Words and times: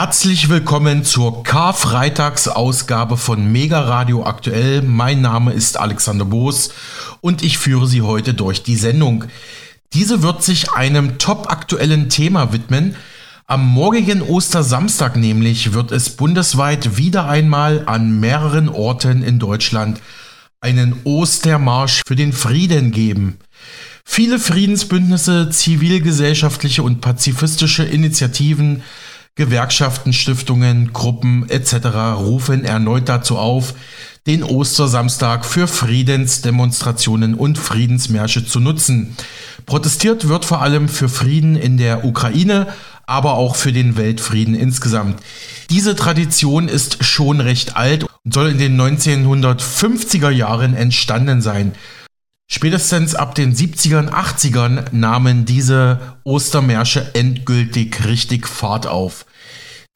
Herzlich 0.00 0.48
willkommen 0.48 1.02
zur 1.02 1.42
Karfreitagsausgabe 1.42 3.16
von 3.16 3.50
Mega 3.50 3.80
Radio 3.80 4.24
Aktuell. 4.24 4.80
Mein 4.80 5.22
Name 5.22 5.52
ist 5.52 5.76
Alexander 5.76 6.24
Boos 6.24 6.70
und 7.20 7.42
ich 7.42 7.58
führe 7.58 7.88
Sie 7.88 8.02
heute 8.02 8.32
durch 8.32 8.62
die 8.62 8.76
Sendung. 8.76 9.24
Diese 9.94 10.22
wird 10.22 10.44
sich 10.44 10.70
einem 10.70 11.18
top 11.18 11.50
aktuellen 11.50 12.08
Thema 12.10 12.52
widmen. 12.52 12.94
Am 13.48 13.68
morgigen 13.68 14.22
Ostersamstag 14.22 15.16
nämlich 15.16 15.72
wird 15.72 15.90
es 15.90 16.10
bundesweit 16.10 16.96
wieder 16.96 17.28
einmal 17.28 17.82
an 17.86 18.20
mehreren 18.20 18.68
Orten 18.68 19.24
in 19.24 19.40
Deutschland 19.40 20.00
einen 20.60 20.94
Ostermarsch 21.02 22.02
für 22.06 22.14
den 22.14 22.32
Frieden 22.32 22.92
geben. 22.92 23.38
Viele 24.04 24.38
Friedensbündnisse, 24.38 25.50
zivilgesellschaftliche 25.50 26.84
und 26.84 27.00
pazifistische 27.00 27.82
Initiativen 27.82 28.84
Gewerkschaften, 29.38 30.12
Stiftungen, 30.12 30.92
Gruppen 30.92 31.48
etc. 31.48 31.86
rufen 32.16 32.64
erneut 32.64 33.08
dazu 33.08 33.38
auf, 33.38 33.72
den 34.26 34.42
Ostersamstag 34.42 35.46
für 35.46 35.68
Friedensdemonstrationen 35.68 37.34
und 37.34 37.56
Friedensmärsche 37.56 38.44
zu 38.44 38.58
nutzen. 38.58 39.16
Protestiert 39.64 40.26
wird 40.26 40.44
vor 40.44 40.60
allem 40.60 40.88
für 40.88 41.08
Frieden 41.08 41.54
in 41.54 41.78
der 41.78 42.04
Ukraine, 42.04 42.66
aber 43.06 43.34
auch 43.34 43.54
für 43.54 43.72
den 43.72 43.96
Weltfrieden 43.96 44.56
insgesamt. 44.56 45.20
Diese 45.70 45.94
Tradition 45.94 46.66
ist 46.66 47.04
schon 47.04 47.40
recht 47.40 47.76
alt 47.76 48.06
und 48.24 48.34
soll 48.34 48.48
in 48.48 48.58
den 48.58 48.76
1950er 48.76 50.30
Jahren 50.30 50.74
entstanden 50.74 51.42
sein. 51.42 51.74
Spätestens 52.50 53.14
ab 53.14 53.36
den 53.36 53.54
70ern, 53.54 54.08
80ern 54.08 54.86
nahmen 54.90 55.44
diese 55.44 56.16
Ostermärsche 56.24 57.14
endgültig 57.14 58.04
richtig 58.04 58.48
Fahrt 58.48 58.88
auf. 58.88 59.26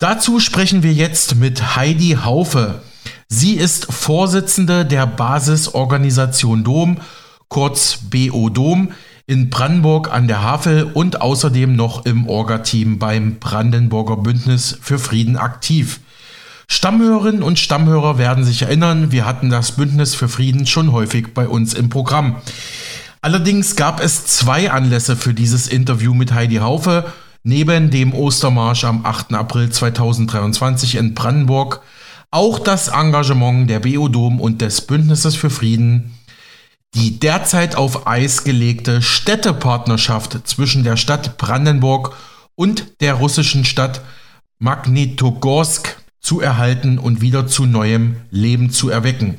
Dazu 0.03 0.41
sprechen 0.41 0.83
wir 0.83 0.93
jetzt 0.93 1.37
mit 1.37 1.77
Heidi 1.77 2.19
Haufe. 2.25 2.83
Sie 3.29 3.55
ist 3.55 3.87
Vorsitzende 3.93 4.85
der 4.85 5.07
Basisorganisation 5.07 6.65
Dom, 6.65 6.97
kurz 7.47 7.99
BO 8.11 8.49
Dom, 8.49 8.91
in 9.29 9.49
Brandenburg 9.49 10.13
an 10.13 10.27
der 10.27 10.43
Havel 10.43 10.91
und 10.93 11.21
außerdem 11.21 11.77
noch 11.77 12.05
im 12.05 12.29
Orga-Team 12.29 12.99
beim 12.99 13.39
Brandenburger 13.39 14.17
Bündnis 14.17 14.77
für 14.83 14.99
Frieden 14.99 15.37
aktiv. 15.37 16.01
Stammhörerinnen 16.67 17.45
und 17.45 17.61
Stammhörer 17.61 18.19
werden 18.19 18.43
sich 18.43 18.63
erinnern, 18.63 19.13
wir 19.13 19.25
hatten 19.25 19.51
das 19.51 19.77
Bündnis 19.77 20.17
für 20.17 20.29
Frieden 20.29 20.67
schon 20.67 20.91
häufig 20.91 21.33
bei 21.33 21.47
uns 21.47 21.75
im 21.75 21.91
Programm. 21.91 22.43
Allerdings 23.21 23.77
gab 23.77 24.03
es 24.03 24.27
zwei 24.27 24.73
Anlässe 24.73 25.15
für 25.15 25.33
dieses 25.33 25.69
Interview 25.69 26.13
mit 26.13 26.33
Heidi 26.33 26.57
Haufe. 26.57 27.05
Neben 27.45 27.91
dem 27.91 28.15
Ostermarsch 28.15 28.85
am 28.85 29.05
8. 29.05 29.35
April 29.35 29.69
2023 29.69 30.95
in 30.95 31.15
Brandenburg 31.15 31.83
auch 32.31 32.61
das 32.61 32.89
Engagement 32.89 33.69
der 33.69 33.81
BO-Dom 33.81 34.41
und 34.41 34.61
des 34.61 34.83
Bündnisses 34.83 35.35
für 35.35 35.51
Frieden, 35.51 36.15
die 36.95 37.19
derzeit 37.19 37.75
auf 37.75 38.07
Eis 38.07 38.45
gelegte 38.45 39.03
Städtepartnerschaft 39.03 40.47
zwischen 40.47 40.85
der 40.85 40.97
Stadt 40.97 41.37
Brandenburg 41.37 42.15
und 42.55 43.01
der 43.01 43.15
russischen 43.15 43.65
Stadt 43.65 44.03
Magnitogorsk 44.61 45.97
zu 46.21 46.41
erhalten 46.41 46.99
und 46.99 47.21
wieder 47.23 47.49
zu 47.49 47.67
neuem 47.67 48.17
Leben 48.31 48.71
zu 48.71 48.89
erwecken. 48.89 49.39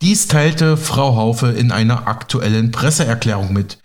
Dies 0.00 0.26
teilte 0.26 0.78
Frau 0.78 1.16
Haufe 1.16 1.48
in 1.48 1.70
einer 1.70 2.08
aktuellen 2.08 2.70
Presseerklärung 2.70 3.52
mit. 3.52 3.78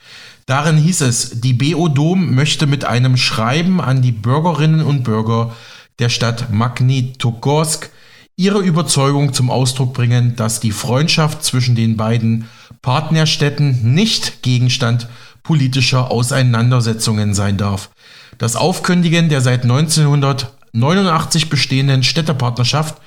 Darin 0.47 0.77
hieß 0.77 1.01
es, 1.01 1.41
die 1.41 1.51
BO 1.51 1.89
Dom 1.89 2.33
möchte 2.33 2.67
mit 2.67 2.85
einem 2.85 3.17
Schreiben 3.17 3.81
an 3.81 4.01
die 4.01 4.13
Bürgerinnen 4.13 4.81
und 4.81 5.03
Bürger 5.03 5.53
der 5.99 6.07
Stadt 6.07 6.53
Magnitogorsk 6.53 7.89
ihre 8.37 8.59
Überzeugung 8.59 9.33
zum 9.33 9.51
Ausdruck 9.51 9.93
bringen, 9.93 10.37
dass 10.37 10.61
die 10.61 10.71
Freundschaft 10.71 11.43
zwischen 11.43 11.75
den 11.75 11.97
beiden 11.97 12.47
Partnerstädten 12.81 13.93
nicht 13.93 14.41
Gegenstand 14.41 15.09
politischer 15.43 16.11
Auseinandersetzungen 16.11 17.33
sein 17.33 17.57
darf. 17.57 17.89
Das 18.37 18.55
Aufkündigen 18.55 19.27
der 19.27 19.41
seit 19.41 19.63
1900 19.63 20.53
89 20.73 21.49
bestehenden 21.49 22.03
Städtepartnerschaft, 22.03 23.01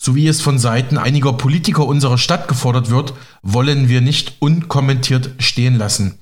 so 0.00 0.14
wie 0.14 0.28
es 0.28 0.40
von 0.40 0.60
Seiten 0.60 0.96
einiger 0.96 1.32
Politiker 1.32 1.84
unserer 1.84 2.18
Stadt 2.18 2.46
gefordert 2.46 2.88
wird, 2.88 3.14
wollen 3.42 3.88
wir 3.88 4.00
nicht 4.00 4.34
unkommentiert 4.38 5.30
stehen 5.38 5.76
lassen. 5.76 6.18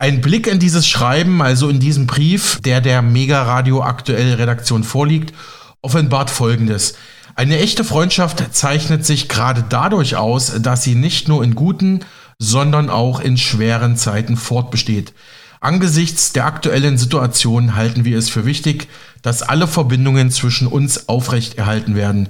Ein 0.00 0.20
Blick 0.20 0.48
in 0.48 0.58
dieses 0.58 0.88
Schreiben, 0.88 1.40
also 1.40 1.68
in 1.68 1.78
diesen 1.78 2.08
Brief, 2.08 2.58
der 2.64 2.80
der 2.80 3.02
Mega 3.02 3.42
Radio 3.44 3.84
aktuell 3.84 4.34
Redaktion 4.34 4.82
vorliegt, 4.82 5.32
offenbart 5.80 6.28
Folgendes. 6.28 6.96
Eine 7.36 7.58
echte 7.58 7.84
Freundschaft 7.84 8.52
zeichnet 8.52 9.06
sich 9.06 9.28
gerade 9.28 9.64
dadurch 9.68 10.16
aus, 10.16 10.52
dass 10.60 10.82
sie 10.82 10.96
nicht 10.96 11.28
nur 11.28 11.44
in 11.44 11.54
guten, 11.54 12.00
sondern 12.40 12.90
auch 12.90 13.20
in 13.20 13.36
schweren 13.36 13.96
Zeiten 13.96 14.36
fortbesteht. 14.36 15.14
Angesichts 15.60 16.32
der 16.32 16.46
aktuellen 16.46 16.98
Situation 16.98 17.76
halten 17.76 18.04
wir 18.04 18.18
es 18.18 18.28
für 18.28 18.44
wichtig, 18.44 18.88
dass 19.22 19.42
alle 19.42 19.66
Verbindungen 19.66 20.30
zwischen 20.30 20.66
uns 20.66 21.08
aufrechterhalten 21.08 21.94
werden. 21.94 22.28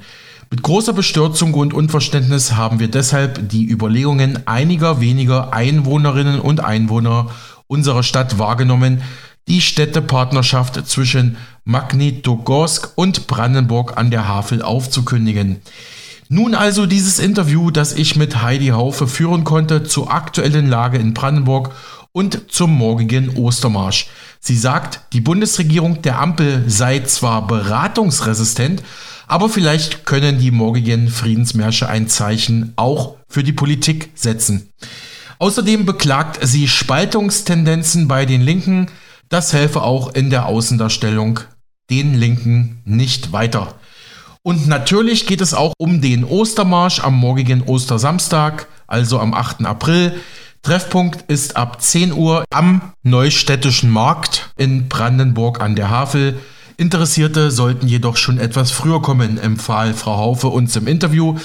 Mit 0.50 0.62
großer 0.62 0.92
Bestürzung 0.92 1.54
und 1.54 1.74
Unverständnis 1.74 2.52
haben 2.52 2.78
wir 2.78 2.88
deshalb 2.88 3.48
die 3.48 3.68
Überlegungen 3.68 4.46
einiger 4.46 5.00
weniger 5.00 5.52
Einwohnerinnen 5.52 6.40
und 6.40 6.60
Einwohner 6.60 7.30
unserer 7.66 8.02
Stadt 8.02 8.38
wahrgenommen, 8.38 9.02
die 9.48 9.60
Städtepartnerschaft 9.60 10.86
zwischen 10.86 11.36
Magnitogorsk 11.64 12.92
und 12.94 13.26
Brandenburg 13.26 13.96
an 13.96 14.10
der 14.10 14.28
Havel 14.28 14.62
aufzukündigen. 14.62 15.60
Nun 16.28 16.54
also 16.54 16.86
dieses 16.86 17.18
Interview, 17.18 17.70
das 17.70 17.92
ich 17.92 18.16
mit 18.16 18.42
Heidi 18.42 18.68
Haufe 18.68 19.06
führen 19.06 19.44
konnte 19.44 19.84
zur 19.84 20.12
aktuellen 20.12 20.68
Lage 20.68 20.98
in 20.98 21.14
Brandenburg 21.14 21.72
und 22.12 22.50
zum 22.50 22.72
morgigen 22.72 23.36
Ostermarsch. 23.36 24.06
Sie 24.40 24.56
sagt, 24.56 25.00
die 25.12 25.20
Bundesregierung 25.20 26.00
der 26.02 26.20
Ampel 26.20 26.64
sei 26.66 27.00
zwar 27.00 27.46
beratungsresistent, 27.46 28.82
aber 29.26 29.48
vielleicht 29.48 30.06
können 30.06 30.38
die 30.38 30.50
morgigen 30.50 31.08
Friedensmärsche 31.08 31.88
ein 31.88 32.08
Zeichen 32.08 32.72
auch 32.76 33.16
für 33.28 33.42
die 33.42 33.52
Politik 33.52 34.10
setzen. 34.14 34.70
Außerdem 35.38 35.84
beklagt 35.86 36.38
sie 36.46 36.68
Spaltungstendenzen 36.68 38.08
bei 38.08 38.26
den 38.26 38.40
Linken. 38.40 38.88
Das 39.28 39.52
helfe 39.52 39.82
auch 39.82 40.14
in 40.14 40.30
der 40.30 40.46
Außendarstellung 40.46 41.40
den 41.90 42.14
Linken 42.14 42.80
nicht 42.84 43.32
weiter. 43.32 43.74
Und 44.42 44.68
natürlich 44.68 45.26
geht 45.26 45.40
es 45.40 45.54
auch 45.54 45.72
um 45.78 46.00
den 46.00 46.24
Ostermarsch 46.24 47.00
am 47.00 47.14
morgigen 47.14 47.62
Ostersamstag, 47.62 48.66
also 48.86 49.18
am 49.18 49.32
8. 49.32 49.64
April. 49.64 50.20
Treffpunkt 50.62 51.30
ist 51.30 51.56
ab 51.56 51.80
10 51.82 52.12
Uhr 52.12 52.44
am 52.50 52.92
Neustädtischen 53.02 53.90
Markt 53.90 54.50
in 54.56 54.88
Brandenburg 54.88 55.60
an 55.60 55.76
der 55.76 55.90
Havel. 55.90 56.38
Interessierte 56.76 57.50
sollten 57.50 57.86
jedoch 57.86 58.16
schon 58.16 58.38
etwas 58.38 58.70
früher 58.70 59.00
kommen, 59.00 59.38
empfahl 59.38 59.94
Frau 59.94 60.16
Haufe 60.16 60.48
uns 60.48 60.74
im 60.76 60.86
Interview. 60.86 61.38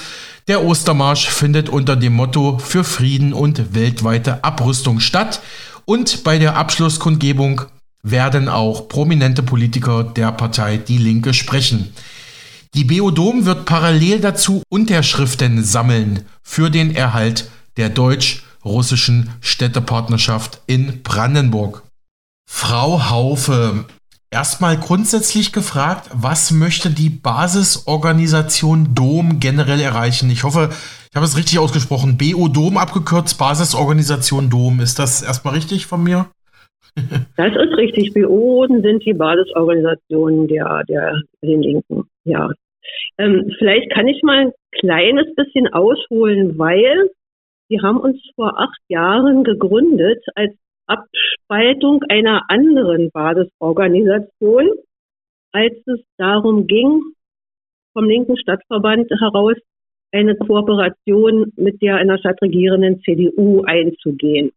Der 0.48 0.64
Ostermarsch 0.64 1.28
findet 1.28 1.68
unter 1.68 1.94
dem 1.96 2.14
Motto 2.14 2.58
für 2.58 2.82
Frieden 2.82 3.32
und 3.32 3.74
weltweite 3.74 4.42
Abrüstung 4.42 4.98
statt 4.98 5.40
und 5.84 6.24
bei 6.24 6.38
der 6.38 6.56
Abschlusskundgebung 6.56 7.62
werden 8.02 8.48
auch 8.48 8.88
prominente 8.88 9.42
Politiker 9.42 10.02
der 10.04 10.32
Partei 10.32 10.78
Die 10.78 10.98
Linke 10.98 11.34
sprechen. 11.34 11.92
Die 12.74 12.84
Beodom 12.84 13.44
wird 13.44 13.64
parallel 13.66 14.20
dazu 14.20 14.62
Unterschriften 14.68 15.62
sammeln 15.62 16.24
für 16.42 16.70
den 16.70 16.94
Erhalt 16.94 17.50
der 17.76 17.88
deutsch- 17.88 18.42
russischen 18.64 19.30
Städtepartnerschaft 19.40 20.60
in 20.66 21.02
Brandenburg. 21.02 21.82
Frau 22.46 23.08
Haufe, 23.08 23.86
erstmal 24.30 24.76
grundsätzlich 24.76 25.52
gefragt, 25.52 26.08
was 26.14 26.52
möchte 26.52 26.90
die 26.90 27.10
Basisorganisation 27.10 28.94
Dom 28.94 29.40
generell 29.40 29.80
erreichen? 29.80 30.30
Ich 30.30 30.44
hoffe, 30.44 30.70
ich 31.10 31.16
habe 31.16 31.26
es 31.26 31.36
richtig 31.36 31.58
ausgesprochen. 31.58 32.16
BO 32.16 32.48
Dom 32.48 32.76
abgekürzt, 32.76 33.38
Basisorganisation 33.38 34.48
Dom. 34.48 34.80
Ist 34.80 34.98
das 34.98 35.22
erstmal 35.22 35.54
richtig 35.54 35.86
von 35.86 36.02
mir? 36.02 36.26
Das 37.36 37.54
ist 37.54 37.76
richtig. 37.76 38.12
BO 38.14 38.66
sind 38.68 39.04
die 39.04 39.14
Basisorganisationen 39.14 40.48
der, 40.48 40.82
der 40.88 41.22
den 41.40 41.62
Linken. 41.62 42.04
Ja. 42.24 42.50
Ähm, 43.16 43.50
vielleicht 43.58 43.92
kann 43.92 44.08
ich 44.08 44.22
mal 44.22 44.46
ein 44.46 44.52
kleines 44.72 45.32
bisschen 45.36 45.68
ausholen, 45.72 46.58
weil 46.58 47.10
wir 47.68 47.82
haben 47.82 48.00
uns 48.00 48.18
vor 48.34 48.58
acht 48.58 48.80
Jahren 48.88 49.44
gegründet 49.44 50.22
als 50.34 50.52
Abspaltung 50.90 52.02
einer 52.08 52.42
anderen 52.48 53.10
Basisorganisation, 53.12 54.68
als 55.52 55.74
es 55.86 56.00
darum 56.16 56.66
ging, 56.66 57.02
vom 57.92 58.04
linken 58.04 58.36
Stadtverband 58.36 59.10
heraus 59.10 59.56
eine 60.12 60.36
Kooperation 60.36 61.52
mit 61.56 61.80
der 61.80 62.00
in 62.00 62.08
der 62.08 62.18
Stadt 62.18 62.42
regierenden 62.42 63.00
CDU 63.02 63.62
einzugehen. 63.62 64.52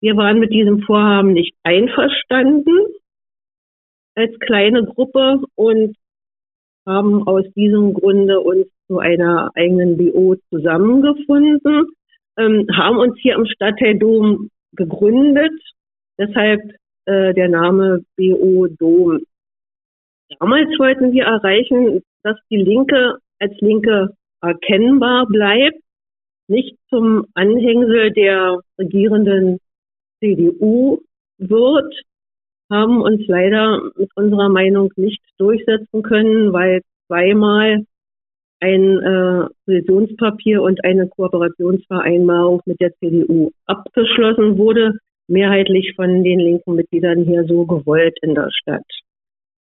Wir 0.00 0.16
waren 0.16 0.38
mit 0.38 0.52
diesem 0.52 0.82
Vorhaben 0.82 1.32
nicht 1.32 1.54
einverstanden. 1.62 2.94
als 4.14 4.36
kleine 4.40 4.84
Gruppe 4.84 5.42
und 5.54 5.96
haben 6.84 7.24
aus 7.28 7.44
diesem 7.54 7.94
Grunde 7.94 8.40
uns 8.40 8.66
zu 8.88 8.98
einer 8.98 9.50
eigenen 9.54 9.96
BO 9.96 10.34
zusammengefunden, 10.50 11.86
ähm, 12.36 12.66
haben 12.72 12.98
uns 12.98 13.16
hier 13.20 13.36
im 13.36 13.46
Stadtteil 13.46 13.96
Dom 13.96 14.50
gegründet, 14.78 15.52
deshalb 16.18 16.60
äh, 17.04 17.34
der 17.34 17.48
Name 17.48 18.04
BO 18.16 18.66
Dom. 18.78 19.20
Damals 20.40 20.68
wollten 20.78 21.12
wir 21.12 21.24
erreichen, 21.24 22.02
dass 22.22 22.36
die 22.50 22.56
Linke 22.56 23.18
als 23.38 23.52
Linke 23.60 24.10
erkennbar 24.40 25.26
bleibt, 25.26 25.80
nicht 26.48 26.76
zum 26.88 27.26
Anhängsel 27.34 28.12
der 28.12 28.60
regierenden 28.78 29.58
CDU 30.20 31.00
wird, 31.38 31.94
haben 32.70 33.02
uns 33.02 33.22
leider 33.26 33.82
mit 33.96 34.10
unserer 34.14 34.48
Meinung 34.48 34.92
nicht 34.96 35.22
durchsetzen 35.38 36.02
können, 36.02 36.52
weil 36.52 36.82
zweimal 37.06 37.84
ein 38.60 38.98
äh, 38.98 39.46
Positionspapier 39.64 40.62
und 40.62 40.84
eine 40.84 41.08
Kooperationsvereinbarung 41.08 42.62
mit 42.66 42.80
der 42.80 42.92
CDU 42.96 43.50
abgeschlossen 43.66 44.58
wurde, 44.58 44.98
mehrheitlich 45.28 45.92
von 45.94 46.24
den 46.24 46.40
linken 46.40 46.74
Mitgliedern 46.74 47.24
hier 47.24 47.44
so 47.44 47.66
gewollt 47.66 48.18
in 48.22 48.34
der 48.34 48.50
Stadt. 48.50 48.86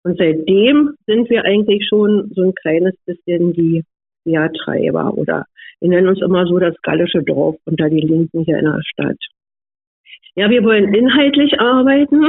Und 0.03 0.17
seitdem 0.17 0.95
sind 1.05 1.29
wir 1.29 1.43
eigentlich 1.43 1.85
schon 1.87 2.31
so 2.33 2.43
ein 2.43 2.55
kleines 2.55 2.95
bisschen 3.05 3.53
die 3.53 3.83
Quertreiber 4.23 5.13
oder 5.15 5.45
wir 5.81 5.89
nennen 5.89 6.07
uns 6.07 6.21
immer 6.21 6.45
so 6.45 6.59
das 6.59 6.75
gallische 6.81 7.23
Dorf 7.23 7.55
unter 7.65 7.89
die 7.89 8.01
Linken 8.01 8.43
hier 8.43 8.59
in 8.59 8.65
der 8.65 8.81
Stadt. 8.83 9.17
Ja, 10.35 10.49
wir 10.49 10.63
wollen 10.63 10.93
inhaltlich 10.93 11.59
arbeiten. 11.59 12.23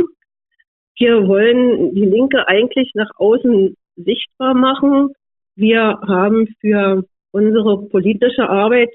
Wir 0.99 1.27
wollen 1.27 1.95
die 1.95 2.05
Linke 2.05 2.47
eigentlich 2.49 2.93
nach 2.95 3.11
außen 3.17 3.77
sichtbar 3.97 4.55
machen. 4.55 5.13
Wir 5.57 5.99
haben 6.07 6.49
für 6.61 7.05
unsere 7.33 7.89
politische 7.89 8.49
Arbeit, 8.49 8.91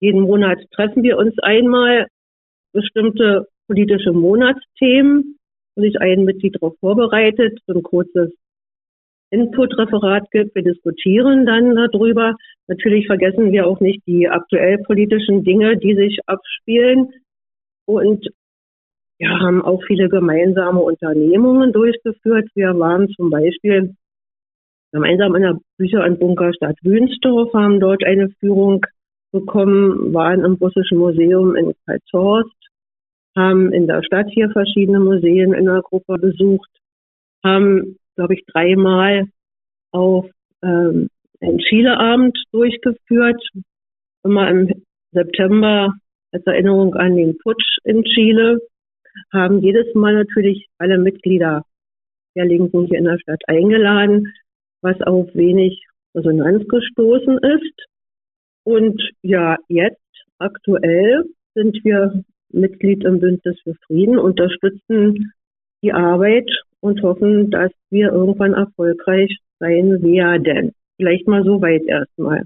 jeden 0.00 0.22
Monat 0.22 0.58
treffen 0.72 1.02
wir 1.02 1.16
uns 1.16 1.38
einmal, 1.38 2.08
bestimmte 2.72 3.46
politische 3.66 4.12
Monatsthemen, 4.12 5.38
wo 5.74 5.82
sich 5.82 6.00
ein 6.00 6.24
Mitglied 6.24 6.56
darauf 6.56 6.76
vorbereitet, 6.80 7.58
so 7.66 7.74
ein 7.74 7.82
kurzes 7.82 8.32
Input-Referat 9.30 10.30
gibt. 10.30 10.54
Wir 10.54 10.62
diskutieren 10.62 11.46
dann 11.46 11.74
darüber. 11.74 12.36
Natürlich 12.66 13.06
vergessen 13.06 13.52
wir 13.52 13.66
auch 13.66 13.80
nicht 13.80 14.06
die 14.06 14.28
aktuell 14.28 14.78
politischen 14.78 15.42
Dinge, 15.44 15.78
die 15.78 15.94
sich 15.94 16.18
abspielen. 16.26 17.12
Und 17.86 18.28
wir 19.18 19.30
haben 19.30 19.62
auch 19.62 19.82
viele 19.86 20.08
gemeinsame 20.08 20.80
Unternehmungen 20.80 21.72
durchgeführt. 21.72 22.48
Wir 22.54 22.78
waren 22.78 23.08
zum 23.10 23.30
Beispiel 23.30 23.94
gemeinsam 24.92 25.34
in 25.34 25.42
der 25.42 25.58
Bücher- 25.78 26.04
und 26.04 26.20
Bunkerstadt 26.20 26.76
Wünstorf, 26.82 27.52
haben 27.54 27.80
dort 27.80 28.04
eine 28.04 28.28
Führung 28.40 28.84
bekommen, 29.32 30.12
waren 30.12 30.44
im 30.44 30.54
Russischen 30.54 30.98
Museum 30.98 31.56
in 31.56 31.72
Karlshorst, 31.86 32.54
haben 33.34 33.72
in 33.72 33.86
der 33.86 34.02
Stadt 34.04 34.28
hier 34.30 34.50
verschiedene 34.50 35.00
Museen 35.00 35.54
in 35.54 35.64
der 35.64 35.80
Gruppe 35.80 36.18
besucht, 36.18 36.70
haben, 37.42 37.96
glaube 38.14 38.34
ich, 38.34 38.44
dreimal 38.46 39.24
auf 39.90 40.26
ähm, 40.62 41.08
einen 41.40 41.58
Chileabend 41.58 42.38
durchgeführt, 42.52 43.42
immer 44.22 44.48
im 44.48 44.82
September 45.12 45.94
als 46.32 46.46
Erinnerung 46.46 46.94
an 46.94 47.16
den 47.16 47.36
Putsch 47.38 47.78
in 47.84 48.04
Chile, 48.04 48.60
haben 49.32 49.60
jedes 49.60 49.94
Mal 49.94 50.14
natürlich 50.14 50.66
alle 50.78 50.98
Mitglieder 50.98 51.64
der 52.34 52.46
Linken 52.46 52.86
hier 52.86 52.98
in 52.98 53.04
der 53.04 53.18
Stadt 53.18 53.42
eingeladen, 53.46 54.32
was 54.82 55.00
auf 55.02 55.28
wenig 55.34 55.84
Resonanz 56.14 56.66
gestoßen 56.68 57.38
ist. 57.38 57.86
Und 58.64 59.00
ja, 59.22 59.56
jetzt 59.68 60.00
aktuell 60.38 61.24
sind 61.54 61.78
wir 61.84 62.22
Mitglied 62.50 63.04
im 63.04 63.20
Bündnis 63.20 63.58
für 63.62 63.74
Frieden, 63.86 64.18
unterstützen 64.18 65.32
die 65.82 65.92
Arbeit 65.92 66.48
und 66.80 67.02
hoffen, 67.02 67.50
dass 67.50 67.72
wir 67.90 68.12
irgendwann 68.12 68.54
erfolgreich 68.54 69.38
sein 69.58 70.02
werden. 70.02 70.72
Vielleicht 70.96 71.26
mal 71.26 71.42
so 71.44 71.60
weit 71.60 71.82
erstmal. 71.84 72.44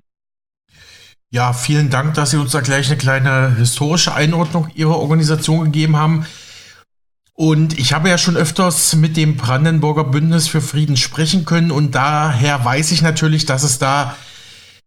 Ja, 1.30 1.52
vielen 1.52 1.90
Dank, 1.90 2.14
dass 2.14 2.30
Sie 2.30 2.38
uns 2.38 2.52
da 2.52 2.60
gleich 2.60 2.88
eine 2.88 2.98
kleine 2.98 3.56
historische 3.56 4.14
Einordnung 4.14 4.68
Ihrer 4.74 4.98
Organisation 4.98 5.64
gegeben 5.64 5.96
haben. 5.96 6.24
Und 7.38 7.78
ich 7.78 7.92
habe 7.92 8.08
ja 8.08 8.16
schon 8.16 8.36
öfters 8.36 8.96
mit 8.96 9.18
dem 9.18 9.36
Brandenburger 9.36 10.04
Bündnis 10.04 10.48
für 10.48 10.62
Frieden 10.62 10.96
sprechen 10.96 11.44
können 11.44 11.70
und 11.70 11.94
daher 11.94 12.64
weiß 12.64 12.92
ich 12.92 13.02
natürlich, 13.02 13.44
dass 13.44 13.62
es 13.62 13.78
da 13.78 14.16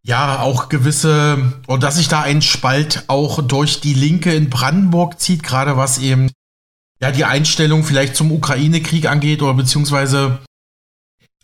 ja 0.02 0.40
auch 0.40 0.68
gewisse, 0.68 1.54
oder 1.68 1.80
dass 1.80 1.98
sich 1.98 2.08
da 2.08 2.22
ein 2.22 2.42
Spalt 2.42 3.04
auch 3.08 3.44
durch 3.44 3.82
die 3.82 3.94
Linke 3.94 4.34
in 4.34 4.50
Brandenburg 4.50 5.20
zieht, 5.20 5.44
gerade 5.44 5.78
was 5.78 6.02
eben 6.02 6.32
ja 7.00 7.12
die 7.12 7.26
Einstellung 7.26 7.84
vielleicht 7.84 8.16
zum 8.16 8.32
Ukraine-Krieg 8.32 9.08
angeht 9.08 9.44
oder 9.44 9.54
beziehungsweise 9.54 10.40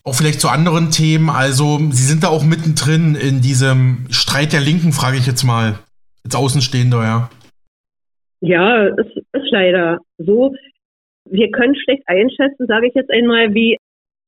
auch 0.03 0.13
vielleicht 0.13 0.41
zu 0.41 0.49
anderen 0.49 0.89
Themen. 0.89 1.29
Also 1.29 1.79
Sie 1.91 2.03
sind 2.03 2.23
da 2.23 2.29
auch 2.29 2.43
mittendrin 2.43 3.13
in 3.13 3.41
diesem 3.41 4.07
Streit 4.09 4.53
der 4.53 4.61
Linken, 4.61 4.91
frage 4.91 5.17
ich 5.17 5.27
jetzt 5.27 5.43
mal, 5.43 5.77
als 6.23 6.33
Außenstehender, 6.33 7.03
ja. 7.03 7.29
Ja, 8.41 8.85
es 8.87 9.07
ist 9.33 9.51
leider 9.51 9.99
so. 10.17 10.51
Wir 11.25 11.51
können 11.51 11.75
schlecht 11.75 12.03
einschätzen, 12.05 12.67
sage 12.67 12.87
ich 12.87 12.93
jetzt 12.93 13.11
einmal, 13.11 13.53
wie 13.53 13.77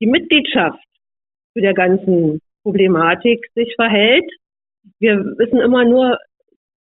die 0.01 0.07
Mitgliedschaft 0.07 0.83
zu 1.53 1.61
der 1.61 1.73
ganzen 1.73 2.41
Problematik 2.63 3.47
sich 3.55 3.73
verhält. 3.75 4.29
Wir 4.99 5.17
wissen 5.37 5.59
immer 5.59 5.85
nur, 5.85 6.17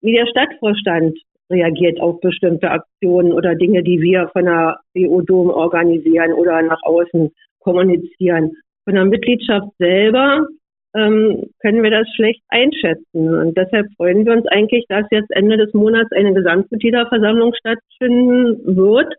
wie 0.01 0.13
der 0.13 0.27
Stadtvorstand 0.27 1.17
reagiert 1.51 1.99
auf 1.99 2.19
bestimmte 2.21 2.69
Aktionen 2.69 3.33
oder 3.33 3.55
Dinge, 3.55 3.83
die 3.83 4.01
wir 4.01 4.29
von 4.29 4.45
der 4.45 4.79
BO-Dom 4.93 5.49
organisieren 5.49 6.33
oder 6.33 6.61
nach 6.61 6.81
außen 6.83 7.31
kommunizieren. 7.59 8.51
Von 8.85 8.95
der 8.95 9.05
Mitgliedschaft 9.05 9.67
selber 9.77 10.47
ähm, 10.95 11.49
können 11.61 11.83
wir 11.83 11.91
das 11.91 12.07
schlecht 12.15 12.41
einschätzen. 12.49 13.35
Und 13.35 13.57
deshalb 13.57 13.87
freuen 13.97 14.25
wir 14.25 14.33
uns 14.33 14.47
eigentlich, 14.47 14.85
dass 14.89 15.05
jetzt 15.11 15.31
Ende 15.31 15.57
des 15.57 15.73
Monats 15.73 16.11
eine 16.11 16.33
Gesamtmitgliederversammlung 16.33 17.53
stattfinden 17.55 18.77
wird 18.77 19.13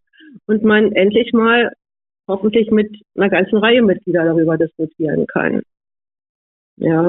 und 0.47 0.63
man 0.63 0.93
endlich 0.93 1.33
mal 1.33 1.73
hoffentlich 2.29 2.71
mit 2.71 2.97
einer 3.17 3.29
ganzen 3.29 3.59
Reihe 3.59 3.83
Mitglieder 3.83 4.25
darüber 4.25 4.57
diskutieren 4.57 5.27
kann. 5.27 5.63
Ja. 6.77 7.03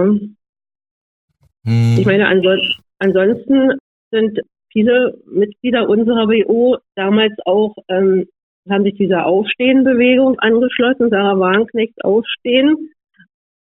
Hm. 1.64 1.96
Ich 1.98 2.06
meine, 2.06 2.28
ansonsten, 2.28 2.82
ansonsten 3.00 3.78
sind 4.12 4.40
viele 4.72 5.18
Mitglieder 5.26 5.88
unserer 5.88 6.28
WO 6.28 6.78
damals 6.96 7.34
auch, 7.46 7.76
ähm, 7.88 8.28
haben 8.70 8.84
sich 8.84 8.96
dieser 8.96 9.26
Aufstehenbewegung 9.26 10.40
angeschlossen, 10.40 11.10
Sarah 11.10 11.40
Wagenknecht 11.40 12.04
Aufstehen, 12.04 12.92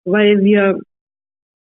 weil 0.05 0.43
wir 0.43 0.81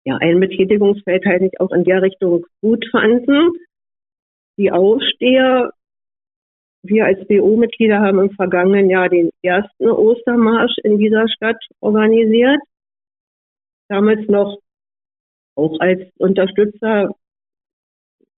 ja 0.05 0.17
ein 0.17 0.39
Betätigungsfeld 0.39 1.25
halt 1.25 1.41
nicht 1.41 1.59
auch 1.59 1.71
in 1.71 1.83
der 1.83 2.01
Richtung 2.01 2.45
gut 2.61 2.85
fanden. 2.91 3.51
Die 4.57 4.71
Aufsteher 4.71 5.71
wir 6.83 7.05
als 7.05 7.27
BO-Mitglieder 7.27 7.99
haben 7.99 8.19
im 8.19 8.31
vergangenen 8.31 8.89
Jahr 8.89 9.09
den 9.09 9.31
ersten 9.41 9.89
Ostermarsch 9.89 10.77
in 10.83 10.97
dieser 10.97 11.27
Stadt 11.29 11.61
organisiert. 11.81 12.59
Damals 13.89 14.27
noch 14.27 14.59
auch 15.55 15.79
als 15.79 16.01
Unterstützer 16.17 17.13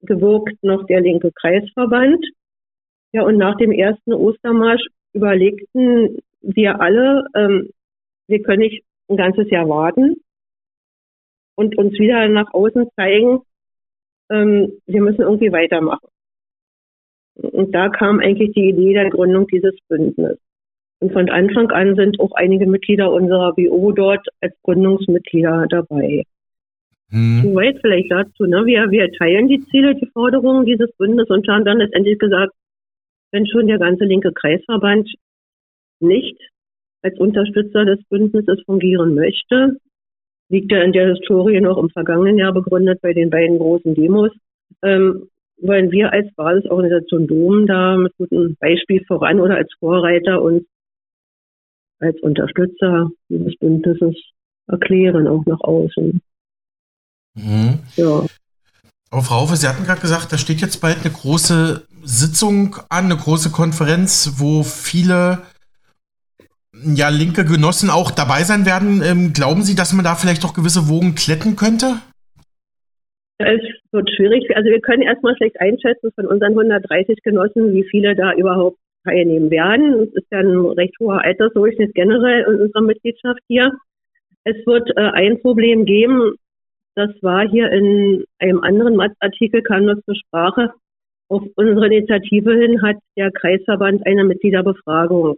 gewirkt 0.01 0.63
noch 0.63 0.85
der 0.87 1.01
linke 1.01 1.31
Kreisverband. 1.31 2.25
Ja, 3.13 3.23
und 3.23 3.37
nach 3.37 3.57
dem 3.57 3.71
ersten 3.71 4.13
Ostermarsch 4.13 4.85
überlegten 5.13 6.19
wir 6.41 6.81
alle, 6.81 7.25
ähm, 7.35 7.69
wir 8.27 8.41
können 8.41 8.61
nicht 8.61 8.83
ein 9.09 9.17
ganzes 9.17 9.49
Jahr 9.51 9.67
warten 9.67 10.15
und 11.55 11.77
uns 11.77 11.93
wieder 11.99 12.27
nach 12.29 12.53
außen 12.53 12.89
zeigen, 12.95 13.41
ähm, 14.31 14.81
wir 14.87 15.01
müssen 15.01 15.21
irgendwie 15.21 15.51
weitermachen. 15.51 16.07
Und 17.41 17.73
da 17.73 17.89
kam 17.89 18.19
eigentlich 18.19 18.53
die 18.53 18.69
Idee 18.69 18.93
der 18.93 19.09
Gründung 19.09 19.47
dieses 19.47 19.75
Bündnisses. 19.87 20.37
Und 20.99 21.13
von 21.13 21.29
Anfang 21.29 21.71
an 21.71 21.95
sind 21.95 22.19
auch 22.19 22.31
einige 22.33 22.67
Mitglieder 22.67 23.11
unserer 23.11 23.53
BO 23.53 23.91
dort 23.91 24.27
als 24.39 24.53
Gründungsmitglieder 24.63 25.65
dabei. 25.67 26.23
Hm. 27.09 27.41
Soweit 27.43 27.79
vielleicht 27.81 28.11
dazu. 28.11 28.45
Ne? 28.45 28.65
Wir, 28.65 28.89
wir 28.91 29.11
teilen 29.13 29.47
die 29.47 29.63
Ziele, 29.71 29.95
die 29.95 30.07
Forderungen 30.13 30.65
dieses 30.65 30.91
Bündnisses 30.97 31.29
und 31.29 31.47
haben 31.47 31.65
dann 31.65 31.79
letztendlich 31.79 32.19
gesagt, 32.19 32.53
wenn 33.31 33.47
schon 33.47 33.67
der 33.67 33.79
ganze 33.79 34.05
linke 34.05 34.31
Kreisverband 34.31 35.09
nicht 35.99 36.37
als 37.01 37.17
Unterstützer 37.19 37.85
des 37.85 38.03
Bündnisses 38.09 38.61
fungieren 38.65 39.15
möchte, 39.15 39.77
liegt 40.49 40.71
er 40.71 40.83
in 40.83 40.91
der 40.91 41.15
Historie 41.15 41.59
noch 41.61 41.77
im 41.77 41.89
vergangenen 41.89 42.37
Jahr 42.37 42.53
begründet 42.53 43.01
bei 43.01 43.13
den 43.13 43.29
beiden 43.29 43.57
großen 43.57 43.95
Demos, 43.95 44.31
ähm, 44.83 45.29
wollen 45.61 45.91
wir 45.91 46.11
als 46.11 46.33
Basisorganisation 46.35 47.27
Dom 47.27 47.67
da 47.67 47.97
mit 47.97 48.15
gutem 48.17 48.55
Beispiel 48.59 49.03
voran 49.05 49.39
oder 49.39 49.55
als 49.55 49.69
Vorreiter 49.79 50.41
uns 50.41 50.63
als 51.99 52.19
Unterstützer 52.21 53.09
dieses 53.29 53.55
Bündnisses 53.57 54.15
erklären, 54.67 55.27
auch 55.27 55.45
nach 55.45 55.59
außen. 55.61 56.19
Mhm. 57.35 57.79
Ja. 57.95 58.25
Aber 59.11 59.21
Frau 59.21 59.41
Haufe, 59.41 59.55
Sie 59.55 59.67
hatten 59.67 59.83
gerade 59.83 60.01
gesagt, 60.01 60.31
da 60.31 60.37
steht 60.37 60.61
jetzt 60.61 60.81
bald 60.81 60.97
eine 61.03 61.13
große 61.13 61.85
Sitzung 62.03 62.75
an, 62.89 63.05
eine 63.05 63.17
große 63.17 63.51
Konferenz, 63.51 64.33
wo 64.37 64.63
viele 64.63 65.39
ja, 66.83 67.09
linke 67.09 67.45
Genossen 67.45 67.89
auch 67.89 68.11
dabei 68.11 68.43
sein 68.43 68.65
werden. 68.65 69.01
Ähm, 69.03 69.33
glauben 69.33 69.63
Sie, 69.63 69.75
dass 69.75 69.93
man 69.93 70.05
da 70.05 70.15
vielleicht 70.15 70.45
auch 70.45 70.53
gewisse 70.53 70.87
Wogen 70.87 71.15
kletten 71.15 71.55
könnte? 71.55 72.01
Es 73.45 73.61
wird 73.91 74.09
schwierig. 74.11 74.55
Also 74.55 74.69
wir 74.69 74.81
können 74.81 75.03
erstmal 75.03 75.35
schlecht 75.37 75.59
einschätzen 75.59 76.11
von 76.15 76.27
unseren 76.27 76.51
130 76.51 77.21
Genossen, 77.23 77.73
wie 77.73 77.83
viele 77.83 78.15
da 78.15 78.33
überhaupt 78.33 78.77
teilnehmen 79.03 79.49
werden. 79.49 79.93
Es 80.03 80.13
ist 80.13 80.27
ja 80.31 80.39
ein 80.39 80.57
recht 80.57 80.95
hoher 80.99 81.23
Altersdurchschnitt 81.23 81.93
generell 81.95 82.43
in 82.43 82.61
unserer 82.61 82.81
Mitgliedschaft 82.81 83.41
hier. 83.47 83.71
Es 84.43 84.55
wird 84.65 84.89
äh, 84.95 85.01
ein 85.01 85.41
Problem 85.41 85.85
geben, 85.85 86.35
das 86.95 87.09
war 87.21 87.47
hier 87.47 87.71
in 87.71 88.25
einem 88.39 88.61
anderen 88.61 88.99
Artikel, 89.19 89.61
kam 89.61 89.87
das 89.87 90.03
zur 90.03 90.15
Sprache. 90.15 90.73
Auf 91.29 91.43
unsere 91.55 91.87
Initiative 91.87 92.53
hin 92.53 92.81
hat 92.81 92.97
der 93.15 93.31
Kreisverband 93.31 94.05
eine 94.05 94.25
Mitgliederbefragung 94.25 95.37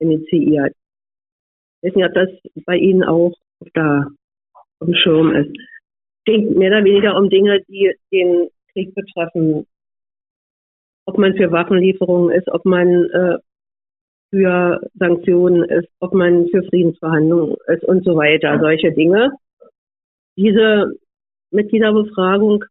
initiiert. 0.00 0.74
Ich 1.80 1.88
weiß 1.88 1.96
nicht, 1.96 2.06
ob 2.06 2.14
das 2.14 2.28
bei 2.66 2.76
Ihnen 2.76 3.04
auch 3.04 3.34
da 3.74 4.08
im 4.80 4.94
Schirm 4.94 5.34
ist. 5.34 5.56
Es 6.24 6.32
geht 6.32 6.56
mehr 6.56 6.70
oder 6.70 6.84
weniger 6.84 7.16
um 7.16 7.28
Dinge, 7.28 7.62
die 7.68 7.92
den 8.12 8.48
Krieg 8.72 8.94
betreffen. 8.94 9.66
Ob 11.04 11.18
man 11.18 11.34
für 11.34 11.50
Waffenlieferungen 11.50 12.30
ist, 12.30 12.48
ob 12.48 12.64
man 12.64 13.10
äh, 13.10 13.38
für 14.30 14.80
Sanktionen 14.94 15.64
ist, 15.64 15.88
ob 16.00 16.14
man 16.14 16.46
für 16.48 16.62
Friedensverhandlungen 16.64 17.56
ist 17.66 17.84
und 17.84 18.04
so 18.04 18.16
weiter. 18.16 18.58
Solche 18.60 18.92
Dinge. 18.92 19.32
Diese 20.36 20.94
Mitgliederbefragung 21.50 22.64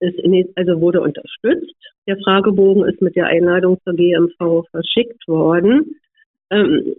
ist 0.00 0.18
in, 0.18 0.52
also 0.54 0.80
wurde 0.80 1.00
unterstützt. 1.00 1.74
Der 2.06 2.18
Fragebogen 2.18 2.86
ist 2.86 3.00
mit 3.00 3.16
der 3.16 3.26
Einladung 3.26 3.78
zur 3.84 3.94
GMV 3.94 4.66
verschickt 4.70 5.26
worden. 5.26 5.96
Ähm, 6.50 6.94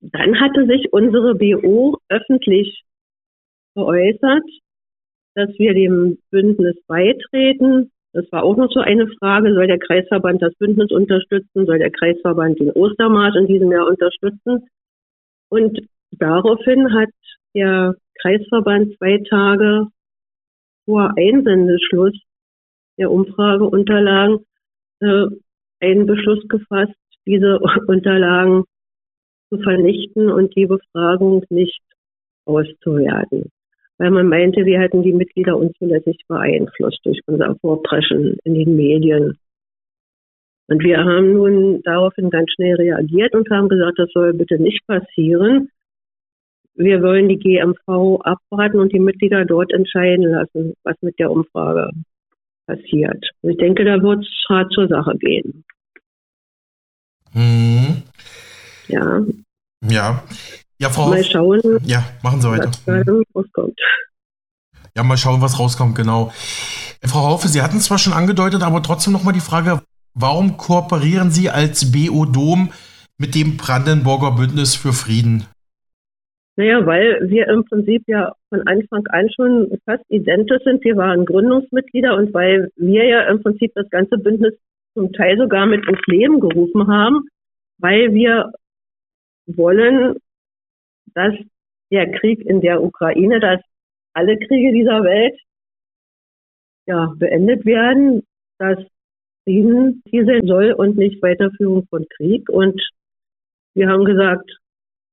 dann 0.00 0.40
hatte 0.40 0.66
sich 0.66 0.92
unsere 0.92 1.34
BO 1.34 1.98
öffentlich 2.08 2.82
geäußert, 3.74 4.44
dass 5.38 5.56
wir 5.56 5.72
dem 5.72 6.18
Bündnis 6.32 6.76
beitreten. 6.88 7.92
Das 8.12 8.24
war 8.32 8.42
auch 8.42 8.56
noch 8.56 8.72
so 8.72 8.80
eine 8.80 9.06
Frage, 9.20 9.54
soll 9.54 9.68
der 9.68 9.78
Kreisverband 9.78 10.42
das 10.42 10.52
Bündnis 10.56 10.90
unterstützen, 10.90 11.64
soll 11.64 11.78
der 11.78 11.92
Kreisverband 11.92 12.58
den 12.58 12.72
Ostermarsch 12.72 13.36
in 13.36 13.46
diesem 13.46 13.70
Jahr 13.70 13.86
unterstützen? 13.86 14.66
Und 15.48 15.78
daraufhin 16.10 16.92
hat 16.92 17.10
der 17.54 17.94
Kreisverband 18.20 18.96
zwei 18.98 19.22
Tage 19.30 19.86
vor 20.86 21.12
Einsendeschluss 21.16 22.18
der 22.98 23.12
Umfrageunterlagen 23.12 24.44
äh, 25.00 25.26
einen 25.78 26.06
Beschluss 26.06 26.48
gefasst, 26.48 26.98
diese 27.26 27.60
Unterlagen 27.86 28.64
zu 29.50 29.58
vernichten 29.58 30.32
und 30.32 30.56
die 30.56 30.66
Befragung 30.66 31.44
nicht 31.48 31.80
auszuwerten. 32.44 33.52
Weil 33.98 34.10
man 34.10 34.28
meinte, 34.28 34.64
wir 34.64 34.80
hätten 34.80 35.02
die 35.02 35.12
Mitglieder 35.12 35.56
unzulässig 35.56 36.20
beeinflusst 36.28 37.00
durch 37.04 37.20
unser 37.26 37.56
Vorpreschen 37.56 38.38
in 38.44 38.54
den 38.54 38.76
Medien. 38.76 39.36
Und 40.68 40.84
wir 40.84 40.98
haben 40.98 41.32
nun 41.32 41.82
daraufhin 41.82 42.30
ganz 42.30 42.50
schnell 42.52 42.76
reagiert 42.76 43.34
und 43.34 43.50
haben 43.50 43.68
gesagt, 43.68 43.98
das 43.98 44.10
soll 44.12 44.34
bitte 44.34 44.60
nicht 44.60 44.86
passieren. 44.86 45.70
Wir 46.74 47.02
wollen 47.02 47.28
die 47.28 47.38
GMV 47.38 48.20
abwarten 48.22 48.78
und 48.78 48.92
die 48.92 49.00
Mitglieder 49.00 49.44
dort 49.44 49.72
entscheiden 49.72 50.26
lassen, 50.26 50.74
was 50.84 50.94
mit 51.00 51.18
der 51.18 51.30
Umfrage 51.30 51.90
passiert. 52.66 53.30
Und 53.42 53.50
ich 53.50 53.56
denke, 53.56 53.84
da 53.84 54.00
wird 54.00 54.20
es 54.20 54.48
hart 54.48 54.72
zur 54.72 54.86
Sache 54.86 55.16
gehen. 55.18 55.64
Mhm. 57.32 58.02
Ja. 58.88 59.24
Ja. 59.88 60.22
Ja, 60.80 60.90
Frau 60.90 61.08
Mal 61.10 61.24
schauen. 61.24 61.60
Ja, 61.84 62.04
machen 62.22 62.40
Sie 62.40 62.50
weiter. 62.50 62.70
Ja, 64.94 65.02
mal 65.02 65.16
schauen, 65.16 65.40
was 65.40 65.58
rauskommt, 65.58 65.96
genau. 65.96 66.32
Frau 67.04 67.26
Haufe, 67.26 67.48
Sie 67.48 67.62
hatten 67.62 67.78
es 67.78 67.84
zwar 67.84 67.98
schon 67.98 68.12
angedeutet, 68.12 68.62
aber 68.62 68.82
trotzdem 68.82 69.12
nochmal 69.12 69.34
die 69.34 69.40
Frage, 69.40 69.82
warum 70.14 70.56
kooperieren 70.56 71.30
Sie 71.30 71.50
als 71.50 71.92
BO 71.92 72.24
Dom 72.24 72.72
mit 73.18 73.34
dem 73.34 73.56
Brandenburger 73.56 74.32
Bündnis 74.32 74.74
für 74.74 74.92
Frieden? 74.92 75.46
Naja, 76.56 76.84
weil 76.86 77.28
wir 77.30 77.46
im 77.48 77.64
Prinzip 77.64 78.02
ja 78.08 78.32
von 78.48 78.66
Anfang 78.66 79.06
an 79.10 79.28
schon 79.30 79.78
fast 79.84 80.02
identisch 80.08 80.64
sind. 80.64 80.82
Wir 80.82 80.96
waren 80.96 81.24
Gründungsmitglieder 81.24 82.16
und 82.16 82.34
weil 82.34 82.70
wir 82.74 83.04
ja 83.04 83.28
im 83.28 83.40
Prinzip 83.42 83.70
das 83.76 83.88
ganze 83.90 84.18
Bündnis 84.18 84.54
zum 84.94 85.12
Teil 85.12 85.38
sogar 85.38 85.66
mit 85.66 85.86
ins 85.88 86.00
Leben 86.06 86.40
gerufen 86.40 86.88
haben, 86.88 87.28
weil 87.78 88.12
wir 88.12 88.50
wollen, 89.46 90.16
dass 91.18 91.34
der 91.90 92.10
Krieg 92.12 92.40
in 92.46 92.60
der 92.60 92.82
Ukraine, 92.82 93.40
dass 93.40 93.60
alle 94.14 94.38
Kriege 94.38 94.72
dieser 94.72 95.02
Welt 95.02 95.38
ja, 96.86 97.12
beendet 97.16 97.66
werden, 97.66 98.22
dass 98.58 98.78
Frieden 99.44 100.02
hier 100.06 100.24
soll 100.44 100.72
und 100.72 100.96
nicht 100.96 101.22
Weiterführung 101.22 101.86
von 101.88 102.06
Krieg. 102.16 102.48
Und 102.48 102.80
wir 103.74 103.88
haben 103.88 104.04
gesagt, 104.04 104.50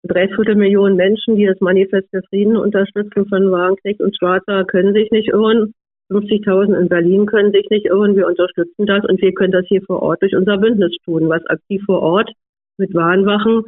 dreiviertel 0.04 0.56
Millionen 0.56 0.96
Menschen, 0.96 1.36
die 1.36 1.46
das 1.46 1.60
Manifest 1.60 2.10
für 2.12 2.22
Frieden 2.30 2.58
unterstützen 2.58 3.28
von 3.28 3.52
Wagenknecht 3.52 4.02
und 4.02 4.16
Schwarzer, 4.18 4.66
können 4.66 4.94
sich 4.94 5.10
nicht 5.12 5.30
irren. 5.30 5.74
50.000 6.12 6.80
in 6.80 6.88
Berlin 6.88 7.26
können 7.26 7.52
sich 7.52 7.68
nicht 7.72 7.88
irren. 7.88 8.16
Wir 8.16 8.28
unterstützen 8.28 8.86
das 8.86 9.04
und 9.06 9.20
wir 9.22 9.34
können 9.34 9.54
das 9.54 9.66
hier 9.68 9.82
vor 9.82 10.04
Ort 10.04 10.22
durch 10.22 10.36
unser 10.36 10.58
Bündnis 10.58 10.96
tun, 11.04 11.30
was 11.30 11.46
aktiv 11.48 11.82
vor 11.86 12.02
Ort 12.02 12.32
mit 12.78 12.94
Warnwachen, 12.94 13.64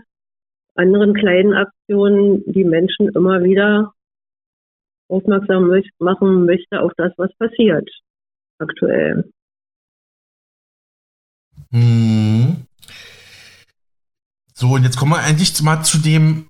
anderen 0.77 1.13
kleinen 1.13 1.53
Aktionen 1.53 2.43
die 2.45 2.63
Menschen 2.63 3.09
immer 3.09 3.43
wieder 3.43 3.93
aufmerksam 5.09 5.71
machen 5.99 6.45
möchte 6.45 6.81
auf 6.81 6.91
das, 6.97 7.13
was 7.17 7.33
passiert 7.37 7.89
aktuell. 8.59 9.29
Hm. 11.71 12.65
So, 14.53 14.69
und 14.73 14.83
jetzt 14.83 14.97
kommen 14.97 15.11
wir 15.11 15.23
endlich 15.27 15.61
mal 15.61 15.83
zu 15.83 15.99
dem 15.99 16.47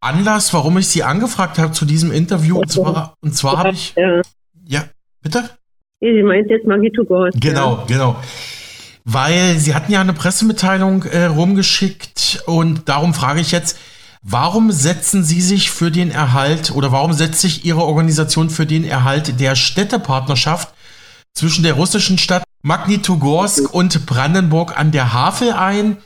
Anlass, 0.00 0.54
warum 0.54 0.78
ich 0.78 0.88
Sie 0.88 1.02
angefragt 1.02 1.58
habe 1.58 1.72
zu 1.72 1.84
diesem 1.84 2.12
Interview. 2.12 2.58
Und 2.58 2.70
zwar, 2.70 3.14
und 3.20 3.34
zwar 3.34 3.58
habe 3.58 3.70
ich. 3.70 3.94
Ja. 4.66 4.84
bitte? 5.22 5.50
Sie 6.00 6.22
meint 6.22 6.48
jetzt 6.48 6.66
Maggie 6.66 6.90
to 6.90 7.04
God. 7.04 7.32
Genau, 7.38 7.78
ja. 7.78 7.84
genau. 7.86 8.16
Weil 9.04 9.58
Sie 9.58 9.74
hatten 9.74 9.92
ja 9.92 10.00
eine 10.00 10.12
Pressemitteilung 10.12 11.04
äh, 11.04 11.24
rumgeschickt 11.24 12.42
und 12.46 12.88
darum 12.88 13.14
frage 13.14 13.40
ich 13.40 13.50
jetzt, 13.50 13.76
warum 14.22 14.70
setzen 14.72 15.24
Sie 15.24 15.40
sich 15.40 15.70
für 15.70 15.90
den 15.90 16.10
Erhalt 16.10 16.70
oder 16.72 16.92
warum 16.92 17.12
setzt 17.12 17.40
sich 17.40 17.64
Ihre 17.64 17.84
Organisation 17.84 18.50
für 18.50 18.66
den 18.66 18.84
Erhalt 18.84 19.40
der 19.40 19.56
Städtepartnerschaft 19.56 20.74
zwischen 21.34 21.62
der 21.62 21.74
russischen 21.74 22.18
Stadt 22.18 22.44
Magnitogorsk 22.62 23.72
und 23.72 24.04
Brandenburg 24.06 24.78
an 24.78 24.90
der 24.92 25.12
Havel 25.12 25.52
ein? 25.52 25.96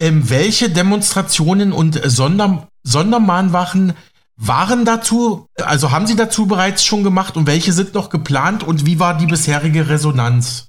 Ähm, 0.00 0.28
welche 0.28 0.68
Demonstrationen 0.68 1.72
und 1.72 2.00
Sonder 2.04 2.68
Sondermahnwachen 2.82 3.94
waren 4.36 4.84
dazu, 4.84 5.48
also 5.56 5.90
haben 5.90 6.06
Sie 6.06 6.14
dazu 6.14 6.46
bereits 6.46 6.84
schon 6.84 7.02
gemacht 7.02 7.36
und 7.36 7.46
welche 7.46 7.72
sind 7.72 7.94
noch 7.94 8.10
geplant 8.10 8.62
und 8.62 8.86
wie 8.86 8.98
war 8.98 9.16
die 9.16 9.26
bisherige 9.26 9.88
Resonanz? 9.88 10.68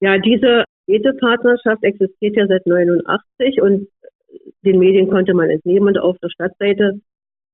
Ja, 0.00 0.18
diese 0.18 0.64
Städtepartnerschaft 0.84 1.82
existiert 1.82 2.36
ja 2.36 2.46
seit 2.46 2.66
89 2.66 3.60
und 3.62 3.88
den 4.62 4.78
Medien 4.78 5.08
konnte 5.08 5.34
man 5.34 5.50
entnehmen 5.50 5.88
und 5.88 5.98
auf 5.98 6.18
der 6.18 6.28
Stadtseite, 6.28 7.00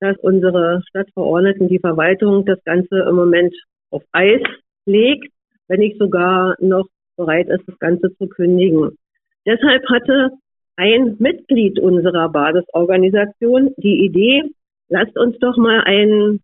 dass 0.00 0.16
unsere 0.18 0.82
Stadtverordneten, 0.88 1.68
die 1.68 1.78
Verwaltung 1.78 2.44
das 2.44 2.62
Ganze 2.64 3.06
im 3.08 3.14
Moment 3.14 3.54
auf 3.90 4.02
Eis 4.12 4.42
legt, 4.86 5.32
wenn 5.68 5.80
nicht 5.80 5.98
sogar 5.98 6.56
noch 6.58 6.86
bereit 7.16 7.48
ist, 7.48 7.62
das 7.66 7.78
Ganze 7.78 8.14
zu 8.16 8.26
kündigen. 8.26 8.98
Deshalb 9.46 9.88
hatte 9.88 10.30
ein 10.76 11.16
Mitglied 11.18 11.78
unserer 11.78 12.28
Basisorganisation 12.30 13.74
die 13.76 14.04
Idee, 14.04 14.42
lasst 14.88 15.16
uns 15.16 15.38
doch 15.38 15.56
mal 15.56 15.82
einen 15.82 16.42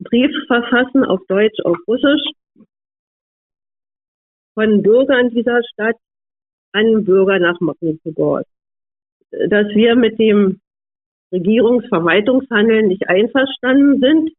Brief 0.00 0.32
verfassen 0.48 1.04
auf 1.04 1.20
Deutsch, 1.28 1.60
auf 1.64 1.78
Russisch 1.86 2.22
von 4.54 4.82
Bürgern 4.82 5.30
dieser 5.30 5.62
Stadt 5.72 5.96
an 6.72 7.04
Bürger 7.04 7.38
nach 7.38 7.60
Magnitogorsk, 7.60 8.48
dass 9.30 9.66
wir 9.74 9.96
mit 9.96 10.18
dem 10.18 10.60
Regierungsverwaltungshandeln 11.32 12.88
nicht 12.88 13.08
einverstanden 13.08 14.00
sind. 14.00 14.30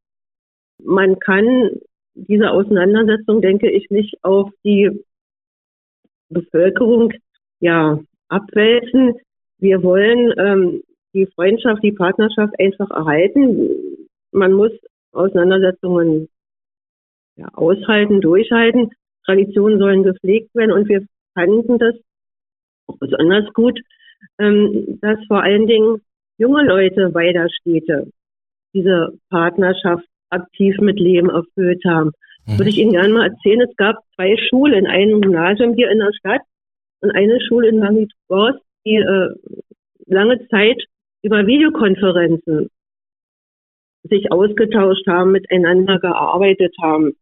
Man 0.83 1.19
kann 1.19 1.71
diese 2.13 2.51
Auseinandersetzung, 2.51 3.41
denke 3.41 3.69
ich, 3.69 3.89
nicht 3.89 4.23
auf 4.23 4.49
die 4.63 5.03
Bevölkerung 6.29 7.13
ja, 7.59 7.99
abwälzen. 8.29 9.19
wir 9.59 9.83
wollen 9.83 10.33
ähm, 10.37 10.83
die 11.13 11.25
Freundschaft, 11.27 11.83
die 11.83 11.91
Partnerschaft 11.91 12.53
einfach 12.59 12.89
erhalten. 12.91 13.69
Man 14.31 14.53
muss 14.53 14.71
Auseinandersetzungen 15.11 16.27
ja, 17.37 17.47
aushalten, 17.53 18.21
durchhalten. 18.21 18.91
Traditionen 19.25 19.79
sollen 19.79 20.03
gepflegt 20.03 20.53
werden 20.55 20.71
und 20.71 20.87
wir 20.87 21.05
fanden 21.33 21.77
das 21.77 21.95
besonders 22.99 23.51
gut, 23.53 23.79
ähm, 24.39 24.99
dass 25.01 25.17
vor 25.27 25.41
allen 25.41 25.67
Dingen 25.67 26.01
junge 26.37 26.63
Leute 26.63 27.09
beider 27.09 27.47
Städte 27.49 28.11
diese 28.73 29.13
Partnerschaft 29.29 30.05
aktiv 30.29 30.77
mit 30.79 30.99
Leben 30.99 31.29
erfüllt 31.29 31.83
haben. 31.85 32.11
Mhm. 32.45 32.59
Würde 32.59 32.69
ich 32.69 32.77
Ihnen 32.77 32.91
gerne 32.91 33.13
mal 33.13 33.29
erzählen, 33.29 33.61
es 33.61 33.75
gab 33.77 33.97
zwei 34.15 34.35
Schulen, 34.49 34.85
ein 34.87 35.21
Gymnasium 35.21 35.73
hier 35.75 35.89
in 35.89 35.99
der 35.99 36.13
Stadt 36.13 36.41
und 37.01 37.11
eine 37.11 37.39
Schule 37.41 37.69
in 37.69 37.79
Magnitogorsk, 37.79 38.59
die 38.85 38.95
äh, 38.95 39.29
lange 40.07 40.47
Zeit 40.49 40.81
über 41.23 41.47
Videokonferenzen 41.47 42.69
sich 44.03 44.31
ausgetauscht 44.31 45.07
haben, 45.07 45.31
miteinander 45.31 45.99
gearbeitet 45.99 46.75
haben. 46.81 47.15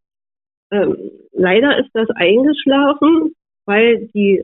Ähm, 0.73 0.97
leider 1.31 1.77
ist 1.77 1.91
das 1.93 2.09
eingeschlafen, 2.15 3.35
weil 3.65 4.07
die 4.07 4.43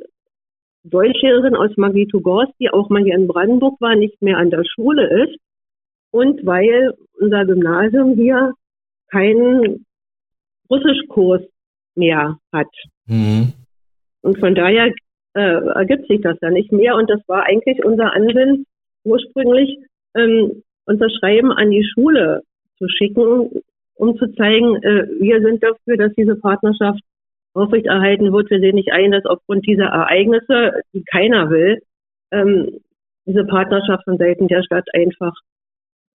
Deutschlehrerin 0.83 1.55
aus 1.55 1.75
Magnitogorsk, 1.75 2.53
die 2.59 2.69
auch 2.69 2.89
mal 2.89 3.03
hier 3.03 3.15
in 3.15 3.27
Brandenburg 3.27 3.81
war, 3.81 3.95
nicht 3.95 4.21
mehr 4.21 4.37
an 4.37 4.51
der 4.51 4.63
Schule 4.63 5.23
ist 5.23 5.39
und 6.11 6.45
weil 6.45 6.93
unser 7.19 7.45
Gymnasium 7.45 8.13
hier 8.13 8.53
keinen 9.11 9.85
Russischkurs 10.69 11.41
mehr 11.95 12.37
hat. 12.53 12.69
Mhm. 13.07 13.53
Und 14.21 14.37
von 14.39 14.53
daher 14.53 14.93
äh, 15.33 15.39
ergibt 15.39 16.07
sich 16.07 16.21
das 16.21 16.37
ja 16.41 16.51
nicht 16.51 16.71
mehr. 16.71 16.95
Und 16.95 17.09
das 17.09 17.21
war 17.27 17.45
eigentlich 17.45 17.83
unser 17.83 18.13
Ansinnen, 18.13 18.65
ursprünglich 19.03 19.79
ähm, 20.15 20.63
unser 20.85 21.09
Schreiben 21.09 21.51
an 21.51 21.71
die 21.71 21.83
Schule 21.83 22.43
zu 22.77 22.87
schicken, 22.87 23.61
um 23.99 24.17
zu 24.17 24.33
zeigen, 24.35 24.77
äh, 24.81 25.07
wir 25.19 25.41
sind 25.41 25.61
dafür, 25.61 25.97
dass 25.97 26.13
diese 26.15 26.37
Partnerschaft 26.37 27.01
aufrechterhalten 27.53 28.31
wird. 28.31 28.49
Wir 28.49 28.59
sehen 28.59 28.75
nicht 28.75 28.93
ein, 28.93 29.11
dass 29.11 29.25
aufgrund 29.25 29.67
dieser 29.67 29.87
Ereignisse, 29.87 30.81
die 30.93 31.03
keiner 31.03 31.49
will, 31.49 31.81
ähm, 32.31 32.79
diese 33.25 33.43
Partnerschaft 33.43 34.05
von 34.05 34.17
Seiten 34.17 34.47
der 34.47 34.63
Stadt 34.63 34.87
einfach, 34.93 35.33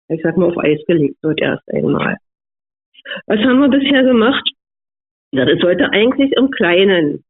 ich 0.08 0.22
sag 0.22 0.36
mal, 0.36 0.46
auf 0.46 0.58
Eis 0.58 0.78
gelegt 0.86 1.16
wird 1.22 1.40
erst 1.40 1.68
einmal. 1.72 2.16
Was 3.26 3.40
haben 3.40 3.60
wir 3.60 3.68
bisher 3.68 4.04
gemacht? 4.04 4.48
Das 5.32 5.48
sollte 5.60 5.90
eigentlich 5.90 6.32
im 6.36 6.50
Kleinen 6.50 7.24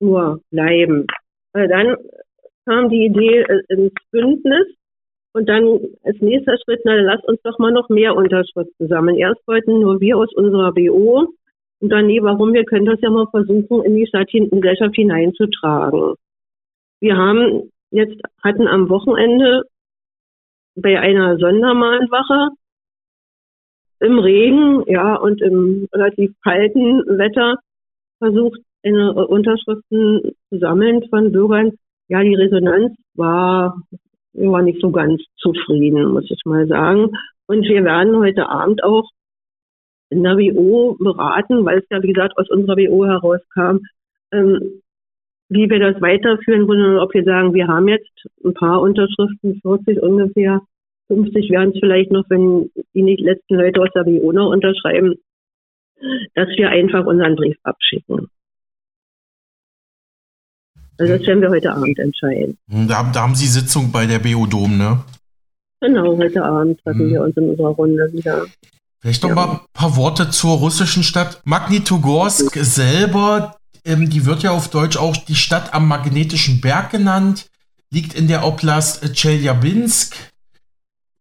nur 0.00 0.40
bleiben. 0.50 1.06
Dann 1.52 1.96
kam 2.64 2.88
die 2.88 3.04
Idee 3.06 3.40
äh, 3.40 3.60
ins 3.68 3.92
Bündnis 4.10 4.68
und 5.32 5.48
dann 5.48 5.80
als 6.04 6.20
nächster 6.20 6.56
Schritt, 6.64 6.80
na, 6.84 6.94
lass 6.94 7.22
uns 7.24 7.40
doch 7.42 7.58
mal 7.58 7.72
noch 7.72 7.88
mehr 7.88 8.16
Unterschriften 8.16 8.88
sammeln. 8.88 9.16
Erst 9.16 9.46
wollten 9.46 9.80
nur 9.80 10.00
wir 10.00 10.16
aus 10.16 10.32
unserer 10.34 10.72
BO 10.72 11.28
und 11.80 11.88
dann, 11.90 12.06
nee, 12.06 12.22
warum? 12.22 12.52
Wir 12.52 12.64
können 12.64 12.86
das 12.86 13.00
ja 13.00 13.10
mal 13.10 13.26
versuchen, 13.30 13.84
in 13.84 13.94
die 13.94 14.06
Stadtgesellschaft 14.06 14.94
hineinzutragen. 14.94 16.14
Wir 17.00 17.16
haben 17.16 17.70
jetzt, 17.90 18.20
hatten 18.42 18.66
am 18.66 18.88
Wochenende 18.88 19.62
bei 20.74 20.98
einer 20.98 21.38
Sondermahnwache 21.38 22.48
im 24.00 24.18
Regen, 24.18 24.84
ja, 24.86 25.16
und 25.16 25.40
im 25.40 25.88
relativ 25.92 26.32
kalten 26.42 27.00
Wetter 27.18 27.56
versucht, 28.18 28.60
eine 28.84 29.12
Unterschriften 29.26 30.32
zu 30.48 30.58
sammeln 30.58 31.08
von 31.08 31.32
Bürgern. 31.32 31.72
Ja, 32.08 32.22
die 32.22 32.34
Resonanz 32.34 32.96
war, 33.14 33.82
war 34.40 34.62
nicht 34.62 34.80
so 34.80 34.90
ganz 34.90 35.22
zufrieden, 35.36 36.12
muss 36.12 36.30
ich 36.30 36.40
mal 36.44 36.66
sagen. 36.66 37.10
Und 37.46 37.62
wir 37.62 37.84
werden 37.84 38.16
heute 38.16 38.48
Abend 38.48 38.82
auch 38.84 39.08
in 40.10 40.22
der 40.22 40.36
WO 40.36 40.96
beraten, 40.98 41.64
weil 41.64 41.78
es 41.78 41.84
ja, 41.90 42.02
wie 42.02 42.12
gesagt, 42.12 42.36
aus 42.38 42.48
unserer 42.50 42.76
WO 42.76 43.06
herauskam, 43.06 43.78
ähm, 44.32 44.80
wie 45.50 45.68
wir 45.70 45.78
das 45.78 46.00
weiterführen 46.00 46.68
wollen, 46.68 46.98
ob 46.98 47.12
wir 47.14 47.24
sagen, 47.24 47.54
wir 47.54 47.66
haben 47.68 47.88
jetzt 47.88 48.26
ein 48.44 48.54
paar 48.54 48.80
Unterschriften, 48.80 49.60
40 49.62 50.02
ungefähr, 50.02 50.60
50 51.08 51.50
werden 51.50 51.72
es 51.74 51.80
vielleicht 51.80 52.10
noch, 52.10 52.24
wenn 52.28 52.70
die 52.94 53.02
nicht 53.02 53.20
letzten 53.20 53.54
Leute 53.54 53.80
aus 53.80 53.88
der 53.94 54.04
WO 54.06 54.32
noch 54.32 54.50
unterschreiben, 54.50 55.14
dass 56.34 56.48
wir 56.56 56.68
einfach 56.68 57.06
unseren 57.06 57.36
Brief 57.36 57.56
abschicken. 57.62 58.28
Also 60.98 61.16
das 61.16 61.26
werden 61.26 61.40
wir 61.40 61.50
heute 61.50 61.72
Abend 61.72 61.98
entscheiden. 61.98 62.58
Hm, 62.70 62.88
da, 62.88 63.08
da 63.12 63.22
haben 63.22 63.34
Sie 63.34 63.46
Sitzung 63.46 63.92
bei 63.92 64.06
der 64.06 64.18
BO 64.18 64.46
Dom, 64.46 64.76
ne? 64.76 65.04
Genau, 65.80 66.16
heute 66.16 66.44
Abend 66.44 66.80
treffen 66.82 67.00
hm. 67.00 67.10
wir 67.10 67.22
uns 67.22 67.36
in 67.36 67.50
unserer 67.50 67.68
Runde 67.68 68.12
wieder. 68.12 68.46
Vielleicht 69.00 69.22
noch 69.22 69.28
ja. 69.30 69.34
mal 69.36 69.50
ein 69.50 69.60
paar 69.72 69.96
Worte 69.96 70.30
zur 70.30 70.56
russischen 70.56 71.04
Stadt. 71.04 71.40
Magnitogorsk 71.44 72.56
ja. 72.56 72.64
selber, 72.64 73.56
ähm, 73.84 74.10
die 74.10 74.26
wird 74.26 74.42
ja 74.42 74.50
auf 74.50 74.68
Deutsch 74.68 74.96
auch 74.96 75.16
die 75.16 75.36
Stadt 75.36 75.72
am 75.72 75.86
magnetischen 75.86 76.60
Berg 76.60 76.90
genannt, 76.90 77.46
liegt 77.90 78.14
in 78.14 78.26
der 78.26 78.44
Oblast 78.44 79.14
Tscheljabinsk 79.14 80.16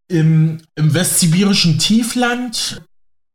im, 0.08 0.60
im 0.76 0.94
westsibirischen 0.94 1.78
Tiefland. 1.78 2.82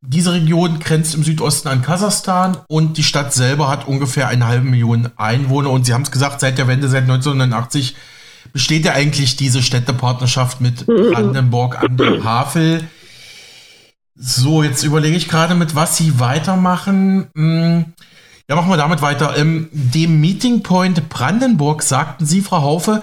Diese 0.04 0.32
Region 0.32 0.80
grenzt 0.80 1.14
im 1.14 1.22
Südosten 1.22 1.68
an 1.68 1.80
Kasachstan 1.80 2.58
und 2.66 2.98
die 2.98 3.04
Stadt 3.04 3.32
selber 3.32 3.68
hat 3.68 3.86
ungefähr 3.86 4.26
eine 4.26 4.48
halbe 4.48 4.66
Million 4.66 5.10
Einwohner. 5.16 5.70
Und 5.70 5.86
Sie 5.86 5.94
haben 5.94 6.02
es 6.02 6.10
gesagt, 6.10 6.40
seit 6.40 6.58
der 6.58 6.66
Wende, 6.66 6.88
seit 6.88 7.02
1989 7.02 7.94
besteht 8.52 8.84
ja 8.84 8.94
eigentlich 8.94 9.36
diese 9.36 9.62
Städtepartnerschaft 9.62 10.60
mit 10.60 10.88
mhm. 10.88 11.12
Brandenburg 11.12 11.80
an 11.80 11.96
der 11.96 12.24
Havel. 12.24 12.82
So, 14.16 14.64
jetzt 14.64 14.82
überlege 14.82 15.16
ich 15.16 15.28
gerade, 15.28 15.54
mit 15.54 15.76
was 15.76 15.96
Sie 15.96 16.18
weitermachen. 16.18 17.28
Hm, 17.36 17.84
ja, 18.48 18.56
machen 18.56 18.70
wir 18.70 18.76
damit 18.76 19.02
weiter. 19.02 19.36
Im 19.36 19.68
dem 19.72 20.20
Meeting 20.20 20.64
Point 20.64 21.08
Brandenburg 21.08 21.82
sagten 21.82 22.26
Sie, 22.26 22.40
Frau 22.40 22.62
Haufe, 22.62 23.02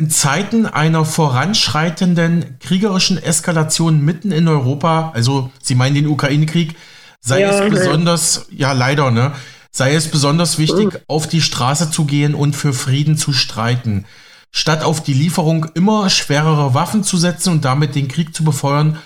in 0.00 0.08
Zeiten 0.08 0.64
einer 0.64 1.04
voranschreitenden 1.04 2.58
kriegerischen 2.58 3.22
Eskalation 3.22 4.02
mitten 4.02 4.32
in 4.32 4.48
Europa, 4.48 5.12
also 5.14 5.50
Sie 5.62 5.74
meinen 5.74 5.94
den 5.94 6.06
Ukraine-Krieg, 6.06 6.74
sei 7.20 7.42
ja, 7.42 7.50
es 7.50 7.70
besonders, 7.70 8.46
ja. 8.50 8.68
ja 8.68 8.72
leider, 8.72 9.10
ne, 9.10 9.32
sei 9.70 9.94
es 9.94 10.08
besonders 10.08 10.58
wichtig, 10.58 10.94
mhm. 10.94 10.98
auf 11.06 11.26
die 11.26 11.42
Straße 11.42 11.90
zu 11.90 12.06
gehen 12.06 12.34
und 12.34 12.56
für 12.56 12.72
Frieden 12.72 13.18
zu 13.18 13.34
streiten. 13.34 14.06
Statt 14.50 14.82
auf 14.84 15.02
die 15.02 15.12
Lieferung 15.12 15.66
immer 15.74 16.08
schwerere 16.08 16.72
Waffen 16.72 17.04
zu 17.04 17.18
setzen 17.18 17.52
und 17.52 17.66
damit 17.66 17.94
den 17.94 18.08
Krieg 18.08 18.34
zu 18.34 18.42
befeuern, 18.42 18.98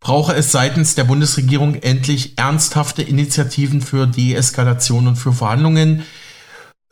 brauche 0.00 0.34
es 0.34 0.50
seitens 0.50 0.96
der 0.96 1.04
Bundesregierung 1.04 1.76
endlich 1.76 2.36
ernsthafte 2.38 3.02
Initiativen 3.02 3.82
für 3.82 4.08
Deeskalation 4.08 5.06
und 5.06 5.16
für 5.16 5.32
Verhandlungen. 5.32 6.02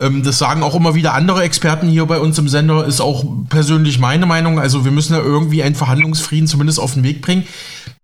Ähm, 0.01 0.23
das 0.25 0.39
sagen 0.39 0.63
auch 0.63 0.77
immer 0.77 0.95
wieder 0.95 1.15
andere 1.15 1.43
Experten 1.43 1.89
hier 1.89 2.07
bei 2.07 2.21
uns 2.21 2.39
im 2.39 2.49
Sender, 2.49 2.87
ist 2.87 3.01
auch 3.01 3.25
persönlich 3.51 3.99
meine 3.99 4.27
Meinung. 4.27 4.59
Also 4.59 4.85
wir 4.85 4.93
müssen 4.93 5.15
ja 5.15 5.23
irgendwie 5.23 5.63
einen 5.63 5.75
Verhandlungsfrieden 5.75 6.47
zumindest 6.47 6.81
auf 6.81 6.95
den 6.95 7.05
Weg 7.05 7.21
bringen. 7.23 7.45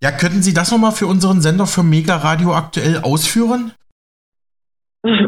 Ja, 0.03 0.11
könnten 0.11 0.43
Sie 0.43 0.55
das 0.55 0.73
nochmal 0.73 0.93
für 0.93 1.07
unseren 1.07 1.41
Sender 1.41 1.67
für 1.67 1.83
Mega 1.83 2.17
Radio 2.17 2.55
aktuell 2.55 2.99
ausführen? 3.03 3.73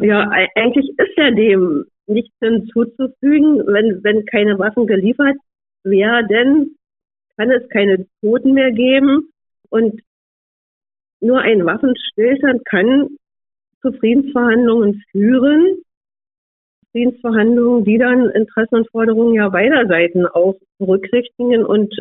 Ja, 0.00 0.30
eigentlich 0.54 0.88
ist 0.88 1.16
ja 1.16 1.30
dem 1.30 1.84
nichts 2.06 2.34
hinzuzufügen, 2.40 3.66
wenn, 3.66 4.02
wenn 4.02 4.24
keine 4.26 4.58
Waffen 4.58 4.86
geliefert 4.86 5.36
werden, 5.84 6.76
kann 7.36 7.50
es 7.50 7.68
keine 7.68 8.06
Toten 8.20 8.54
mehr 8.54 8.72
geben. 8.72 9.28
Und 9.68 10.00
nur 11.20 11.40
ein 11.40 11.64
Waffenstillstand 11.64 12.64
kann 12.64 13.08
zu 13.82 13.92
Friedensverhandlungen 13.92 15.02
führen. 15.10 15.78
Friedensverhandlungen, 16.96 17.84
die 17.84 17.98
dann 17.98 18.30
Interessen 18.30 18.76
und 18.76 18.90
Forderungen 18.90 19.34
ja 19.34 19.50
beider 19.50 19.86
Seiten 19.86 20.24
auch 20.24 20.54
berücksichtigen 20.78 21.62
und 21.62 21.94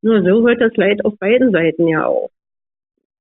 nur 0.00 0.22
so 0.22 0.48
hört 0.48 0.60
das 0.60 0.74
Leid 0.76 1.04
auf 1.04 1.18
beiden 1.18 1.52
Seiten 1.52 1.86
ja 1.86 2.06
auf. 2.06 2.30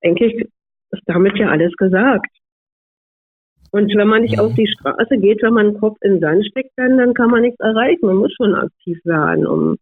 Eigentlich 0.02 0.48
ist 0.92 1.04
damit 1.06 1.38
ja 1.38 1.50
alles 1.50 1.74
gesagt. 1.76 2.32
Und 3.72 3.94
wenn 3.96 4.08
man 4.08 4.22
nicht 4.22 4.40
auf 4.40 4.54
die 4.54 4.68
Straße 4.68 5.18
geht, 5.18 5.42
wenn 5.44 5.54
man 5.54 5.74
den 5.74 5.80
Kopf 5.80 5.98
in 6.02 6.14
den 6.14 6.20
Sand 6.22 6.46
steckt, 6.46 6.72
dann, 6.78 6.98
dann 6.98 7.14
kann 7.14 7.30
man 7.30 7.42
nichts 7.42 7.60
erreichen. 7.60 8.06
Man 8.06 8.18
muss 8.18 8.34
schon 8.34 8.56
aktiv 8.56 8.98
werden, 9.04 9.46
um 9.46 9.78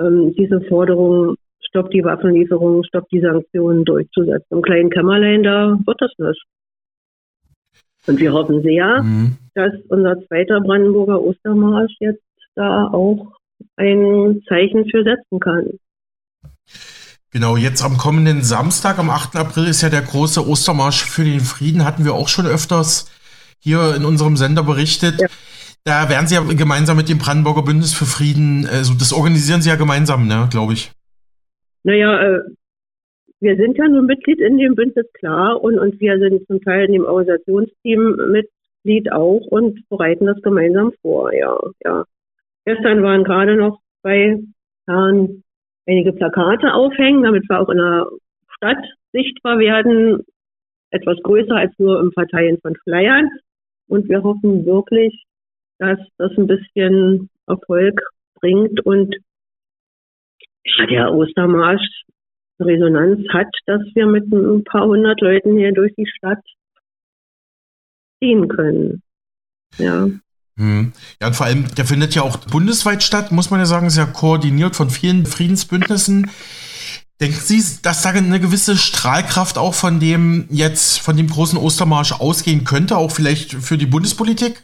ähm, 0.00 0.34
diese 0.36 0.60
Forderungen 0.62 1.36
Stopp 1.60 1.90
die 1.90 2.04
Waffenlieferungen, 2.04 2.84
Stopp 2.84 3.08
die 3.10 3.20
Sanktionen 3.20 3.84
durchzusetzen. 3.84 4.46
Im 4.50 4.62
kleinen 4.62 4.90
Kämmerlein, 4.90 5.42
da 5.42 5.78
wird 5.84 6.00
das 6.00 6.12
nicht. 6.18 6.44
Und 8.06 8.18
wir 8.18 8.32
hoffen 8.32 8.62
sehr, 8.62 9.02
mhm. 9.02 9.36
dass 9.54 9.72
unser 9.88 10.16
zweiter 10.26 10.60
Brandenburger 10.60 11.20
Ostermarsch 11.20 11.94
jetzt 12.00 12.22
da 12.54 12.88
auch 12.88 13.32
ein 13.76 14.42
Zeichen 14.48 14.88
für 14.90 15.02
setzen 15.02 15.40
kann. 15.40 15.70
Genau, 17.30 17.56
jetzt 17.56 17.84
am 17.84 17.96
kommenden 17.96 18.42
Samstag, 18.42 18.98
am 18.98 19.10
8. 19.10 19.36
April, 19.36 19.66
ist 19.66 19.82
ja 19.82 19.90
der 19.90 20.02
große 20.02 20.46
Ostermarsch 20.46 21.04
für 21.04 21.24
den 21.24 21.40
Frieden. 21.40 21.84
Hatten 21.84 22.04
wir 22.04 22.14
auch 22.14 22.28
schon 22.28 22.46
öfters 22.46 23.10
hier 23.58 23.96
in 23.96 24.04
unserem 24.04 24.36
Sender 24.36 24.62
berichtet. 24.62 25.20
Ja. 25.20 25.26
Da 25.82 26.08
werden 26.08 26.26
Sie 26.26 26.34
ja 26.34 26.42
gemeinsam 26.42 26.96
mit 26.96 27.08
dem 27.08 27.18
Brandenburger 27.18 27.62
Bündnis 27.62 27.92
für 27.92 28.06
Frieden, 28.06 28.66
also 28.66 28.94
das 28.94 29.12
organisieren 29.12 29.62
Sie 29.62 29.68
ja 29.68 29.76
gemeinsam, 29.76 30.26
ne, 30.26 30.48
glaube 30.50 30.74
ich. 30.74 30.92
Naja, 31.82 32.20
äh, 32.22 32.38
wir 33.44 33.56
sind 33.56 33.76
ja 33.76 33.86
nun 33.86 34.06
Mitglied 34.06 34.40
in 34.40 34.56
dem 34.56 34.74
Bündnis, 34.74 35.06
klar, 35.12 35.62
und, 35.62 35.78
und 35.78 36.00
wir 36.00 36.18
sind 36.18 36.46
zum 36.46 36.62
Teil 36.62 36.86
in 36.86 36.92
dem 36.92 37.04
Organisationsteam 37.04 38.16
Mitglied 38.32 39.12
auch 39.12 39.46
und 39.46 39.86
bereiten 39.88 40.26
das 40.26 40.40
gemeinsam 40.42 40.92
vor, 41.02 41.32
ja, 41.32 41.56
ja. 41.84 42.04
Gestern 42.64 43.02
waren 43.02 43.22
gerade 43.22 43.56
noch 43.56 43.80
zwei 44.00 44.40
Herren 44.86 45.42
einige 45.86 46.14
Plakate 46.14 46.72
aufhängen, 46.72 47.22
damit 47.22 47.44
wir 47.48 47.60
auch 47.60 47.68
in 47.68 47.76
der 47.76 48.06
Stadt 48.56 48.82
sichtbar 49.12 49.58
werden, 49.58 50.24
etwas 50.90 51.18
größer 51.22 51.54
als 51.54 51.72
nur 51.78 52.00
im 52.00 52.12
Verteilen 52.12 52.58
von 52.62 52.74
Flyern. 52.84 53.28
Und 53.88 54.08
wir 54.08 54.22
hoffen 54.22 54.64
wirklich, 54.64 55.24
dass 55.78 55.98
das 56.16 56.32
ein 56.38 56.46
bisschen 56.46 57.28
Erfolg 57.46 58.00
bringt 58.40 58.80
und 58.86 59.14
ja, 60.64 60.86
der 60.86 61.12
Ostermarsch 61.12 62.04
Resonanz 62.60 63.20
hat, 63.32 63.48
dass 63.66 63.82
wir 63.94 64.06
mit 64.06 64.30
ein 64.32 64.64
paar 64.64 64.86
hundert 64.86 65.20
Leuten 65.20 65.56
hier 65.56 65.72
durch 65.72 65.92
die 65.96 66.06
Stadt 66.06 66.42
ziehen 68.22 68.48
können. 68.48 69.02
Ja. 69.78 70.08
Hm. 70.56 70.92
Ja, 71.20 71.26
und 71.26 71.34
vor 71.34 71.46
allem, 71.46 71.66
der 71.74 71.84
findet 71.84 72.14
ja 72.14 72.22
auch 72.22 72.36
bundesweit 72.36 73.02
statt, 73.02 73.32
muss 73.32 73.50
man 73.50 73.60
ja 73.60 73.66
sagen, 73.66 73.88
ja 73.88 74.06
koordiniert 74.06 74.76
von 74.76 74.88
vielen 74.88 75.26
Friedensbündnissen. 75.26 76.30
Denken 77.20 77.40
Sie, 77.40 77.62
dass 77.82 78.02
da 78.02 78.10
eine 78.10 78.40
gewisse 78.40 78.76
Strahlkraft 78.76 79.56
auch 79.58 79.74
von 79.74 80.00
dem 80.00 80.46
jetzt, 80.50 81.00
von 81.00 81.16
dem 81.16 81.28
großen 81.28 81.58
Ostermarsch 81.58 82.12
ausgehen 82.12 82.64
könnte, 82.64 82.96
auch 82.96 83.10
vielleicht 83.10 83.52
für 83.52 83.78
die 83.78 83.86
Bundespolitik? 83.86 84.62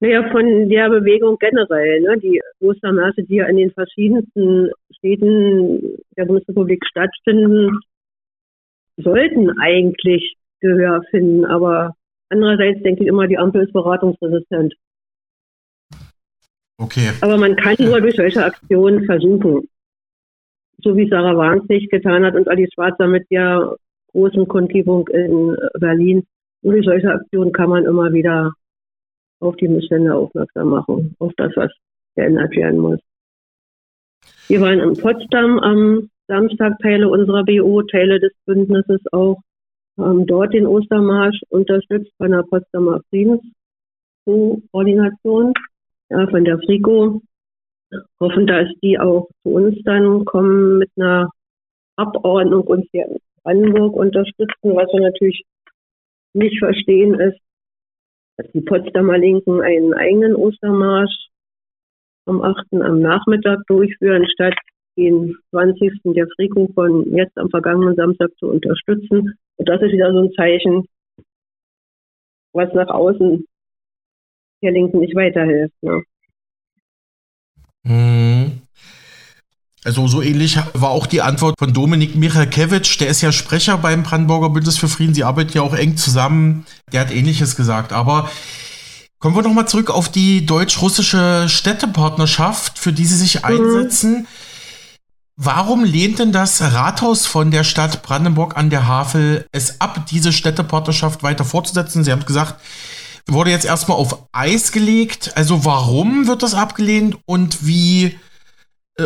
Naja, 0.00 0.28
von 0.30 0.68
der 0.68 0.90
Bewegung 0.90 1.38
generell. 1.38 2.00
Ne? 2.00 2.18
Die 2.18 2.40
Ostermärsche, 2.60 3.22
die 3.22 3.36
ja 3.36 3.46
in 3.46 3.56
den 3.56 3.70
verschiedensten 3.70 4.70
Städten 4.96 5.98
der 6.16 6.26
Bundesrepublik 6.26 6.84
stattfinden, 6.86 7.78
sollten 8.96 9.50
eigentlich 9.60 10.36
Gehör 10.60 11.02
finden. 11.10 11.44
Aber 11.44 11.94
andererseits 12.28 12.82
denke 12.82 13.02
ich 13.02 13.08
immer, 13.08 13.26
die 13.26 13.38
Ampel 13.38 13.62
ist 13.62 13.72
beratungsresistent. 13.72 14.74
Okay. 16.78 17.10
Aber 17.20 17.36
man 17.36 17.56
kann 17.56 17.76
nur 17.78 18.00
durch 18.00 18.16
solche 18.16 18.44
Aktionen 18.44 19.04
versuchen, 19.04 19.68
so 20.78 20.96
wie 20.96 21.08
Sarah 21.08 21.36
Warnsig 21.36 21.88
getan 21.88 22.24
hat 22.24 22.34
und 22.34 22.48
Alice 22.48 22.72
Schwarzer 22.74 23.06
mit 23.06 23.30
der 23.30 23.76
großen 24.12 24.48
Kundgebung 24.48 25.06
in 25.08 25.56
Berlin. 25.78 26.26
Nur 26.62 26.74
durch 26.74 26.84
solche 26.84 27.10
Aktionen 27.10 27.52
kann 27.52 27.70
man 27.70 27.84
immer 27.84 28.12
wieder 28.12 28.52
auf 29.44 29.56
die 29.56 29.68
Missstände 29.68 30.14
aufmerksam 30.14 30.70
machen, 30.70 31.14
auf 31.18 31.32
das, 31.36 31.52
was 31.56 31.70
geändert 32.16 32.56
werden 32.56 32.80
muss. 32.80 32.98
Wir 34.48 34.60
waren 34.60 34.80
in 34.80 34.94
Potsdam 34.94 35.58
am 35.58 36.08
Samstag 36.26 36.78
Teile 36.80 37.08
unserer 37.08 37.44
BO, 37.44 37.82
Teile 37.82 38.18
des 38.20 38.32
Bündnisses 38.46 39.02
auch, 39.12 39.40
haben 39.98 40.26
dort 40.26 40.54
den 40.54 40.66
Ostermarsch 40.66 41.40
unterstützt 41.50 42.10
von 42.16 42.30
der 42.30 42.42
Potsdamer 42.42 43.02
Friedenskoordination, 43.10 45.52
ja, 46.10 46.26
von 46.28 46.44
der 46.44 46.58
FRICO. 46.58 47.20
Hoffen, 48.18 48.48
dass 48.48 48.66
die 48.82 48.98
auch 48.98 49.28
zu 49.42 49.50
uns 49.50 49.76
dann 49.84 50.24
kommen 50.24 50.78
mit 50.78 50.90
einer 50.96 51.30
Abordnung 51.96 52.62
und 52.62 52.88
hier 52.90 53.06
in 53.06 53.18
Brandenburg 53.42 53.94
unterstützen. 53.94 54.74
Was 54.74 54.92
wir 54.92 55.00
natürlich 55.00 55.44
nicht 56.32 56.58
verstehen 56.58 57.14
ist, 57.14 57.38
dass 58.36 58.50
die 58.52 58.60
Potsdamer 58.60 59.18
Linken 59.18 59.60
einen 59.60 59.94
eigenen 59.94 60.34
Ostermarsch 60.34 61.28
am 62.26 62.42
8. 62.42 62.72
am 62.72 63.00
Nachmittag 63.00 63.60
durchführen, 63.66 64.26
statt 64.32 64.54
den 64.96 65.34
20. 65.50 66.00
der 66.04 66.26
Frico 66.36 66.68
von 66.74 67.14
jetzt 67.14 67.36
am 67.36 67.50
vergangenen 67.50 67.96
Samstag 67.96 68.30
zu 68.38 68.48
unterstützen. 68.48 69.34
Und 69.56 69.68
das 69.68 69.82
ist 69.82 69.92
wieder 69.92 70.12
so 70.12 70.20
ein 70.20 70.32
Zeichen, 70.32 70.86
was 72.52 72.72
nach 72.74 72.88
außen 72.88 73.44
der 74.62 74.72
Linken 74.72 75.00
nicht 75.00 75.14
weiterhilft. 75.14 75.74
Ne? 75.82 76.02
Hm. 77.86 78.33
Also 79.84 80.08
so 80.08 80.22
ähnlich 80.22 80.58
war 80.72 80.90
auch 80.90 81.06
die 81.06 81.20
Antwort 81.20 81.56
von 81.58 81.74
Dominik 81.74 82.16
Michalkiewicz, 82.16 82.96
der 82.96 83.08
ist 83.08 83.20
ja 83.20 83.32
Sprecher 83.32 83.76
beim 83.76 84.02
Brandenburger 84.02 84.48
Bündnis 84.48 84.78
für 84.78 84.88
Frieden. 84.88 85.12
Sie 85.12 85.24
arbeiten 85.24 85.52
ja 85.52 85.60
auch 85.60 85.74
eng 85.74 85.98
zusammen. 85.98 86.64
Der 86.90 87.02
hat 87.02 87.10
ähnliches 87.10 87.54
gesagt. 87.54 87.92
Aber 87.92 88.30
kommen 89.18 89.36
wir 89.36 89.42
nochmal 89.42 89.68
zurück 89.68 89.90
auf 89.90 90.08
die 90.08 90.46
deutsch-russische 90.46 91.50
Städtepartnerschaft, 91.50 92.78
für 92.78 92.94
die 92.94 93.04
Sie 93.04 93.16
sich 93.16 93.42
mhm. 93.42 93.44
einsetzen. 93.44 94.26
Warum 95.36 95.84
lehnt 95.84 96.18
denn 96.18 96.32
das 96.32 96.62
Rathaus 96.62 97.26
von 97.26 97.50
der 97.50 97.64
Stadt 97.64 98.02
Brandenburg 98.02 98.56
an 98.56 98.70
der 98.70 98.86
Havel 98.86 99.46
es 99.52 99.82
ab, 99.82 100.06
diese 100.08 100.32
Städtepartnerschaft 100.32 101.22
weiter 101.22 101.44
fortzusetzen? 101.44 102.04
Sie 102.04 102.12
haben 102.12 102.24
gesagt, 102.24 102.54
wurde 103.26 103.50
jetzt 103.50 103.66
erstmal 103.66 103.98
auf 103.98 104.26
Eis 104.32 104.72
gelegt. 104.72 105.32
Also 105.34 105.66
warum 105.66 106.26
wird 106.26 106.42
das 106.42 106.54
abgelehnt 106.54 107.18
und 107.26 107.66
wie 107.66 108.18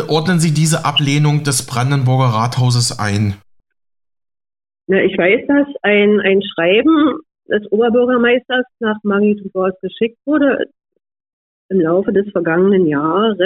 ordnen 0.07 0.39
Sie 0.39 0.53
diese 0.53 0.85
Ablehnung 0.85 1.43
des 1.43 1.65
Brandenburger 1.65 2.33
Rathauses 2.33 2.99
ein? 2.99 3.35
Na, 4.87 5.01
ich 5.03 5.17
weiß, 5.17 5.47
dass 5.47 5.67
ein, 5.83 6.19
ein 6.19 6.41
Schreiben 6.41 7.19
des 7.47 7.71
Oberbürgermeisters 7.71 8.65
nach 8.79 8.97
Magnitogorsk 9.03 9.79
geschickt 9.81 10.17
wurde 10.25 10.65
im 11.69 11.81
Laufe 11.81 12.11
des 12.11 12.29
vergangenen 12.31 12.87
Jahres 12.87 13.37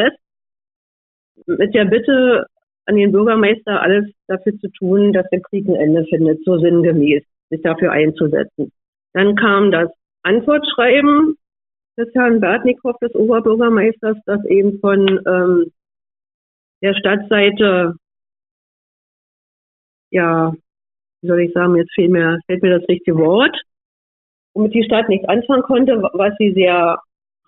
mit 1.46 1.74
der 1.74 1.86
Bitte 1.86 2.46
an 2.86 2.96
den 2.96 3.12
Bürgermeister, 3.12 3.82
alles 3.82 4.06
dafür 4.28 4.58
zu 4.60 4.70
tun, 4.70 5.14
dass 5.14 5.28
der 5.30 5.42
Krieg 5.42 5.68
ein 5.68 5.76
Ende 5.76 6.06
findet, 6.06 6.44
so 6.44 6.58
sinngemäß, 6.58 7.24
sich 7.50 7.62
dafür 7.62 7.92
einzusetzen. 7.92 8.72
Dann 9.14 9.36
kam 9.36 9.72
das 9.72 9.90
Antwortschreiben 10.24 11.38
des 11.98 12.10
Herrn 12.14 12.40
Bertnikow, 12.40 12.98
des 13.00 13.14
Oberbürgermeisters, 13.16 14.18
das 14.26 14.44
eben 14.46 14.80
von 14.80 15.22
ähm, 15.26 15.72
der 16.84 16.94
Stadtseite, 16.94 17.96
ja, 20.12 20.54
wie 21.22 21.28
soll 21.28 21.40
ich 21.40 21.54
sagen, 21.54 21.76
jetzt 21.78 21.94
fehlt 21.96 22.12
mir, 22.12 22.40
fällt 22.46 22.62
mir 22.62 22.78
das 22.78 22.88
richtige 22.90 23.18
Wort, 23.18 23.56
womit 24.54 24.74
die 24.74 24.84
Stadt 24.84 25.10
nichts 25.10 25.28
anfangen 25.28 25.64
konnte, 25.64 26.04
was 26.14 26.34
sie 26.38 26.52
sehr 26.52 27.00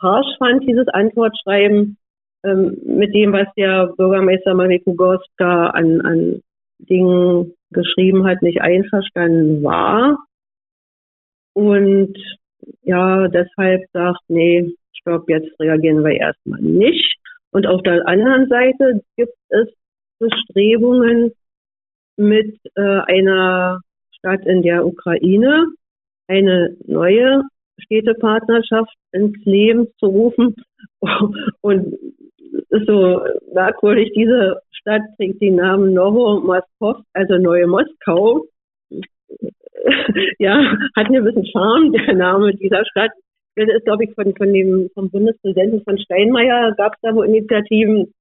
harsch 0.01 0.37
fand, 0.39 0.63
dieses 0.67 0.87
Antwortschreiben, 0.87 1.97
ähm, 2.43 2.77
mit 2.85 3.13
dem, 3.13 3.33
was 3.33 3.47
der 3.57 3.87
Bürgermeister 3.97 4.53
Mariko 4.53 4.93
Gost 4.93 5.29
da 5.37 5.67
an, 5.67 6.01
an 6.01 6.41
Dingen 6.79 7.53
geschrieben 7.71 8.25
hat, 8.25 8.41
nicht 8.41 8.61
einverstanden 8.61 9.63
war. 9.63 10.17
Und 11.53 12.17
ja, 12.83 13.27
deshalb 13.27 13.83
sagt, 13.91 14.21
nee, 14.29 14.73
stopp, 14.93 15.29
jetzt 15.29 15.59
reagieren 15.59 16.03
wir 16.03 16.13
erstmal 16.13 16.61
nicht. 16.61 17.17
Und 17.55 17.67
auf 17.67 17.81
der 17.83 18.05
anderen 18.05 18.49
Seite 18.49 19.01
gibt 19.15 19.31
es 19.47 19.69
Bestrebungen 20.19 21.31
mit 22.17 22.59
äh, 22.75 22.81
einer 22.81 23.79
Stadt 24.11 24.45
in 24.45 24.61
der 24.61 24.85
Ukraine, 24.85 25.65
eine 26.27 26.75
neue 26.85 27.43
Städtepartnerschaft 27.79 28.93
ins 29.13 29.37
Leben 29.45 29.87
zu 29.99 30.07
rufen. 30.07 30.53
Und 31.61 31.93
es 32.41 32.81
ist 32.81 32.87
so 32.87 33.21
merkwürdig, 33.53 34.11
diese 34.13 34.59
Stadt 34.71 35.03
trägt 35.15 35.41
den 35.41 35.55
Namen 35.55 35.93
Novo 35.93 36.41
Moskov, 36.41 37.05
also 37.13 37.37
Neue 37.37 37.67
Moskau. 37.67 38.47
ja, 40.39 40.75
hat 40.93 41.07
ein 41.09 41.23
bisschen 41.23 41.45
Charme, 41.45 41.93
der 41.93 42.15
Name 42.15 42.53
dieser 42.55 42.83
Stadt. 42.85 43.11
Das 43.55 43.69
ist, 43.69 43.85
glaube 43.85 44.03
ich, 44.03 44.13
von, 44.13 44.35
von 44.35 44.51
dem, 44.51 44.89
vom 44.93 45.09
Bundespräsidenten 45.09 45.83
von 45.83 45.97
Steinmeier 45.97 46.73
gab 46.75 46.93
es 46.93 46.99
da 47.01 47.15
wo 47.15 47.23
Initiativen, 47.23 48.13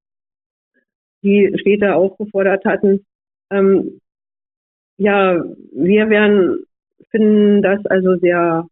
die 1.23 1.53
später 1.59 1.97
aufgefordert 1.97 2.65
hatten. 2.65 3.05
Ähm, 3.51 4.01
ja, 4.97 5.43
wir 5.73 6.09
werden, 6.09 6.65
finden 7.11 7.63
das 7.63 7.85
also 7.87 8.17
sehr 8.17 8.67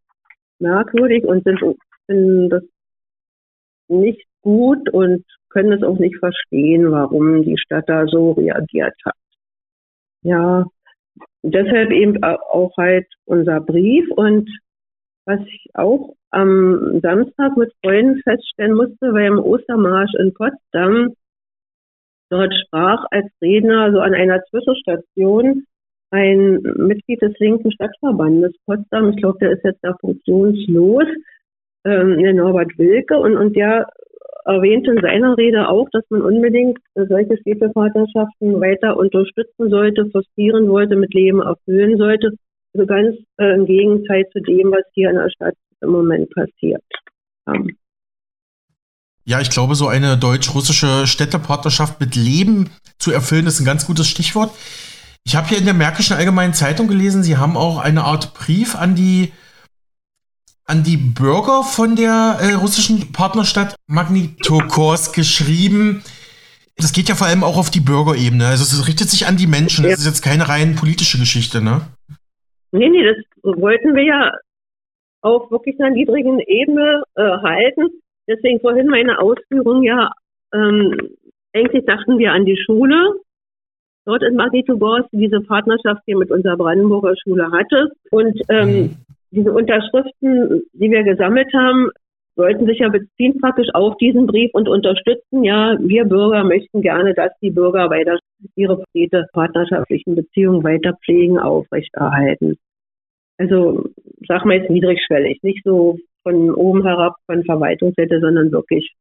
merkwürdig 0.61 1.25
und 1.25 1.43
sind, 1.43 1.59
finden 2.07 2.49
das 2.49 2.63
nicht 3.89 4.25
gut 4.43 4.89
und 4.91 5.25
können 5.51 5.73
es 5.73 5.83
auch 5.83 5.99
nicht 5.99 6.17
verstehen, 6.17 6.91
warum 6.91 7.43
die 7.43 7.59
Stadt 7.59 7.89
da 7.89 8.07
so 8.07 8.33
reagiert 8.33 8.95
hat. 9.05 9.15
Ja, 10.23 10.65
deshalb 11.43 11.91
eben 11.91 12.23
auch 12.23 12.77
halt 12.77 13.07
unser 13.25 13.61
Brief 13.61 14.09
und 14.13 14.49
was 15.25 15.41
ich 15.47 15.67
auch 15.75 16.15
am 16.31 17.01
Samstag 17.01 17.57
mit 17.57 17.73
Freunden 17.83 18.21
feststellen 18.23 18.75
musste, 18.75 19.13
beim 19.13 19.39
Ostermarsch 19.39 20.15
in 20.19 20.35
Potsdam, 20.35 21.15
dort 22.31 22.53
sprach 22.67 23.05
als 23.11 23.27
Redner 23.41 23.93
so 23.93 24.01
an 24.01 24.15
einer 24.15 24.43
Zwischenstation 24.45 25.67
ein 26.11 26.61
Mitglied 26.77 27.23
des 27.23 27.39
linken 27.39 27.73
Stadtverbandes 27.73 28.53
Potsdam, 28.67 29.11
ich 29.11 29.17
glaube, 29.17 29.39
der 29.41 29.53
ist 29.53 29.65
jetzt 29.65 29.83
da 29.83 29.95
funktionslos, 30.01 31.07
ähm, 31.85 32.19
der 32.19 32.35
Norbert 32.35 32.79
Wilke. 32.79 33.19
Und, 33.19 33.37
und 33.37 33.57
der 33.57 33.89
erwähnte 34.45 34.91
in 34.91 35.01
seiner 35.01 35.37
Rede 35.39 35.69
auch, 35.69 35.89
dass 35.91 36.05
man 36.11 36.23
unbedingt 36.23 36.79
solche 36.95 37.39
Städtepartnerschaften 37.39 38.61
weiter 38.61 38.97
unterstützen 38.97 39.71
sollte, 39.71 40.11
forcieren 40.11 40.69
wollte, 40.69 40.97
mit 40.97 41.15
Leben 41.15 41.41
erfüllen 41.41 41.97
sollte. 41.97 42.33
Also 42.75 42.87
ganz 42.87 43.17
äh, 43.39 43.55
im 43.55 43.67
Gegenteil 43.67 44.25
zu 44.33 44.41
dem, 44.41 44.71
was 44.73 44.85
hier 44.95 45.11
in 45.11 45.17
der 45.17 45.31
Stadt 45.31 45.55
im 45.81 45.91
Moment 45.91 46.31
passiert. 46.35 46.83
Ja. 47.47 47.55
Ja, 49.25 49.41
ich 49.41 49.51
glaube, 49.51 49.77
so 49.77 49.87
eine 49.87 50.19
deutsch-russische 50.19 51.07
Städtepartnerschaft 51.07 52.01
mit 52.01 52.17
Leben 52.17 52.71
zu 52.99 53.13
erfüllen, 53.13 53.47
ist 53.47 53.61
ein 53.61 53.65
ganz 53.65 53.87
gutes 53.87 54.09
Stichwort. 54.09 54.51
Ich 55.25 55.37
habe 55.37 55.49
hier 55.49 55.59
in 55.59 55.65
der 55.65 55.75
Märkischen 55.75 56.17
Allgemeinen 56.17 56.55
Zeitung 56.55 56.89
gelesen, 56.89 57.23
Sie 57.23 57.37
haben 57.37 57.57
auch 57.57 57.79
eine 57.79 58.03
Art 58.03 58.35
Brief 58.35 58.75
an 58.75 58.97
die 58.97 59.33
an 60.65 60.85
die 60.85 60.97
Bürger 60.97 61.65
von 61.65 61.97
der 61.97 62.39
äh, 62.41 62.55
russischen 62.55 63.13
Partnerstadt 63.13 63.75
Magnitogorsk 63.89 65.15
geschrieben. 65.15 66.03
Das 66.77 66.93
geht 66.93 67.09
ja 67.09 67.15
vor 67.15 67.27
allem 67.27 67.45
auch 67.45 67.57
auf 67.57 67.71
die 67.71 67.81
Bürgerebene. 67.81 68.47
Also 68.47 68.65
es 68.65 68.87
richtet 68.87 69.11
sich 69.11 69.27
an 69.27 69.37
die 69.37 69.47
Menschen. 69.47 69.85
Das 69.85 70.01
ist 70.01 70.07
jetzt 70.07 70.23
keine 70.23 70.49
rein 70.49 70.77
politische 70.77 71.19
Geschichte, 71.19 71.61
ne? 71.61 71.83
Nee, 72.73 72.89
nee, 72.89 73.05
das 73.05 73.17
wollten 73.43 73.95
wir 73.95 74.05
ja 74.05 74.33
auf 75.21 75.51
wirklich 75.51 75.79
einer 75.79 75.91
niedrigen 75.91 76.41
Ebene 76.41 77.05
äh, 77.15 77.23
halten. 77.23 77.91
Deswegen 78.27 78.61
vorhin 78.61 78.87
meine 78.87 79.21
Ausführung 79.21 79.83
ja, 79.83 80.11
ähm, 80.53 80.97
eigentlich 81.53 81.85
dachten 81.85 82.19
wir 82.19 82.33
an 82.33 82.45
die 82.45 82.57
Schule, 82.57 83.21
dort 84.05 84.23
in 84.23 84.35
Magnitogorsk, 84.35 85.09
diese 85.13 85.41
Partnerschaft 85.41 86.03
hier 86.07 86.17
mit 86.17 86.31
unserer 86.31 86.57
Brandenburger 86.57 87.15
Schule 87.23 87.51
hatte. 87.53 87.93
Und 88.11 88.41
ähm, 88.49 88.69
mhm 88.69 88.97
diese 89.33 89.51
Unterschriften, 89.51 90.63
die 90.75 90.91
wir 90.91 91.03
gesammelt 91.03 91.53
haben, 91.55 91.91
sollten 92.37 92.67
sich 92.67 92.79
ja 92.79 92.89
beziehen 92.89 93.39
praktisch 93.41 93.69
auf 93.75 93.97
diesen 93.99 94.27
Brief 94.27 94.51
und 94.55 94.69
unterstützen. 94.69 95.45
Ja, 95.45 95.77
wir 95.81 96.05
Bürger 96.05 96.45
möchten 96.45 96.81
gerne, 96.81 97.15
dass 97.15 97.33
die 97.41 97.51
Bürger 97.51 97.91
weiter 97.91 98.19
ihre 98.57 98.83
partnerschaftlichen 99.33 100.15
Beziehungen 100.15 100.65
weiter 100.65 100.99
pflegen, 101.05 101.39
aufrechterhalten. 101.39 102.57
Also, 103.39 103.85
sag 104.27 104.45
mal 104.45 104.57
jetzt 104.57 104.71
niedrigschwellig, 104.71 105.43
nicht 105.43 105.63
so 105.65 105.99
von 106.23 106.51
oben 106.55 106.83
herab, 106.85 107.17
von 107.27 107.45
Verwaltungsseite, 107.45 108.21
sondern 108.21 108.53
wirklich 108.53 108.93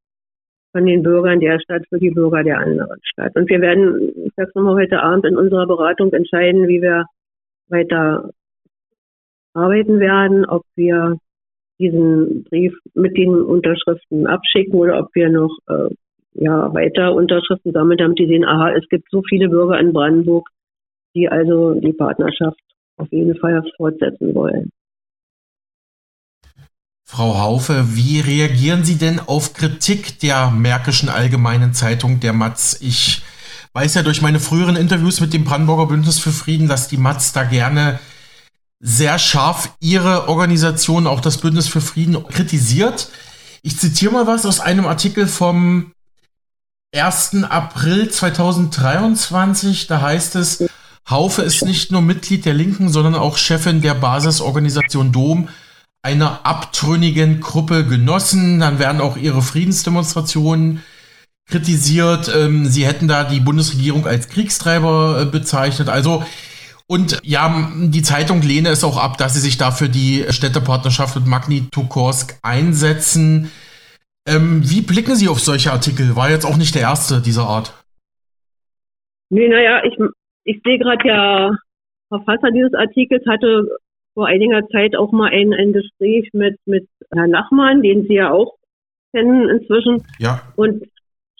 von 0.71 0.85
den 0.85 1.03
Bürgern 1.03 1.39
der 1.39 1.59
Stadt 1.59 1.83
für 1.89 1.99
die 1.99 2.11
Bürger 2.11 2.43
der 2.43 2.59
anderen 2.59 2.99
Stadt. 3.03 3.35
Und 3.35 3.49
wir 3.49 3.61
werden, 3.61 4.11
ich 4.25 4.31
sag's 4.35 4.55
nochmal 4.55 4.75
heute 4.75 5.01
Abend 5.01 5.25
in 5.25 5.37
unserer 5.37 5.67
Beratung 5.67 6.13
entscheiden, 6.13 6.67
wie 6.67 6.81
wir 6.81 7.05
weiter 7.67 8.29
arbeiten 9.53 9.99
werden, 9.99 10.45
ob 10.45 10.63
wir 10.75 11.17
diesen 11.81 12.43
Brief 12.45 12.73
mit 12.93 13.17
den 13.17 13.33
Unterschriften 13.33 14.27
abschicken 14.27 14.75
oder 14.75 14.99
ob 14.99 15.09
wir 15.13 15.29
noch 15.29 15.57
äh, 15.67 15.93
ja, 16.33 16.73
weiter 16.73 17.13
Unterschriften 17.13 17.73
sammeln, 17.73 17.97
damit 17.97 18.19
die 18.19 18.27
sehen, 18.27 18.45
aha, 18.45 18.71
es 18.71 18.87
gibt 18.89 19.09
so 19.11 19.21
viele 19.27 19.49
Bürger 19.49 19.79
in 19.79 19.91
Brandenburg, 19.91 20.47
die 21.13 21.27
also 21.27 21.73
die 21.73 21.93
Partnerschaft 21.93 22.59
auf 22.97 23.11
jeden 23.11 23.35
Fall 23.37 23.63
fortsetzen 23.75 24.33
wollen. 24.33 24.69
Frau 27.03 27.41
Haufe, 27.41 27.83
wie 27.95 28.21
reagieren 28.21 28.85
Sie 28.85 28.97
denn 28.97 29.19
auf 29.19 29.53
Kritik 29.53 30.19
der 30.19 30.49
Märkischen 30.49 31.09
Allgemeinen 31.09 31.73
Zeitung, 31.73 32.21
der 32.21 32.31
Matz? 32.31 32.79
Ich 32.81 33.21
weiß 33.73 33.95
ja 33.95 34.03
durch 34.03 34.21
meine 34.21 34.39
früheren 34.39 34.77
Interviews 34.77 35.19
mit 35.19 35.33
dem 35.33 35.43
Brandenburger 35.43 35.87
Bündnis 35.87 36.19
für 36.19 36.31
Frieden, 36.31 36.69
dass 36.69 36.87
die 36.87 36.95
Matz 36.95 37.33
da 37.33 37.43
gerne 37.43 37.99
sehr 38.81 39.19
scharf 39.19 39.75
ihre 39.79 40.27
Organisation, 40.27 41.05
auch 41.05 41.21
das 41.21 41.37
Bündnis 41.37 41.67
für 41.67 41.81
Frieden, 41.81 42.27
kritisiert. 42.27 43.09
Ich 43.61 43.77
zitiere 43.77 44.11
mal 44.11 44.27
was 44.27 44.45
aus 44.45 44.59
einem 44.59 44.87
Artikel 44.87 45.27
vom 45.27 45.91
1. 46.93 47.43
April 47.43 48.09
2023. 48.09 49.85
Da 49.85 50.01
heißt 50.01 50.35
es, 50.35 50.67
Haufe 51.07 51.43
ist 51.43 51.63
nicht 51.63 51.91
nur 51.91 52.01
Mitglied 52.01 52.43
der 52.45 52.55
Linken, 52.55 52.89
sondern 52.89 53.15
auch 53.15 53.37
Chefin 53.37 53.81
der 53.81 53.93
Basisorganisation 53.93 55.11
Dom, 55.11 55.49
einer 56.01 56.43
abtrünnigen 56.43 57.39
Gruppe 57.39 57.85
Genossen. 57.85 58.59
Dann 58.59 58.79
werden 58.79 58.99
auch 58.99 59.15
ihre 59.15 59.43
Friedensdemonstrationen 59.43 60.81
kritisiert. 61.47 62.31
Ähm, 62.35 62.65
sie 62.65 62.87
hätten 62.87 63.07
da 63.07 63.25
die 63.25 63.41
Bundesregierung 63.41 64.07
als 64.07 64.27
Kriegstreiber 64.29 65.21
äh, 65.21 65.25
bezeichnet. 65.25 65.87
Also 65.87 66.23
und 66.91 67.21
ja, 67.23 67.71
die 67.77 68.01
Zeitung 68.01 68.41
lehne 68.41 68.67
es 68.67 68.83
auch 68.83 69.01
ab, 69.01 69.17
dass 69.17 69.33
sie 69.33 69.39
sich 69.39 69.57
dafür 69.57 69.87
die 69.87 70.25
Städtepartnerschaft 70.27 71.15
mit 71.15 71.25
Magnitokorsk 71.25 72.37
einsetzen. 72.43 73.49
Ähm, 74.27 74.61
wie 74.65 74.81
blicken 74.81 75.15
Sie 75.15 75.29
auf 75.29 75.39
solche 75.39 75.71
Artikel? 75.71 76.17
War 76.17 76.29
jetzt 76.29 76.45
auch 76.45 76.57
nicht 76.57 76.75
der 76.75 76.81
erste 76.81 77.21
dieser 77.21 77.43
Art. 77.43 77.73
Nee, 79.29 79.47
naja, 79.47 79.85
ich, 79.85 79.97
ich 80.43 80.61
sehe 80.65 80.79
gerade 80.79 81.07
ja, 81.07 81.55
Verfasser 82.09 82.51
dieses 82.51 82.73
Artikels 82.73 83.23
hatte 83.25 83.69
vor 84.13 84.27
einiger 84.27 84.67
Zeit 84.67 84.97
auch 84.97 85.13
mal 85.13 85.31
ein, 85.31 85.53
ein 85.53 85.71
Gespräch 85.71 86.27
mit, 86.33 86.59
mit 86.65 86.89
Herrn 87.13 87.31
Lachmann, 87.31 87.81
den 87.83 88.05
Sie 88.05 88.15
ja 88.15 88.33
auch 88.33 88.57
kennen 89.15 89.47
inzwischen. 89.47 90.03
Ja. 90.19 90.41
Und 90.57 90.83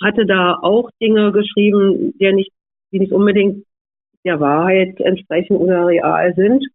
hatte 0.02 0.26
da 0.26 0.60
auch 0.62 0.90
Dinge 1.02 1.34
geschrieben, 1.34 2.14
die 2.18 2.32
nicht, 2.32 2.54
die 2.94 3.00
nicht 3.00 3.12
unbedingt 3.12 3.66
der 4.26 4.40
Wahrheit 4.40 5.00
entsprechen 5.00 5.58
oder 5.58 5.88
real 5.88 6.34
sind. 6.36 6.66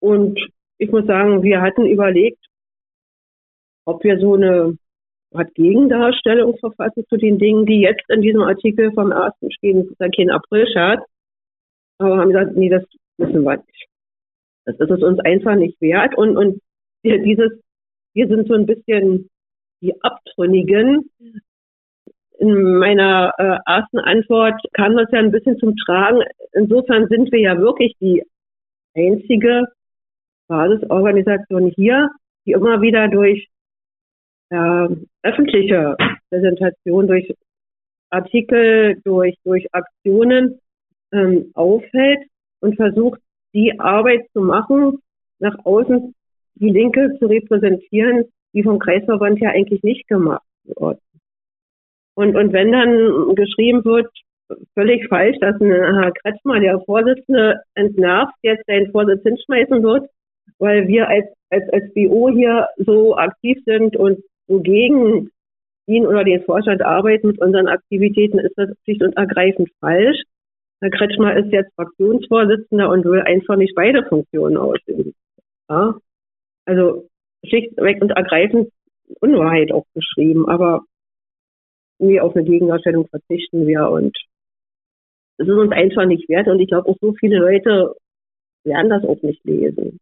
Und 0.00 0.38
ich 0.78 0.90
muss 0.90 1.06
sagen, 1.06 1.42
wir 1.42 1.60
hatten 1.60 1.86
überlegt, 1.86 2.44
ob 3.84 4.02
wir 4.04 4.18
so 4.18 4.34
eine 4.34 4.76
Art 5.32 5.54
Gegendarstellung 5.54 6.56
verfassen 6.58 7.04
zu 7.08 7.16
den 7.16 7.38
Dingen, 7.38 7.66
die 7.66 7.80
jetzt 7.80 8.08
in 8.08 8.20
diesem 8.20 8.42
Artikel 8.42 8.92
vom 8.92 9.12
ersten 9.12 9.50
stehen, 9.52 9.88
das 9.88 10.08
ist 10.08 10.16
kein 10.16 10.30
April-Chart. 10.30 11.04
Aber 11.98 12.18
haben 12.18 12.32
gesagt, 12.32 12.56
nee, 12.56 12.68
das 12.68 12.84
müssen 13.18 13.42
wir 13.42 13.56
nicht. 13.56 13.86
Das 14.64 14.78
ist 14.78 14.90
es 14.90 15.02
uns 15.02 15.20
einfach 15.20 15.54
nicht 15.54 15.80
wert. 15.80 16.16
Und, 16.16 16.36
und 16.36 16.60
dieses, 17.04 17.52
wir 18.14 18.28
sind 18.28 18.48
so 18.48 18.54
ein 18.54 18.66
bisschen 18.66 19.28
die 19.82 19.94
Abtrünnigen, 20.02 21.10
in 22.40 22.78
meiner 22.78 23.32
äh, 23.36 23.58
ersten 23.70 23.98
Antwort 23.98 24.60
kam 24.72 24.96
das 24.96 25.10
ja 25.12 25.18
ein 25.18 25.30
bisschen 25.30 25.58
zum 25.58 25.76
Tragen. 25.76 26.22
Insofern 26.52 27.06
sind 27.08 27.30
wir 27.32 27.40
ja 27.40 27.58
wirklich 27.58 27.94
die 28.00 28.24
einzige 28.96 29.66
Basisorganisation 30.48 31.70
hier, 31.76 32.08
die 32.46 32.52
immer 32.52 32.80
wieder 32.80 33.08
durch 33.08 33.46
äh, 34.48 34.88
öffentliche 35.22 35.96
Präsentation, 36.30 37.06
durch 37.06 37.30
Artikel, 38.08 38.98
durch, 39.04 39.36
durch 39.44 39.66
Aktionen 39.72 40.60
ähm, 41.12 41.50
aufhält 41.52 42.20
und 42.60 42.76
versucht, 42.76 43.20
die 43.52 43.78
Arbeit 43.78 44.26
zu 44.32 44.40
machen, 44.40 44.98
nach 45.40 45.56
außen 45.64 46.14
die 46.54 46.70
Linke 46.70 47.16
zu 47.18 47.26
repräsentieren, 47.26 48.24
die 48.54 48.62
vom 48.62 48.78
Kreisverband 48.78 49.40
ja 49.40 49.50
eigentlich 49.50 49.82
nicht 49.82 50.08
gemacht 50.08 50.42
wird. 50.64 50.98
Und, 52.20 52.36
und 52.36 52.52
wenn 52.52 52.70
dann 52.70 53.34
geschrieben 53.34 53.82
wird, 53.82 54.06
völlig 54.74 55.08
falsch, 55.08 55.38
dass 55.40 55.58
ein 55.58 55.70
Herr 55.70 56.12
Kretschmer, 56.12 56.60
der 56.60 56.78
Vorsitzende, 56.80 57.62
entnervt, 57.74 58.34
jetzt 58.42 58.66
seinen 58.66 58.90
Vorsitz 58.90 59.22
hinschmeißen 59.22 59.82
wird, 59.82 60.06
weil 60.58 60.86
wir 60.86 61.08
als, 61.08 61.24
als, 61.48 61.66
als 61.72 61.84
hier 61.94 62.68
so 62.76 63.16
aktiv 63.16 63.56
sind 63.64 63.96
und 63.96 64.18
so 64.48 64.60
gegen 64.60 65.30
ihn 65.86 66.06
oder 66.06 66.22
den 66.22 66.42
Vorstand 66.44 66.82
arbeiten 66.82 67.28
mit 67.28 67.40
unseren 67.40 67.68
Aktivitäten, 67.68 68.38
ist 68.38 68.58
das 68.58 68.68
schlicht 68.84 69.02
und 69.02 69.16
ergreifend 69.16 69.70
falsch. 69.80 70.20
Herr 70.82 70.90
Kretschmer 70.90 71.34
ist 71.38 71.50
jetzt 71.52 71.74
Fraktionsvorsitzender 71.74 72.90
und 72.90 73.06
will 73.06 73.22
einfach 73.22 73.56
nicht 73.56 73.74
beide 73.74 74.04
Funktionen 74.04 74.58
ausüben. 74.58 75.14
Ja? 75.70 75.94
Also 76.66 77.08
schlichtweg 77.46 78.02
und 78.02 78.10
ergreifend 78.10 78.68
Unwahrheit 79.20 79.72
auch 79.72 79.86
geschrieben. 79.94 80.46
Aber 80.50 80.82
nee, 82.00 82.20
auf 82.20 82.34
eine 82.34 82.44
Gegendarstellung 82.44 83.06
verzichten 83.08 83.66
wir 83.66 83.88
und 83.88 84.16
es 85.38 85.48
ist 85.48 85.54
uns 85.54 85.72
einfach 85.72 86.04
nicht 86.06 86.28
wert 86.28 86.48
und 86.48 86.60
ich 86.60 86.68
glaube 86.68 86.88
auch 86.88 86.96
so 87.00 87.14
viele 87.14 87.38
Leute 87.38 87.94
werden 88.64 88.90
das 88.90 89.04
auch 89.04 89.20
nicht 89.22 89.44
lesen. 89.44 89.98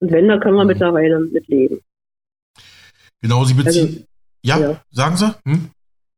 Und 0.00 0.12
wenn, 0.12 0.28
dann 0.28 0.40
können 0.40 0.56
wir 0.56 0.64
mhm. 0.64 0.68
mittlerweile 0.68 1.20
mitleben. 1.20 1.80
Genau, 3.20 3.44
Sie 3.44 3.54
beziehen. 3.54 3.86
Also, 3.86 4.04
ja, 4.42 4.58
ja, 4.58 4.82
sagen 4.90 5.16
Sie? 5.16 5.34
Hm? 5.44 5.70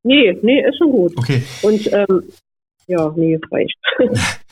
Nee, 0.02 0.38
nee, 0.42 0.66
ist 0.66 0.78
schon 0.78 0.90
gut. 0.90 1.16
Okay. 1.16 1.42
Und 1.62 1.92
ähm, 1.92 2.24
ja, 2.86 3.12
nee, 3.16 3.38
reicht. 3.50 3.78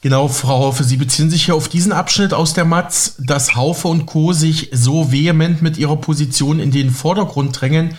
Genau, 0.00 0.28
Frau 0.28 0.60
Haufe, 0.60 0.84
Sie 0.84 0.96
beziehen 0.96 1.28
sich 1.28 1.48
ja 1.48 1.54
auf 1.54 1.68
diesen 1.68 1.90
Abschnitt 1.90 2.32
aus 2.32 2.54
der 2.54 2.64
Matz, 2.64 3.16
dass 3.26 3.56
Haufe 3.56 3.88
und 3.88 4.06
Co. 4.06 4.32
sich 4.32 4.70
so 4.70 5.10
vehement 5.10 5.60
mit 5.60 5.76
ihrer 5.76 5.96
Position 5.96 6.60
in 6.60 6.70
den 6.70 6.90
Vordergrund 6.90 7.60
drängen, 7.60 7.98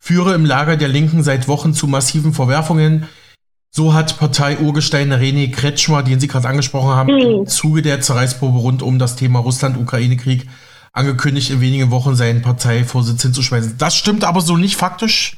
führe 0.00 0.34
im 0.34 0.44
Lager 0.44 0.76
der 0.76 0.88
Linken 0.88 1.22
seit 1.22 1.46
Wochen 1.46 1.72
zu 1.72 1.86
massiven 1.86 2.32
Verwerfungen. 2.32 3.06
So 3.70 3.94
hat 3.94 4.18
Partei-Urgestein 4.18 5.12
René 5.12 5.52
Kretschmer, 5.52 6.02
den 6.02 6.18
Sie 6.18 6.26
gerade 6.26 6.48
angesprochen 6.48 6.90
haben, 6.90 7.14
mhm. 7.14 7.20
im 7.20 7.46
Zuge 7.46 7.82
der 7.82 8.00
Zerreißprobe 8.00 8.58
rund 8.58 8.82
um 8.82 8.98
das 8.98 9.14
Thema 9.14 9.38
Russland-Ukraine-Krieg 9.38 10.46
angekündigt, 10.92 11.50
in 11.50 11.60
wenigen 11.60 11.92
Wochen 11.92 12.16
seinen 12.16 12.42
Parteivorsitz 12.42 13.22
hinzuschmeißen. 13.22 13.76
Das 13.78 13.94
stimmt 13.94 14.24
aber 14.24 14.40
so 14.40 14.56
nicht 14.56 14.76
faktisch, 14.76 15.36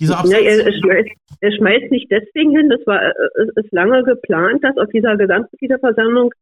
dieser 0.00 0.18
Absatz? 0.18 0.32
Ja, 0.32 0.38
er, 0.38 0.72
schmeißt, 0.72 1.08
er, 1.40 1.52
schmeißt, 1.52 1.90
nicht 1.90 2.10
deswegen 2.10 2.54
hin, 2.54 2.68
das 2.68 2.86
war, 2.86 3.00
es 3.42 3.64
ist 3.64 3.72
lange 3.72 4.02
geplant, 4.04 4.62
dass 4.62 4.76
auf 4.76 4.90
dieser 4.90 5.16
Gesamtmitgliederversammlung 5.16 6.32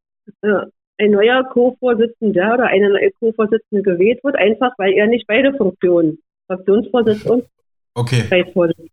äh, 0.42 0.66
ein 0.98 1.11
neuer 1.11 1.44
Co-Vorsitzender 1.52 2.54
oder 2.54 2.66
eine 2.66 2.90
neue 2.90 3.11
Co-Vorsitzende 3.20 3.83
gewählt 3.83 4.22
wird, 4.22 4.37
einfach 4.37 4.72
weil 4.78 4.92
er 4.92 5.07
nicht 5.07 5.26
beide 5.26 5.54
Funktionen, 5.54 6.18
Fraktionsvorsitzender 6.46 7.35
und 7.35 7.44
okay. 7.94 8.22
Parteivorsitzender. 8.28 8.90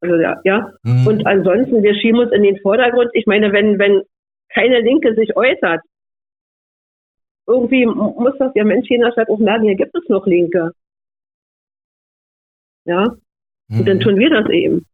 Also 0.00 0.16
ja, 0.16 0.40
ja. 0.44 0.72
Mhm. 0.82 1.06
Und 1.06 1.26
ansonsten, 1.26 1.82
wir 1.82 1.94
schieben 1.94 2.20
uns 2.20 2.32
in 2.32 2.42
den 2.42 2.58
Vordergrund. 2.60 3.10
Ich 3.14 3.26
meine, 3.26 3.52
wenn, 3.52 3.78
wenn 3.78 4.02
keine 4.52 4.80
Linke 4.80 5.14
sich 5.14 5.36
äußert, 5.36 5.80
irgendwie 7.46 7.86
muss 7.86 8.34
das 8.38 8.52
der 8.54 8.64
Mensch 8.64 8.88
der 8.88 9.12
Stadt 9.12 9.28
auch 9.28 9.38
merken, 9.38 9.64
hier 9.64 9.76
gibt 9.76 9.94
es 9.94 10.08
noch 10.08 10.26
Linke. 10.26 10.72
Ja. 12.84 13.16
Mhm. 13.68 13.80
Und 13.80 13.88
dann 13.88 13.96
mhm. 13.98 14.02
tun 14.02 14.18
wir 14.18 14.30
das 14.30 14.48
eben. 14.50 14.86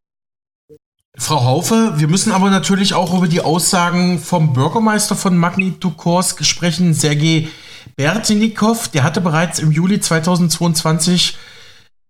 Frau 1.16 1.44
Haufe, 1.44 1.92
wir 1.96 2.08
müssen 2.08 2.32
aber 2.32 2.48
natürlich 2.48 2.94
auch 2.94 3.16
über 3.16 3.28
die 3.28 3.42
Aussagen 3.42 4.18
vom 4.18 4.54
Bürgermeister 4.54 5.14
von 5.14 5.36
Magnitokorsk 5.36 6.42
sprechen, 6.44 6.94
Sergei 6.94 7.48
Bertinikow. 7.96 8.88
Der 8.88 9.04
hatte 9.04 9.20
bereits 9.20 9.58
im 9.58 9.72
Juli 9.72 10.00
2022 10.00 11.36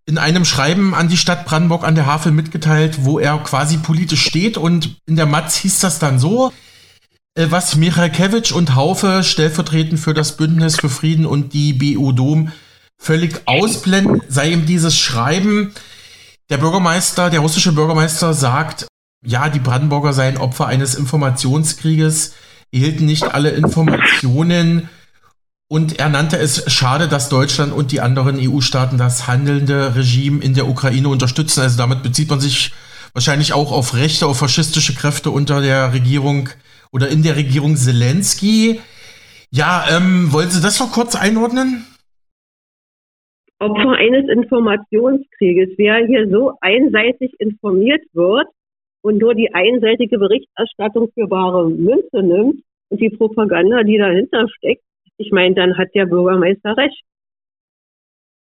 in 0.07 0.19
einem 0.19 0.45
Schreiben 0.45 0.95
an 0.95 1.09
die 1.09 1.17
Stadt 1.17 1.45
Brandenburg 1.45 1.85
an 1.85 1.95
der 1.95 2.07
Havel 2.07 2.33
mitgeteilt, 2.33 3.05
wo 3.05 3.19
er 3.19 3.39
quasi 3.39 3.79
politisch 3.79 4.25
steht. 4.25 4.57
Und 4.57 4.97
in 5.07 5.17
der 5.17 5.27
Matz 5.27 5.57
hieß 5.57 5.81
das 5.81 5.99
dann 5.99 6.19
so, 6.19 6.53
äh, 7.35 7.47
was 7.51 7.77
Michalkewitsch 7.77 8.53
und 8.53 8.75
Haufe 8.75 9.23
stellvertretend 9.23 10.01
für 10.01 10.15
das 10.15 10.37
Bündnis 10.37 10.77
für 10.77 10.89
Frieden 10.89 11.27
und 11.27 11.53
die 11.53 11.73
BU 11.73 12.13
Dom 12.13 12.53
völlig 12.99 13.43
ausblenden, 13.47 14.23
sei 14.29 14.51
ihm 14.51 14.67
dieses 14.67 14.99
Schreiben. 14.99 15.73
Der 16.51 16.59
Bürgermeister, 16.59 17.31
der 17.31 17.41
russische 17.41 17.73
Bürgermeister 17.73 18.35
sagt, 18.35 18.87
ja, 19.25 19.49
die 19.49 19.61
Brandenburger 19.61 20.13
seien 20.13 20.37
Opfer 20.37 20.67
eines 20.67 20.95
Informationskrieges, 20.95 22.35
erhielten 22.73 23.07
nicht 23.07 23.25
alle 23.35 23.51
Informationen 23.51 24.89
und 25.73 25.99
er 25.99 26.11
nannte 26.11 26.37
es 26.37 26.71
schade, 26.71 27.09
dass 27.09 27.31
Deutschland 27.31 27.73
und 27.73 27.93
die 27.93 28.03
anderen 28.03 28.37
EU-Staaten 28.39 28.99
das 28.99 29.27
handelnde 29.27 29.97
Regime 29.97 30.45
in 30.45 30.53
der 30.53 30.69
Ukraine 30.69 31.09
unterstützen. 31.09 31.63
Also 31.63 31.79
damit 31.79 32.03
bezieht 32.03 32.29
man 32.29 32.41
sich 32.41 32.73
wahrscheinlich 33.15 33.55
auch 33.55 33.73
auf 33.73 33.97
rechte, 33.97 34.27
auf 34.27 34.39
faschistische 34.39 34.95
Kräfte 34.95 35.31
unter 35.31 35.63
der 35.63 35.95
Regierung 35.95 36.51
oder 36.93 37.09
in 37.09 37.23
der 37.23 37.37
Regierung 37.37 37.77
Zelensky. 37.77 38.81
Ja, 39.51 39.87
ähm, 39.91 40.31
wollen 40.31 40.51
Sie 40.51 40.61
das 40.61 40.79
noch 40.79 40.93
kurz 40.93 41.17
einordnen? 41.17 41.87
Opfer 43.59 43.93
eines 43.93 44.29
Informationskrieges. 44.29 45.71
Wer 45.79 46.07
hier 46.07 46.29
so 46.31 46.53
einseitig 46.61 47.33
informiert 47.39 48.03
wird, 48.13 48.47
und 49.05 49.19
nur 49.19 49.35
die 49.35 49.53
einseitige 49.53 50.19
Berichterstattung 50.19 51.11
für 51.15 51.29
wahre 51.29 51.69
Münze 51.69 52.23
nimmt 52.23 52.63
und 52.89 53.01
die 53.01 53.11
Propaganda, 53.11 53.83
die 53.83 53.99
dahinter 53.99 54.47
steckt, 54.49 54.85
ich 55.19 55.31
meine, 55.31 55.55
dann 55.55 55.79
hat 55.79 55.95
der 55.95 56.07
Bürgermeister 56.07 56.77
recht. 56.77 57.03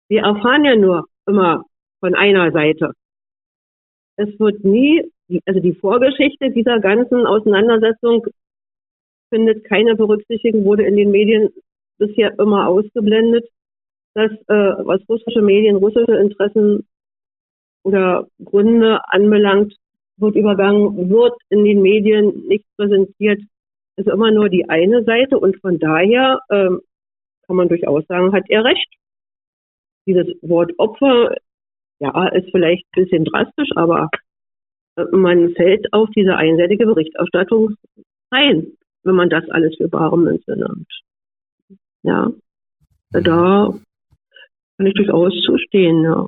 Wir 0.10 0.22
erfahren 0.22 0.66
ja 0.66 0.76
nur 0.76 1.06
immer 1.26 1.66
von 2.00 2.16
einer 2.16 2.52
Seite. 2.52 2.94
Es 4.16 4.40
wird 4.40 4.64
nie, 4.64 5.12
also 5.46 5.60
die 5.60 5.74
Vorgeschichte 5.74 6.52
dieser 6.52 6.80
ganzen 6.80 7.26
Auseinandersetzung 7.26 8.28
findet 9.30 9.64
keine 9.64 9.96
Berücksichtigung, 9.96 10.66
wurde 10.66 10.84
in 10.84 10.96
den 10.96 11.12
Medien 11.12 11.50
bisher 11.98 12.38
immer 12.38 12.68
ausgeblendet, 12.68 13.48
dass 14.14 14.32
äh, 14.32 14.86
was 14.86 15.02
russische 15.10 15.42
Medien, 15.42 15.78
russische 15.78 16.16
Interessen 16.18 16.86
oder 17.84 18.28
Gründe 18.44 19.00
anbelangt, 19.08 19.74
wird 20.18 20.36
übergangen, 20.36 21.10
wird 21.10 21.34
in 21.50 21.64
den 21.64 21.82
Medien 21.82 22.48
nicht 22.48 22.66
präsentiert. 22.78 23.42
Ist 23.96 24.08
immer 24.08 24.32
nur 24.32 24.50
die 24.50 24.70
eine 24.70 25.04
Seite 25.04 25.38
und 25.38 25.60
von 25.62 25.80
daher 25.80 26.40
ähm, 26.52 26.82
kann 27.46 27.56
man 27.56 27.70
durchaus 27.70 28.06
sagen, 28.08 28.34
hat 28.34 28.46
er 28.50 28.64
recht. 28.64 28.88
Dieses 30.06 30.28
Wort 30.42 30.72
Opfer, 30.78 31.36
ja, 32.00 32.28
ist 32.30 32.50
vielleicht 32.52 32.86
ein 32.86 33.04
bisschen 33.04 33.26
drastisch, 33.26 33.70
aber 33.76 34.10
äh, 34.96 35.04
man 35.12 35.54
fällt 35.54 35.92
auf 35.94 36.10
diese 36.16 36.36
einseitige 36.36 36.86
Berichterstattung 36.86 37.76
ein, 38.32 38.68
wenn 39.04 39.16
man 39.16 39.30
das 39.30 39.50
alles 39.50 39.76
für 39.78 39.88
bare 39.88 40.18
Münze 40.18 40.56
nimmt. 40.56 40.92
Ja, 42.04 42.32
da 43.12 43.74
kann 44.78 44.88
ich 44.88 44.94
durchaus 44.96 45.34
zustehen, 45.46 46.04
ja. 46.04 46.28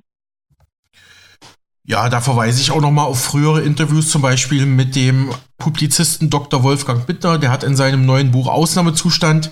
Ja, 1.88 2.10
da 2.10 2.20
verweise 2.20 2.62
ich 2.62 2.72
auch 2.72 2.82
nochmal 2.82 3.06
auf 3.06 3.24
frühere 3.24 3.62
Interviews, 3.62 4.10
zum 4.10 4.24
Beispiel 4.24 4.66
mit 4.66 4.96
dem 4.96 5.30
Publizisten 5.58 6.32
Dr. 6.32 6.64
Wolfgang 6.64 7.06
Bittner. 7.06 7.38
Der 7.38 7.52
hat 7.52 7.64
in 7.64 7.76
seinem 7.76 8.06
neuen 8.06 8.32
Buch 8.32 8.48
Ausnahmezustand 8.48 9.52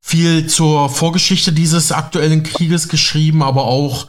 viel 0.00 0.46
zur 0.46 0.88
Vorgeschichte 0.88 1.52
dieses 1.52 1.90
aktuellen 1.90 2.44
Krieges 2.44 2.88
geschrieben, 2.88 3.42
aber 3.42 3.64
auch 3.64 4.06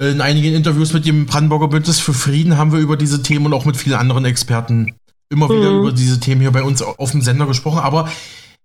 in 0.00 0.20
einigen 0.20 0.52
Interviews 0.52 0.92
mit 0.92 1.06
dem 1.06 1.26
Brandenburger 1.26 1.68
Bündnis 1.68 2.00
für 2.00 2.12
Frieden 2.12 2.58
haben 2.58 2.72
wir 2.72 2.80
über 2.80 2.96
diese 2.96 3.22
Themen 3.22 3.46
und 3.46 3.54
auch 3.54 3.64
mit 3.64 3.76
vielen 3.76 3.96
anderen 3.96 4.24
Experten 4.24 4.96
immer 5.30 5.48
wieder 5.48 5.70
mhm. 5.70 5.78
über 5.78 5.92
diese 5.92 6.18
Themen 6.18 6.40
hier 6.40 6.50
bei 6.50 6.64
uns 6.64 6.82
auf 6.82 7.12
dem 7.12 7.22
Sender 7.22 7.46
gesprochen. 7.46 7.78
Aber 7.78 8.10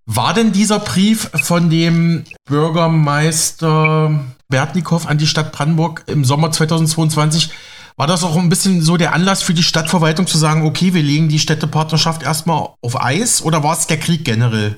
war 0.07 0.33
denn 0.33 0.51
dieser 0.51 0.79
Brief 0.79 1.29
von 1.43 1.69
dem 1.69 2.23
Bürgermeister 2.45 4.19
Bertnikow 4.49 5.05
an 5.05 5.19
die 5.19 5.27
Stadt 5.27 5.51
Brandenburg 5.51 6.03
im 6.07 6.25
Sommer 6.25 6.51
2022 6.51 7.51
war 7.99 8.07
das 8.07 8.23
auch 8.23 8.37
ein 8.41 8.47
bisschen 8.47 8.79
so 8.79 8.95
der 8.95 9.13
Anlass 9.13 9.43
für 9.43 9.51
die 9.51 9.61
Stadtverwaltung 9.61 10.25
zu 10.25 10.37
sagen, 10.37 10.65
okay, 10.65 10.93
wir 10.93 11.03
legen 11.03 11.27
die 11.27 11.37
Städtepartnerschaft 11.37 12.23
erstmal 12.23 12.69
auf 12.81 12.95
Eis 12.95 13.45
oder 13.45 13.61
war 13.61 13.73
es 13.73 13.87
der 13.87 13.97
Krieg 13.97 14.23
generell? 14.23 14.75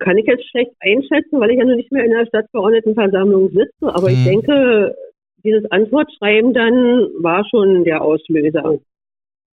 Kann 0.00 0.18
ich 0.18 0.26
jetzt 0.26 0.50
schlecht 0.50 0.72
einschätzen, 0.80 1.38
weil 1.38 1.52
ich 1.52 1.58
ja 1.58 1.64
noch 1.64 1.76
nicht 1.76 1.92
mehr 1.92 2.04
in 2.04 2.10
der 2.10 2.26
Stadtverordnetenversammlung 2.26 3.50
sitze, 3.50 3.94
aber 3.94 4.08
hm. 4.08 4.14
ich 4.16 4.24
denke, 4.24 4.96
dieses 5.44 5.70
Antwortschreiben 5.70 6.54
dann 6.54 6.74
war 7.22 7.46
schon 7.48 7.84
der 7.84 8.02
Auslöser 8.02 8.80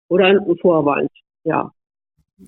oder 0.10 0.26
ein 0.26 0.58
Vorwand, 0.60 1.12
ja. 1.46 1.72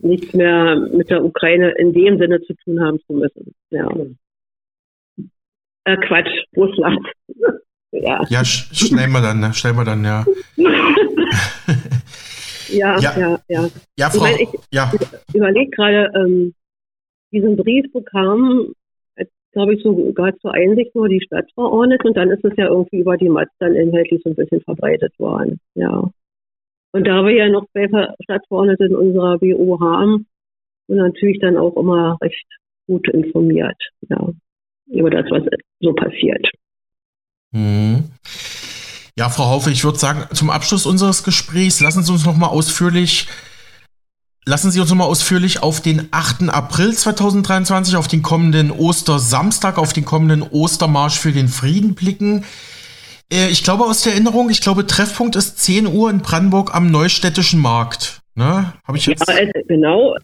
Nichts 0.02 0.34
mehr 0.34 0.76
mit 0.76 1.10
der 1.10 1.24
Ukraine 1.24 1.72
in 1.78 1.94
dem 1.94 2.18
Sinne 2.18 2.42
zu 2.42 2.54
tun 2.66 2.82
haben 2.82 3.00
zu 3.08 3.14
müssen. 3.14 3.56
Ja. 3.70 3.90
Äh, 5.86 5.98
Quatsch, 6.06 6.44
Russland. 6.58 7.08
Ja, 7.92 8.24
ja 8.30 8.44
stellen 8.44 9.12
wir 9.12 9.22
dann, 9.22 9.40
ne? 9.40 9.54
stellen 9.54 9.78
wir 9.78 9.86
dann, 9.86 10.04
ja. 10.06 10.26
ja, 12.70 13.00
ja, 13.00 13.18
ja, 13.18 13.40
ja. 13.48 13.70
Ja, 13.98 14.10
Frau, 14.10 14.26
ich, 14.26 14.32
mein, 14.32 14.40
ich 14.40 14.50
ja. 14.72 14.92
überlege 15.34 15.72
gerade, 15.72 16.12
ähm, 16.16 16.54
diesen 17.32 17.56
Brief 17.58 17.92
bekam, 17.92 18.74
glaube 19.56 19.74
ich, 19.74 19.84
sogar 19.84 20.38
zur 20.40 20.54
Einsicht 20.54 20.94
nur 20.96 21.08
die 21.08 21.22
Stadt 21.22 21.50
verordnet 21.54 22.04
und 22.04 22.16
dann 22.18 22.30
ist 22.30 22.44
es 22.44 22.54
ja 22.58 22.68
irgendwie 22.68 23.00
über 23.00 23.18
die 23.18 23.30
Matz 23.30 23.50
dann 23.60 23.74
inhaltlich 23.74 24.22
so 24.24 24.30
ein 24.30 24.36
bisschen 24.36 24.62
verbreitet 24.62 25.18
worden, 25.18 25.60
ja. 25.76 26.10
Und 26.92 27.08
da 27.08 27.26
wir 27.26 27.32
ja 27.32 27.50
noch 27.50 27.66
zwei 27.72 27.88
Stadtverordnete 28.24 28.86
in 28.86 28.96
unserer 28.96 29.38
BO 29.38 29.80
haben, 29.82 30.28
sind 30.88 30.98
natürlich 30.98 31.40
dann 31.40 31.58
auch 31.58 31.76
immer 31.78 32.18
recht 32.22 32.46
gut 32.88 33.08
informiert, 33.10 33.78
ja, 34.10 34.30
über 34.88 35.10
das, 35.10 35.26
was 35.30 35.44
so 35.80 35.94
passiert. 35.94 36.46
Mhm. 37.56 38.12
Ja, 39.18 39.30
Frau 39.30 39.46
Haufe, 39.46 39.72
ich 39.72 39.84
würde 39.86 39.98
sagen, 39.98 40.26
zum 40.34 40.50
Abschluss 40.50 40.86
unseres 40.86 41.24
Gesprächs 41.24 41.80
lassen 41.80 42.04
Sie 42.04 42.12
uns 42.12 42.26
noch 42.26 42.36
mal 42.36 42.48
ausführlich 42.48 43.28
Lassen 44.48 44.70
Sie 44.70 44.80
uns 44.80 44.92
noch 44.92 44.98
mal 44.98 45.06
ausführlich 45.06 45.64
auf 45.64 45.82
den 45.82 46.08
8. 46.12 46.50
April 46.50 46.94
2023, 46.94 47.96
auf 47.96 48.08
den 48.08 48.22
kommenden 48.22 48.70
Ostersamstag, 48.70 49.80
auf 49.80 49.92
den 49.92 50.06
kommenden 50.06 50.44
Ostermarsch 50.44 51.18
für 51.18 51.32
den 51.32 51.48
Frieden 51.48 51.96
blicken. 51.96 52.46
Äh, 53.34 53.50
ich 53.50 53.64
glaube 53.64 53.86
aus 53.86 54.04
der 54.04 54.14
Erinnerung, 54.14 54.52
ich 54.52 54.62
glaube 54.62 54.86
Treffpunkt 54.86 55.36
ist 55.36 55.58
10 55.58 55.88
Uhr 55.88 56.12
in 56.12 56.20
Brandenburg 56.20 56.76
am 56.76 56.92
Neustädtischen 56.92 57.60
Markt. 57.60 58.20
Ne? 58.36 58.72
Habe 58.88 58.98
ich 59.00 59.08
jetzt? 59.08 59.28
Ja, 59.28 59.34
also 59.34 59.52
genau. 59.68 60.16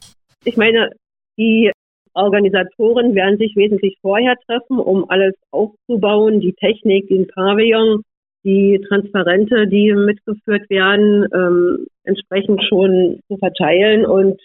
Ich 0.44 0.56
meine, 0.56 0.92
die 1.40 1.72
Organisatoren 2.14 3.16
werden 3.16 3.38
sich 3.38 3.56
wesentlich 3.56 3.98
vorher 4.02 4.36
treffen, 4.46 4.80
um 4.80 5.10
alles 5.10 5.34
aufzubauen, 5.52 6.42
die 6.42 6.54
Technik, 6.54 7.08
den 7.08 7.28
Pavillon, 7.28 8.04
die 8.44 8.82
Transparente, 8.88 9.68
die 9.68 9.94
mitgeführt 9.94 10.70
werden, 10.70 11.28
ähm, 11.34 11.88
entsprechend 12.04 12.64
schon 12.68 13.20
zu 13.28 13.38
verteilen. 13.38 14.06
Und 14.06 14.42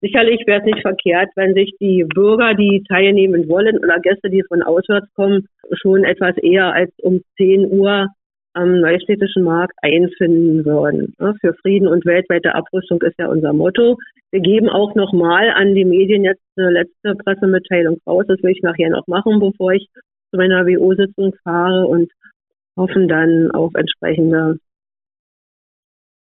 sicherlich 0.00 0.42
wäre 0.46 0.60
es 0.60 0.66
nicht 0.66 0.82
verkehrt, 0.82 1.30
wenn 1.36 1.54
sich 1.54 1.72
die 1.80 2.04
Bürger, 2.04 2.54
die 2.54 2.82
teilnehmen 2.88 3.48
wollen 3.48 3.78
oder 3.78 4.00
Gäste, 4.00 4.30
die 4.30 4.42
von 4.48 4.62
auswärts 4.62 5.12
kommen, 5.14 5.46
schon 5.80 6.04
etwas 6.04 6.36
eher 6.38 6.72
als 6.72 6.92
um 7.02 7.22
10 7.36 7.70
Uhr 7.70 8.08
am 8.54 8.80
Neustädtischen 8.80 9.44
Markt 9.44 9.74
einfinden 9.82 10.64
würden. 10.64 11.14
Für 11.40 11.54
Frieden 11.54 11.88
und 11.88 12.04
weltweite 12.04 12.54
Abrüstung 12.54 13.00
ist 13.02 13.18
ja 13.18 13.28
unser 13.28 13.52
Motto. 13.52 13.98
Wir 14.30 14.40
geben 14.40 14.68
auch 14.68 14.94
nochmal 14.94 15.50
an 15.50 15.74
die 15.74 15.84
Medien 15.84 16.24
jetzt 16.24 16.42
eine 16.56 16.70
letzte 16.70 17.14
Pressemitteilung 17.14 17.98
raus. 18.06 18.24
Das 18.28 18.42
will 18.42 18.52
ich 18.52 18.62
nachher 18.62 18.90
noch 18.90 19.06
machen, 19.06 19.40
bevor 19.40 19.72
ich 19.72 19.88
zu 20.30 20.36
meiner 20.36 20.66
WO-Sitzung 20.66 21.34
fahre 21.42 21.86
und 21.86 22.10
hoffen 22.76 23.08
dann 23.08 23.50
auf 23.50 23.74
entsprechende, 23.74 24.58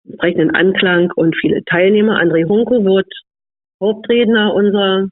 entsprechenden 0.04 0.54
Anklang 0.54 1.10
und 1.14 1.36
viele 1.40 1.64
Teilnehmer. 1.64 2.20
André 2.20 2.48
Hunko 2.48 2.84
wird 2.84 3.12
Hauptredner 3.80 4.54
unserer 4.54 5.08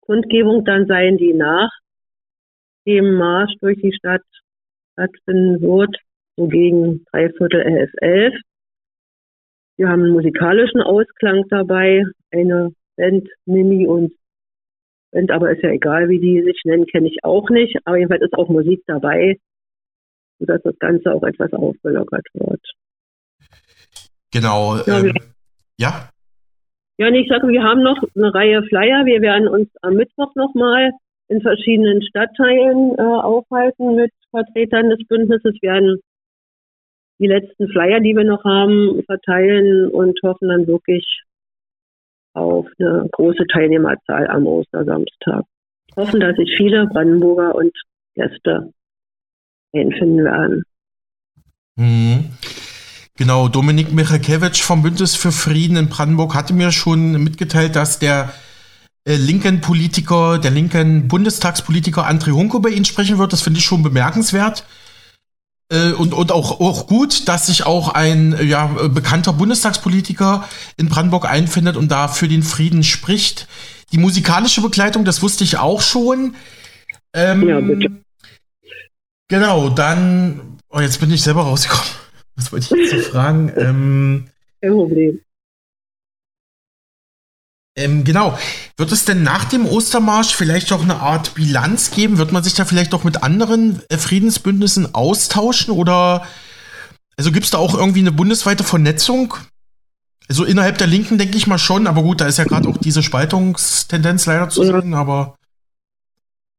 Kundgebung 0.00 0.64
dann 0.64 0.86
sein, 0.86 1.16
die 1.16 1.32
nach 1.32 1.70
dem 2.86 3.14
Marsch 3.14 3.54
durch 3.60 3.80
die 3.80 3.94
Stadt 3.94 4.22
stattfinden 4.94 5.60
wird, 5.60 5.96
so 6.36 6.48
gegen 6.48 7.04
dreiviertel 7.10 7.60
elf, 7.60 7.90
elf. 7.98 8.34
Wir 9.76 9.88
haben 9.88 10.02
einen 10.04 10.12
musikalischen 10.12 10.80
Ausklang 10.80 11.44
dabei, 11.50 12.04
eine 12.32 12.72
Band, 12.96 13.28
Mimi 13.44 13.86
und 13.86 14.12
Band, 15.12 15.30
aber 15.30 15.50
ist 15.50 15.62
ja 15.62 15.70
egal, 15.70 16.08
wie 16.08 16.20
die 16.20 16.42
sich 16.42 16.60
nennen, 16.64 16.86
kenne 16.86 17.08
ich 17.08 17.18
auch 17.22 17.50
nicht. 17.50 17.76
Aber 17.84 17.96
jedenfalls 17.96 18.22
ist 18.22 18.34
auch 18.34 18.48
Musik 18.48 18.82
dabei, 18.86 19.36
sodass 20.38 20.62
das 20.62 20.78
Ganze 20.78 21.12
auch 21.12 21.22
etwas 21.22 21.52
aufgelockert 21.52 22.26
wird. 22.34 22.62
Genau. 24.32 24.76
Ja, 24.86 25.00
ähm, 25.00 25.14
ja? 25.78 26.10
Ja, 26.98 27.08
und 27.08 27.14
ich 27.14 27.28
sage, 27.28 27.48
wir 27.48 27.62
haben 27.62 27.82
noch 27.82 28.00
eine 28.16 28.32
Reihe 28.32 28.62
Flyer. 28.64 29.04
Wir 29.04 29.20
werden 29.20 29.48
uns 29.48 29.68
am 29.82 29.94
Mittwoch 29.94 30.34
nochmal 30.36 30.92
in 31.28 31.40
verschiedenen 31.40 32.02
Stadtteilen 32.02 32.94
äh, 32.96 33.02
aufhalten 33.02 33.96
mit 33.96 34.12
Vertretern 34.34 34.90
des 34.90 35.06
Bündnisses, 35.06 35.54
werden 35.62 36.00
die 37.20 37.28
letzten 37.28 37.68
Flyer, 37.68 38.00
die 38.00 38.16
wir 38.16 38.24
noch 38.24 38.42
haben, 38.44 39.02
verteilen 39.06 39.88
und 39.90 40.18
hoffen 40.24 40.48
dann 40.48 40.66
wirklich 40.66 41.04
auf 42.34 42.66
eine 42.78 43.08
große 43.12 43.46
Teilnehmerzahl 43.52 44.26
am 44.26 44.46
Ostersamstag. 44.46 45.44
Hoffen, 45.96 46.18
dass 46.18 46.36
sich 46.36 46.52
viele 46.56 46.86
Brandenburger 46.86 47.54
und 47.54 47.72
Gäste 48.16 48.72
einfinden 49.72 50.24
werden. 50.24 50.64
Mhm. 51.76 52.30
Genau, 53.16 53.46
Dominik 53.46 53.92
Michalkiewicz 53.92 54.58
vom 54.58 54.82
Bündnis 54.82 55.14
für 55.14 55.30
Frieden 55.30 55.76
in 55.76 55.88
Brandenburg 55.88 56.34
hatte 56.34 56.52
mir 56.52 56.72
schon 56.72 57.22
mitgeteilt, 57.22 57.76
dass 57.76 58.00
der 58.00 58.32
äh, 59.04 59.16
linken 59.16 59.60
Politiker, 59.60 60.38
der 60.38 60.50
linken 60.50 61.08
Bundestagspolitiker 61.08 62.08
André 62.08 62.32
Hunko 62.32 62.60
bei 62.60 62.70
Ihnen 62.70 62.84
sprechen 62.84 63.18
wird. 63.18 63.32
Das 63.32 63.42
finde 63.42 63.58
ich 63.58 63.64
schon 63.64 63.82
bemerkenswert. 63.82 64.64
Äh, 65.70 65.92
und, 65.92 66.14
und 66.14 66.32
auch, 66.32 66.60
auch 66.60 66.86
gut, 66.86 67.28
dass 67.28 67.46
sich 67.46 67.66
auch 67.66 67.90
ein 67.90 68.36
ja, 68.46 68.66
bekannter 68.88 69.32
Bundestagspolitiker 69.32 70.48
in 70.76 70.88
Brandenburg 70.88 71.26
einfindet 71.26 71.76
und 71.76 71.90
da 71.90 72.08
für 72.08 72.28
den 72.28 72.42
Frieden 72.42 72.82
spricht. 72.82 73.48
Die 73.92 73.98
musikalische 73.98 74.60
Begleitung, 74.60 75.04
das 75.04 75.22
wusste 75.22 75.44
ich 75.44 75.58
auch 75.58 75.80
schon. 75.80 76.34
Ähm, 77.12 77.48
ja, 77.48 77.60
bitte. 77.60 78.04
Genau, 79.28 79.68
dann, 79.70 80.58
oh, 80.68 80.80
jetzt 80.80 81.00
bin 81.00 81.10
ich 81.10 81.22
selber 81.22 81.42
rausgekommen. 81.42 81.90
Was 82.36 82.52
wollte 82.52 82.74
ich 82.74 82.92
jetzt 82.92 83.04
so 83.04 83.10
fragen? 83.10 83.52
Ähm, 83.56 84.24
Kein 84.60 84.72
Problem. 84.72 85.20
Ähm, 87.76 88.04
genau. 88.04 88.38
Wird 88.76 88.92
es 88.92 89.04
denn 89.04 89.22
nach 89.22 89.44
dem 89.44 89.66
Ostermarsch 89.66 90.34
vielleicht 90.34 90.72
auch 90.72 90.82
eine 90.82 90.96
Art 90.96 91.34
Bilanz 91.34 91.90
geben? 91.90 92.18
Wird 92.18 92.30
man 92.30 92.42
sich 92.42 92.54
da 92.54 92.64
vielleicht 92.64 92.94
auch 92.94 93.04
mit 93.04 93.22
anderen 93.22 93.82
äh, 93.88 93.96
Friedensbündnissen 93.96 94.94
austauschen? 94.94 95.74
Oder 95.74 96.24
also 97.16 97.32
gibt 97.32 97.44
es 97.44 97.50
da 97.50 97.58
auch 97.58 97.76
irgendwie 97.76 98.00
eine 98.00 98.12
bundesweite 98.12 98.62
Vernetzung? 98.62 99.34
Also 100.28 100.44
innerhalb 100.44 100.78
der 100.78 100.86
Linken 100.86 101.18
denke 101.18 101.36
ich 101.36 101.46
mal 101.46 101.58
schon, 101.58 101.86
aber 101.86 102.02
gut, 102.02 102.20
da 102.20 102.26
ist 102.26 102.38
ja 102.38 102.44
gerade 102.44 102.68
auch 102.68 102.78
diese 102.78 103.02
Spaltungstendenz 103.02 104.24
leider 104.26 104.48
zu 104.48 104.64
sehen, 104.64 104.94
aber 104.94 105.36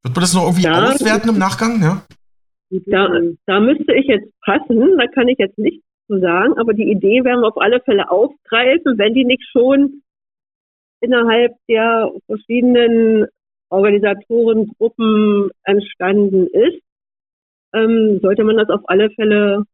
wird 0.04 0.14
man 0.14 0.20
das 0.20 0.34
noch 0.34 0.44
irgendwie 0.44 0.62
ja, 0.62 0.84
auswerten 0.84 1.30
im 1.30 1.38
Nachgang? 1.38 1.82
Ja? 1.82 2.02
Da, 2.70 3.08
da 3.46 3.60
müsste 3.60 3.92
ich 3.94 4.06
jetzt 4.06 4.30
passen, 4.44 4.96
da 4.96 5.06
kann 5.08 5.26
ich 5.26 5.38
jetzt 5.38 5.58
nichts 5.58 5.84
zu 6.06 6.20
sagen, 6.20 6.56
aber 6.58 6.74
die 6.74 6.88
Idee 6.88 7.24
werden 7.24 7.40
wir 7.40 7.48
auf 7.48 7.60
alle 7.60 7.80
Fälle 7.80 8.08
aufgreifen, 8.08 8.98
wenn 8.98 9.14
die 9.14 9.24
nicht 9.24 9.42
schon 9.50 10.02
innerhalb 11.00 11.52
der 11.68 12.10
verschiedenen 12.26 13.26
Organisatorengruppen 13.68 15.50
entstanden 15.64 16.46
ist, 16.46 16.82
ähm, 17.74 18.20
sollte 18.22 18.44
man 18.44 18.56
das 18.56 18.68
auf 18.68 18.82
alle 18.84 19.10
Fälle 19.10 19.64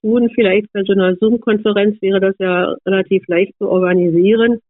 tun. 0.00 0.30
Vielleicht 0.34 0.72
bei 0.72 0.82
so 0.84 0.92
einer 0.92 1.16
Zoom-Konferenz 1.16 2.00
wäre 2.02 2.20
das 2.20 2.34
ja 2.38 2.74
relativ 2.86 3.26
leicht 3.28 3.56
zu 3.58 3.68
organisieren. 3.68 4.60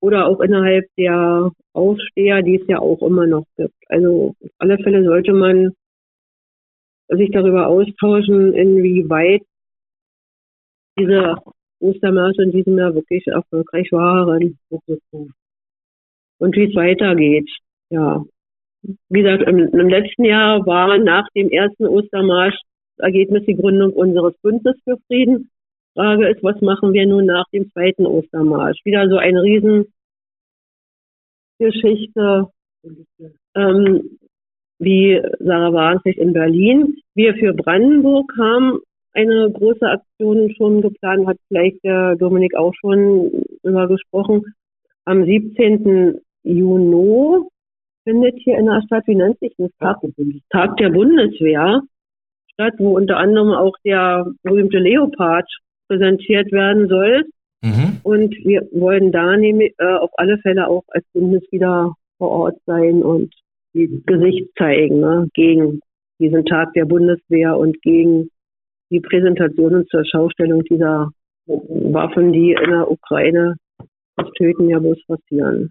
Oder 0.00 0.26
auch 0.26 0.40
innerhalb 0.40 0.86
der 0.96 1.50
Aufsteher, 1.74 2.42
die 2.42 2.56
es 2.60 2.66
ja 2.68 2.78
auch 2.78 3.02
immer 3.02 3.26
noch 3.26 3.44
gibt. 3.56 3.74
Also 3.88 4.34
auf 4.40 4.50
alle 4.58 4.78
Fälle 4.78 5.04
sollte 5.04 5.32
man 5.32 5.72
sich 7.08 7.30
darüber 7.32 7.66
austauschen, 7.66 8.54
inwieweit 8.54 9.42
diese 10.98 11.36
Ostermärsche 11.80 12.42
in 12.42 12.52
diesem 12.52 12.78
Jahr 12.78 12.94
wirklich 12.94 13.26
erfolgreich 13.26 13.90
waren. 13.92 14.58
Und 16.38 16.56
wie 16.56 16.64
es 16.64 16.74
weitergeht. 16.74 17.48
Ja. 17.90 18.24
Wie 19.08 19.22
gesagt, 19.22 19.42
im, 19.42 19.58
im, 19.58 19.88
letzten 19.88 20.24
Jahr 20.24 20.64
war 20.66 20.96
nach 20.98 21.28
dem 21.34 21.50
ersten 21.50 21.86
Ostermarsch 21.86 22.58
das 22.96 23.06
Ergebnis 23.06 23.44
die 23.46 23.56
Gründung 23.56 23.92
unseres 23.92 24.34
Bündnisses 24.42 24.80
für 24.84 24.96
Frieden. 25.06 25.50
Frage 25.94 26.28
ist, 26.28 26.42
was 26.42 26.60
machen 26.60 26.92
wir 26.92 27.06
nun 27.06 27.26
nach 27.26 27.46
dem 27.52 27.70
zweiten 27.72 28.06
Ostermarsch? 28.06 28.78
Wieder 28.84 29.08
so 29.08 29.16
eine 29.16 29.42
Riesengeschichte, 29.42 29.90
ähm, 33.54 34.18
wie 34.78 35.20
Sarah 35.40 35.72
Warnzig 35.72 36.16
in 36.16 36.32
Berlin. 36.32 36.96
Wir 37.14 37.34
für 37.34 37.52
Brandenburg 37.52 38.32
haben 38.38 38.78
eine 39.12 39.50
große 39.50 39.86
Aktion 39.86 40.52
schon 40.56 40.82
geplant, 40.82 41.26
hat 41.26 41.36
vielleicht 41.48 41.82
der 41.84 42.16
Dominik 42.16 42.54
auch 42.56 42.74
schon 42.80 43.44
über 43.62 43.88
gesprochen. 43.88 44.44
Am 45.04 45.24
17. 45.24 46.20
Juni 46.42 47.40
findet 48.04 48.36
hier 48.38 48.58
in 48.58 48.66
der 48.66 48.82
Stadt, 48.86 49.06
wie 49.06 49.14
nennt 49.14 49.38
sich 49.40 49.52
das? 49.58 49.70
Tag, 49.78 49.98
Tag 50.50 50.76
der 50.76 50.90
Bundeswehr 50.90 51.82
statt, 52.52 52.74
wo 52.78 52.96
unter 52.96 53.16
anderem 53.16 53.52
auch 53.52 53.74
der 53.84 54.26
berühmte 54.42 54.78
Leopard 54.78 55.48
präsentiert 55.88 56.52
werden 56.52 56.88
soll. 56.88 57.24
Mhm. 57.62 58.00
Und 58.02 58.34
wir 58.44 58.66
wollen 58.72 59.12
da 59.12 59.36
nämlich, 59.36 59.74
äh, 59.78 59.94
auf 59.94 60.10
alle 60.16 60.38
Fälle 60.38 60.68
auch 60.68 60.84
als 60.88 61.04
Bündnis 61.12 61.42
wieder 61.50 61.94
vor 62.18 62.30
Ort 62.30 62.58
sein 62.66 63.02
und 63.02 63.34
Gesicht 63.72 64.48
zeigen 64.58 65.00
ne, 65.00 65.28
gegen 65.34 65.80
diesen 66.18 66.44
Tag 66.44 66.72
der 66.74 66.84
Bundeswehr 66.84 67.56
und 67.56 67.80
gegen 67.82 68.30
die 68.90 69.00
Präsentationen 69.00 69.86
zur 69.88 70.04
Schaustellung 70.04 70.62
dieser 70.64 71.10
Waffen, 71.46 72.32
die 72.32 72.52
in 72.52 72.70
der 72.70 72.90
Ukraine 72.90 73.56
das 74.16 74.28
Töten 74.36 74.68
ja 74.68 74.78
bloß 74.78 74.98
passieren. 75.06 75.70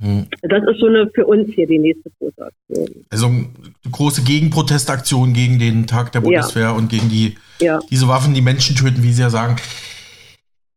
Hm. 0.00 0.26
Das 0.42 0.62
ist 0.62 0.80
so 0.80 0.86
eine 0.86 1.10
für 1.14 1.26
uns 1.26 1.52
hier 1.52 1.66
die 1.66 1.78
nächste 1.78 2.10
große 2.18 2.42
Aktion. 2.42 3.04
Also 3.10 3.26
eine 3.26 3.48
große 3.90 4.22
Gegenprotestaktion 4.22 5.34
gegen 5.34 5.58
den 5.58 5.86
Tag 5.86 6.12
der 6.12 6.20
Bundeswehr 6.20 6.62
ja. 6.62 6.72
und 6.72 6.88
gegen 6.88 7.10
die 7.10 7.34
ja. 7.60 7.80
diese 7.90 8.08
Waffen, 8.08 8.32
die 8.32 8.40
Menschen 8.40 8.76
töten, 8.76 9.02
wie 9.02 9.12
Sie 9.12 9.20
ja 9.20 9.30
sagen. 9.30 9.56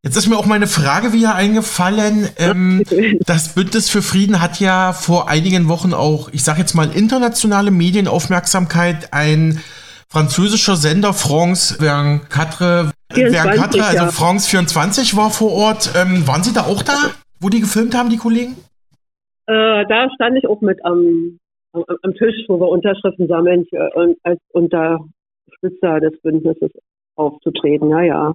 Jetzt 0.05 0.17
ist 0.17 0.27
mir 0.27 0.37
auch 0.37 0.45
meine 0.45 0.67
Frage 0.67 1.13
wieder 1.13 1.35
eingefallen. 1.35 2.27
Ähm, 2.37 2.83
das 3.25 3.55
Bündnis 3.55 3.89
für 3.89 4.01
Frieden 4.01 4.41
hat 4.41 4.59
ja 4.59 4.91
vor 4.91 5.29
einigen 5.29 5.69
Wochen 5.69 5.93
auch, 5.93 6.27
ich 6.33 6.43
sage 6.43 6.59
jetzt 6.59 6.73
mal, 6.73 6.91
internationale 6.93 7.71
Medienaufmerksamkeit. 7.71 9.13
Ein 9.13 9.61
französischer 10.13 10.75
Sender 10.75 11.11
France 11.11 11.75
24, 11.79 12.93
24 13.09 13.81
also 13.81 14.05
ja. 14.05 14.11
France 14.11 14.47
24 14.47 15.17
war 15.17 15.31
vor 15.31 15.51
Ort. 15.51 15.91
Ähm, 15.97 16.27
waren 16.27 16.43
Sie 16.43 16.53
da 16.53 16.61
auch 16.61 16.83
da, 16.83 16.93
wo 17.39 17.49
die 17.49 17.61
gefilmt 17.61 17.95
haben, 17.95 18.11
die 18.11 18.17
Kollegen? 18.17 18.55
Äh, 19.47 19.85
da 19.89 20.07
stand 20.13 20.37
ich 20.37 20.47
auch 20.47 20.61
mit 20.61 20.85
am, 20.85 21.39
am, 21.73 21.83
am 22.03 22.13
Tisch, 22.13 22.45
wo 22.47 22.59
wir 22.59 22.67
Unterschriften 22.67 23.27
sammeln 23.27 23.65
und 23.95 24.17
als 24.21 24.39
Unterstützer 24.51 25.99
des 25.99 26.21
Bündnisses 26.21 26.71
aufzutreten. 27.15 27.89
Ja, 27.89 28.01
ja. 28.01 28.33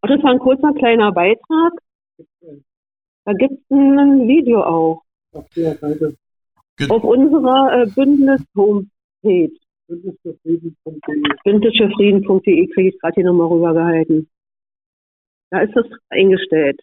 Ach, 0.00 0.08
das 0.08 0.22
war 0.24 0.32
ein 0.32 0.40
kurzer 0.40 0.72
kleiner 0.72 1.12
Beitrag. 1.12 1.72
Da 3.24 3.32
gibt 3.34 3.54
es 3.54 3.70
ein 3.70 4.26
Video 4.26 4.62
auch. 4.64 5.02
Auf 6.88 7.04
unserer 7.04 7.82
äh, 7.82 7.86
Bündnis-Homepage. 7.86 9.61
Bündnisfürfrieden.de 11.44 12.66
kriege 12.68 12.88
ich 12.88 12.98
gerade 12.98 13.14
hier 13.14 13.24
nochmal 13.24 13.48
rübergehalten. 13.48 14.28
Da 15.50 15.60
ist 15.60 15.76
das 15.76 15.84
eingestellt. 16.08 16.80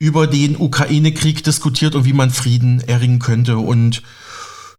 über 0.00 0.26
den 0.26 0.56
Ukraine-Krieg 0.56 1.44
diskutiert 1.44 1.94
und 1.94 2.04
wie 2.04 2.12
man 2.12 2.30
Frieden 2.30 2.82
erringen 2.86 3.20
könnte. 3.20 3.58
Und 3.58 4.02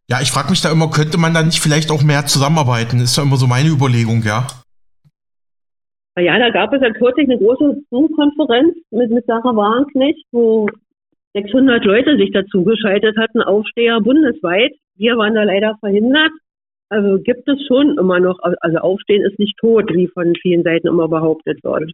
ja, 0.10 0.20
ich 0.22 0.32
frage 0.32 0.50
mich 0.50 0.62
da 0.62 0.72
immer, 0.72 0.90
könnte 0.90 1.18
man 1.18 1.34
da 1.34 1.44
nicht 1.44 1.60
vielleicht 1.60 1.92
auch 1.92 2.04
mehr 2.04 2.26
zusammenarbeiten? 2.26 3.00
Ist 3.00 3.18
ja 3.18 3.24
immer 3.24 3.38
so 3.38 3.48
meine 3.48 3.70
Überlegung, 3.70 4.24
ja. 4.24 4.48
Ja, 6.20 6.38
da 6.40 6.50
gab 6.50 6.74
es 6.74 6.82
ja 6.82 6.92
kürzlich 6.92 7.28
eine 7.30 7.38
große 7.40 7.84
Zoom-Konferenz 7.90 8.76
mit, 8.92 9.12
mit 9.12 9.26
Sarah 9.26 9.56
Wagenknecht, 9.56 10.26
wo 10.32 10.68
600 11.34 11.84
Leute 11.84 12.18
sich 12.18 12.32
dazu 12.32 12.64
geschaltet 12.64 13.18
hatten, 13.18 13.42
Aufsteher 13.42 14.00
bundesweit. 14.00 14.74
Wir 14.96 15.18
waren 15.18 15.36
da 15.36 15.44
leider 15.44 15.76
verhindert. 15.80 16.32
Also 16.90 17.20
gibt 17.20 17.48
es 17.48 17.66
schon 17.68 17.98
immer 17.98 18.20
noch, 18.20 18.38
also 18.42 18.78
Aufstehen 18.78 19.24
ist 19.24 19.40
nicht 19.40 19.58
tot, 19.58 19.90
wie 19.94 20.08
von 20.08 20.36
vielen 20.42 20.64
Seiten 20.64 20.88
immer 20.88 21.08
behauptet 21.08 21.64
wird. 21.64 21.92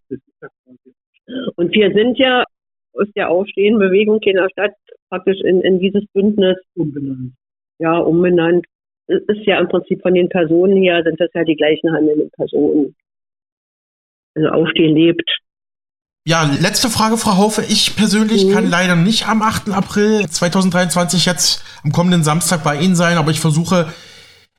Und 1.56 1.74
wir 1.74 1.94
sind 1.94 2.18
ja 2.18 2.44
aus 2.94 3.08
der 3.16 3.30
Aufstehenbewegung 3.30 4.20
in 4.24 4.36
der 4.36 4.50
Stadt 4.50 4.74
praktisch 5.10 5.40
in, 5.42 5.62
in 5.62 5.80
dieses 5.80 6.04
Bündnis 6.14 6.58
umbenannt. 6.76 7.34
Ja, 7.80 7.98
umbenannt. 7.98 8.66
Es 9.08 9.22
ist 9.28 9.46
ja 9.46 9.60
im 9.60 9.70
Prinzip 9.70 10.02
von 10.02 10.14
den 10.14 10.30
Personen 10.30 10.78
her, 10.78 11.02
sind 11.04 11.20
das 11.20 11.30
ja 11.34 11.44
die 11.44 11.56
gleichen 11.56 11.92
handelnden 11.92 12.30
Personen. 12.32 12.96
Also 14.36 14.50
Aufstehen 14.50 14.96
lebt. 14.96 15.30
Ja, 16.26 16.44
letzte 16.62 16.90
Frage, 16.90 17.18
Frau 17.18 17.38
Haufe. 17.38 17.64
Ich 17.64 17.96
persönlich 17.96 18.46
mhm. 18.46 18.52
kann 18.52 18.70
leider 18.70 18.96
nicht 18.96 19.28
am 19.28 19.42
8. 19.42 19.70
April 19.72 20.28
2023 20.30 21.26
jetzt 21.26 21.64
am 21.84 21.92
kommenden 21.92 22.24
Samstag 22.24 22.64
bei 22.64 22.80
Ihnen 22.80 22.96
sein, 22.96 23.18
aber 23.18 23.32
ich 23.32 23.40
versuche 23.40 23.92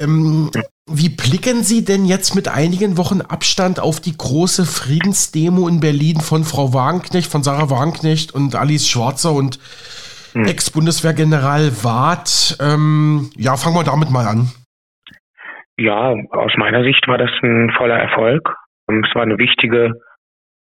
Ähm, 0.00 0.50
wie 0.90 1.08
blicken 1.08 1.62
Sie 1.62 1.84
denn 1.84 2.04
jetzt 2.04 2.34
mit 2.34 2.48
einigen 2.48 2.98
Wochen 2.98 3.20
Abstand 3.22 3.80
auf 3.80 4.00
die 4.00 4.16
große 4.16 4.66
Friedensdemo 4.66 5.66
in 5.68 5.80
Berlin 5.80 6.20
von 6.20 6.44
Frau 6.44 6.74
Wagenknecht, 6.74 7.30
von 7.30 7.42
Sarah 7.42 7.70
Wagenknecht 7.70 8.34
und 8.34 8.54
Alice 8.54 8.88
Schwarzer 8.88 9.32
und 9.32 9.58
mhm. 10.34 10.44
Ex-Bundeswehrgeneral 10.44 11.84
Ward? 11.84 12.58
Ähm, 12.60 13.30
ja, 13.36 13.56
fangen 13.56 13.76
wir 13.76 13.84
damit 13.84 14.10
mal 14.10 14.26
an. 14.26 14.52
Ja, 15.76 16.14
aus 16.30 16.52
meiner 16.56 16.84
Sicht 16.84 17.06
war 17.08 17.18
das 17.18 17.30
ein 17.42 17.72
voller 17.76 17.96
Erfolg. 17.96 18.54
Es 18.86 19.14
war 19.14 19.22
eine 19.22 19.38
wichtige 19.38 19.92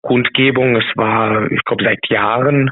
Kundgebung. 0.01 0.75
Es 0.75 0.85
war, 0.95 1.51
ich 1.51 1.63
glaube, 1.63 1.83
seit 1.83 2.07
Jahren 2.09 2.71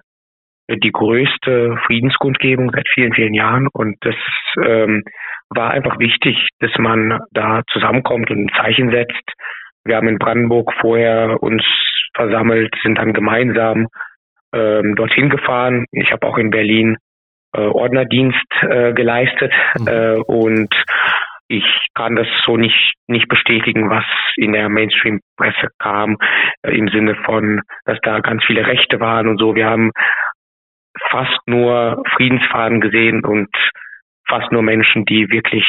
die 0.70 0.92
größte 0.92 1.78
Friedenskundgebung 1.86 2.72
seit 2.72 2.88
vielen, 2.94 3.14
vielen 3.14 3.34
Jahren. 3.34 3.68
Und 3.72 3.98
das 4.02 4.16
ähm, 4.64 5.04
war 5.50 5.72
einfach 5.72 6.00
wichtig, 6.00 6.48
dass 6.60 6.72
man 6.78 7.20
da 7.32 7.62
zusammenkommt 7.72 8.32
und 8.32 8.46
ein 8.46 8.52
Zeichen 8.56 8.90
setzt. 8.90 9.34
Wir 9.84 9.98
haben 9.98 10.08
in 10.08 10.18
Brandenburg 10.18 10.74
vorher 10.82 11.42
uns 11.44 11.64
versammelt, 12.16 12.74
sind 12.82 12.98
dann 12.98 13.14
gemeinsam 13.14 13.88
ähm, 14.54 14.96
dorthin 14.96 15.30
gefahren. 15.30 15.86
Ich 15.92 16.12
habe 16.12 16.26
auch 16.26 16.38
in 16.38 16.50
Berlin 16.50 16.98
äh, 17.54 17.62
Ordnerdienst 17.62 18.52
äh, 18.62 18.94
geleistet 18.94 19.54
mhm. 19.78 19.88
äh, 19.88 20.16
und 20.26 20.74
ich 21.48 21.66
kann 21.94 22.16
das 22.16 22.28
so 22.46 22.58
nicht, 22.58 22.94
nicht 23.08 23.28
bestätigen, 23.28 23.90
was 23.90 24.06
in 24.36 24.54
der 24.54 24.70
Mainstream-Presse 24.70 25.70
kam, 25.80 26.18
äh, 26.64 26.76
im 26.76 26.90
Sinne 26.90 27.16
von, 27.26 27.62
dass 27.86 28.00
da 28.02 28.20
ganz 28.20 28.44
viele 28.46 28.66
Rechte 28.66 29.00
waren 29.00 29.28
und 29.28 29.40
so. 29.40 29.56
Wir 29.56 29.68
haben 29.68 29.92
fast 31.10 31.40
nur 31.46 32.04
Friedensfahnen 32.16 32.82
gesehen 32.82 33.24
und 33.24 33.50
fast 34.28 34.52
nur 34.52 34.64
Menschen, 34.64 35.06
die 35.06 35.30
wirklich, 35.30 35.66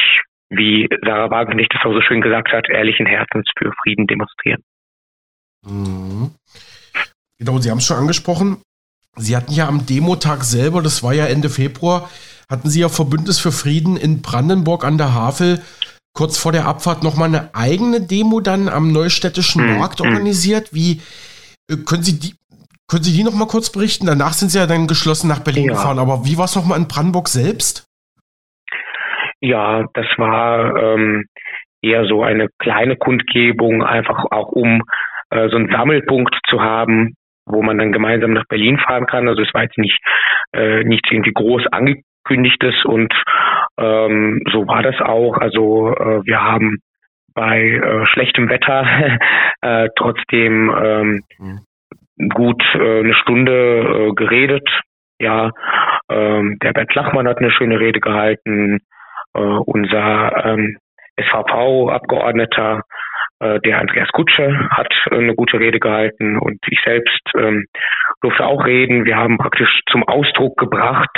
wie 0.49 0.87
Sarah 1.05 1.29
Wagenknecht 1.29 1.73
das 1.73 1.85
auch 1.85 1.93
so 1.93 2.01
schön 2.01 2.21
gesagt 2.21 2.51
hat, 2.51 2.69
ehrlichen 2.69 3.05
Herzens 3.05 3.49
für 3.57 3.71
Frieden 3.83 4.07
demonstrieren. 4.07 4.63
Mhm. 5.63 6.31
Genau, 7.39 7.57
Sie 7.59 7.69
haben 7.69 7.77
es 7.77 7.85
schon 7.85 7.97
angesprochen. 7.97 8.61
Sie 9.15 9.35
hatten 9.35 9.51
ja 9.51 9.67
am 9.67 9.85
Demotag 9.85 10.43
selber, 10.43 10.81
das 10.81 11.03
war 11.03 11.13
ja 11.13 11.25
Ende 11.25 11.49
Februar, 11.49 12.09
hatten 12.49 12.69
Sie 12.69 12.81
ja 12.81 12.89
Verbündnis 12.89 13.39
für 13.39 13.51
Frieden 13.51 13.97
in 13.97 14.21
Brandenburg 14.21 14.85
an 14.85 14.97
der 14.97 15.13
Havel 15.13 15.61
kurz 16.17 16.41
vor 16.41 16.51
der 16.51 16.65
Abfahrt 16.65 17.03
nochmal 17.03 17.29
eine 17.29 17.51
eigene 17.53 18.01
Demo 18.01 18.39
dann 18.39 18.69
am 18.69 18.91
Neustädtischen 18.91 19.63
mhm. 19.63 19.77
Markt 19.77 20.01
organisiert. 20.01 20.73
Wie 20.73 21.01
äh, 21.69 21.77
können 21.85 22.01
Sie 22.01 22.19
die, 22.19 22.33
können 22.89 23.03
Sie 23.03 23.15
die 23.15 23.23
nochmal 23.23 23.47
kurz 23.47 23.71
berichten? 23.71 24.07
Danach 24.07 24.33
sind 24.33 24.49
Sie 24.49 24.57
ja 24.57 24.65
dann 24.65 24.87
geschlossen 24.87 25.27
nach 25.27 25.43
Berlin 25.43 25.65
ja. 25.65 25.73
gefahren, 25.73 25.99
aber 25.99 26.25
wie 26.25 26.37
war 26.37 26.45
es 26.45 26.55
nochmal 26.55 26.79
in 26.79 26.87
Brandenburg 26.87 27.27
selbst? 27.27 27.85
Ja, 29.41 29.85
das 29.93 30.07
war 30.17 30.75
ähm, 30.75 31.25
eher 31.83 32.05
so 32.05 32.23
eine 32.23 32.47
kleine 32.57 32.95
Kundgebung, 32.95 33.83
einfach 33.83 34.25
auch 34.31 34.49
um 34.49 34.81
äh, 35.29 35.49
so 35.49 35.57
einen 35.57 35.69
Sammelpunkt 35.71 36.35
zu 36.49 36.61
haben, 36.61 37.13
wo 37.45 37.61
man 37.61 37.77
dann 37.77 37.91
gemeinsam 37.91 38.33
nach 38.33 38.45
Berlin 38.49 38.79
fahren 38.79 39.05
kann. 39.05 39.27
Also 39.27 39.43
es 39.43 39.53
war 39.53 39.61
jetzt 39.61 39.77
nicht, 39.77 39.99
äh, 40.53 40.83
nicht 40.83 41.05
irgendwie 41.11 41.33
groß 41.33 41.67
ange 41.71 42.01
angekündigt 42.27 42.63
ist 42.63 42.85
und 42.85 43.13
ähm, 43.77 44.41
so 44.51 44.67
war 44.67 44.83
das 44.83 44.99
auch. 45.01 45.37
Also 45.37 45.93
äh, 45.93 46.25
wir 46.25 46.41
haben 46.41 46.79
bei 47.33 47.59
äh, 47.59 48.05
schlechtem 48.07 48.49
Wetter 48.49 48.85
äh, 49.61 49.89
trotzdem 49.95 50.73
ähm, 50.83 51.23
mhm. 51.39 52.29
gut 52.29 52.63
äh, 52.75 52.99
eine 52.99 53.13
Stunde 53.13 54.09
äh, 54.09 54.13
geredet. 54.13 54.67
Ja, 55.19 55.51
ähm, 56.09 56.57
der 56.61 56.73
Bert 56.73 56.93
Lachmann 56.93 57.27
hat 57.27 57.39
eine 57.39 57.51
schöne 57.51 57.79
Rede 57.79 57.99
gehalten. 57.99 58.79
Äh, 59.33 59.39
unser 59.39 60.45
ähm, 60.45 60.77
SVV-Abgeordneter, 61.19 62.83
äh, 63.39 63.59
der 63.61 63.79
Andreas 63.79 64.09
Kutsche, 64.09 64.69
hat 64.69 64.93
eine 65.09 65.33
gute 65.33 65.59
Rede 65.59 65.79
gehalten 65.79 66.37
und 66.37 66.59
ich 66.67 66.79
selbst 66.83 67.21
ähm, 67.35 67.65
durfte 68.21 68.45
auch 68.45 68.65
reden. 68.65 69.05
Wir 69.05 69.17
haben 69.17 69.37
praktisch 69.37 69.81
zum 69.89 70.03
Ausdruck 70.03 70.57
gebracht 70.57 71.09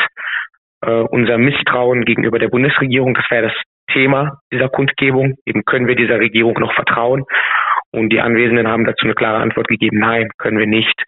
äh, 0.81 0.91
unser 0.91 1.37
Misstrauen 1.37 2.05
gegenüber 2.05 2.39
der 2.39 2.49
Bundesregierung. 2.49 3.13
Das 3.13 3.25
wäre 3.29 3.47
das 3.47 3.53
Thema 3.91 4.39
dieser 4.51 4.69
Kundgebung. 4.69 5.35
Eben 5.45 5.63
können 5.65 5.87
wir 5.87 5.95
dieser 5.95 6.19
Regierung 6.19 6.53
noch 6.59 6.73
vertrauen? 6.73 7.25
Und 7.91 8.09
die 8.11 8.21
Anwesenden 8.21 8.67
haben 8.67 8.85
dazu 8.85 9.05
eine 9.05 9.15
klare 9.15 9.41
Antwort 9.41 9.67
gegeben, 9.67 9.99
nein, 9.99 10.29
können 10.37 10.59
wir 10.59 10.67
nicht. 10.67 11.03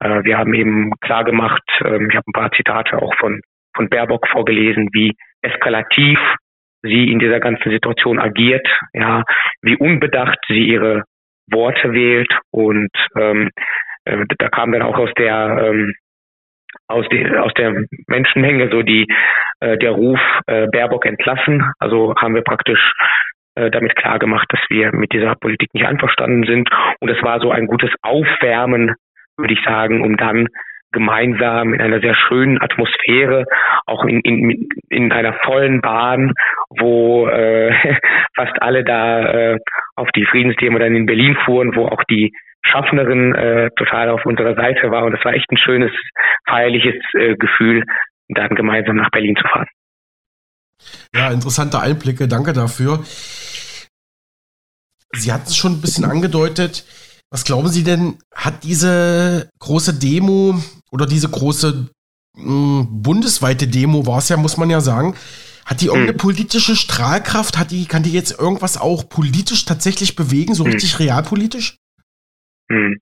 Äh, 0.00 0.22
wir 0.24 0.38
haben 0.38 0.54
eben 0.54 0.92
klar 1.00 1.24
gemacht, 1.24 1.62
äh, 1.80 2.06
ich 2.06 2.16
habe 2.16 2.24
ein 2.28 2.32
paar 2.32 2.52
Zitate 2.52 3.00
auch 3.00 3.14
von, 3.16 3.40
von 3.74 3.88
Baerbock 3.88 4.28
vorgelesen, 4.28 4.88
wie 4.92 5.16
eskalativ 5.42 6.18
sie 6.82 7.10
in 7.10 7.18
dieser 7.18 7.40
ganzen 7.40 7.70
Situation 7.70 8.18
agiert, 8.18 8.66
ja, 8.94 9.24
wie 9.62 9.76
unbedacht 9.76 10.38
sie 10.48 10.64
ihre 10.64 11.04
Worte 11.50 11.92
wählt 11.92 12.32
und 12.52 12.90
ähm, 13.16 13.50
äh, 14.04 14.24
da 14.38 14.48
kam 14.48 14.72
dann 14.72 14.82
auch 14.82 14.96
aus 14.96 15.10
der 15.18 15.70
ähm, 15.70 15.94
aus, 16.88 17.06
die, 17.12 17.26
aus 17.36 17.52
der 17.54 17.84
Menschenmenge 18.06 18.70
so 18.70 18.82
die 18.82 19.06
äh, 19.60 19.76
der 19.78 19.92
Ruf 19.92 20.20
äh, 20.46 20.66
Baerbock 20.68 21.06
entlassen. 21.06 21.64
Also 21.78 22.14
haben 22.16 22.34
wir 22.34 22.42
praktisch 22.42 22.92
äh, 23.54 23.70
damit 23.70 23.96
klar 23.96 24.18
gemacht, 24.18 24.46
dass 24.50 24.60
wir 24.68 24.92
mit 24.92 25.12
dieser 25.12 25.34
Politik 25.34 25.72
nicht 25.74 25.86
einverstanden 25.86 26.44
sind. 26.44 26.68
Und 27.00 27.08
es 27.08 27.22
war 27.22 27.40
so 27.40 27.50
ein 27.50 27.66
gutes 27.66 27.90
Aufwärmen, 28.02 28.94
würde 29.36 29.54
ich 29.54 29.62
sagen, 29.64 30.02
um 30.02 30.16
dann 30.16 30.48
gemeinsam 30.92 31.74
in 31.74 31.80
einer 31.80 32.00
sehr 32.00 32.14
schönen 32.14 32.60
Atmosphäre, 32.60 33.44
auch 33.86 34.04
in, 34.04 34.20
in, 34.20 34.68
in 34.88 35.12
einer 35.12 35.34
vollen 35.44 35.80
Bahn, 35.80 36.32
wo 36.70 37.28
äh, 37.28 37.72
fast 38.36 38.60
alle 38.60 38.84
da 38.84 39.32
äh, 39.32 39.58
auf 39.96 40.10
die 40.12 40.26
Friedensdemo 40.26 40.78
dann 40.78 40.96
in 40.96 41.06
Berlin 41.06 41.36
fuhren, 41.44 41.76
wo 41.76 41.86
auch 41.86 42.02
die 42.04 42.32
Schaffnerin 42.62 43.34
äh, 43.34 43.70
total 43.76 44.10
auf 44.10 44.24
unserer 44.26 44.54
Seite 44.54 44.90
war. 44.90 45.04
Und 45.04 45.14
es 45.14 45.24
war 45.24 45.34
echt 45.34 45.50
ein 45.50 45.58
schönes, 45.58 45.90
feierliches 46.48 46.94
äh, 47.14 47.36
Gefühl, 47.36 47.84
dann 48.28 48.54
gemeinsam 48.54 48.96
nach 48.96 49.10
Berlin 49.10 49.36
zu 49.36 49.46
fahren. 49.48 49.66
Ja, 51.14 51.30
interessante 51.30 51.80
Einblicke, 51.80 52.28
danke 52.28 52.52
dafür. 52.52 53.00
Sie 55.12 55.32
hatten 55.32 55.46
es 55.46 55.56
schon 55.56 55.72
ein 55.72 55.80
bisschen 55.80 56.04
angedeutet. 56.04 56.84
Was 57.30 57.44
glauben 57.44 57.68
Sie 57.68 57.84
denn, 57.84 58.18
hat 58.34 58.64
diese 58.64 59.50
große 59.58 59.98
Demo 59.98 60.60
oder 60.90 61.06
diese 61.06 61.28
große 61.28 61.90
mh, 62.36 62.44
hm, 62.44 63.02
bundesweite 63.02 63.68
Demo, 63.68 64.06
war 64.06 64.18
es 64.18 64.28
ja, 64.28 64.36
muss 64.36 64.56
man 64.56 64.70
ja 64.70 64.80
sagen, 64.80 65.14
hat 65.64 65.80
die 65.80 65.86
irgendeine 65.86 66.12
hm. 66.12 66.18
politische 66.18 66.74
Strahlkraft? 66.74 67.58
Hat 67.58 67.70
die, 67.70 67.86
kann 67.86 68.02
die 68.02 68.12
jetzt 68.12 68.38
irgendwas 68.38 68.76
auch 68.76 69.08
politisch 69.08 69.64
tatsächlich 69.64 70.16
bewegen, 70.16 70.54
so 70.54 70.64
hm. 70.64 70.72
richtig 70.72 70.98
realpolitisch? 70.98 71.76
Hm. 72.70 73.00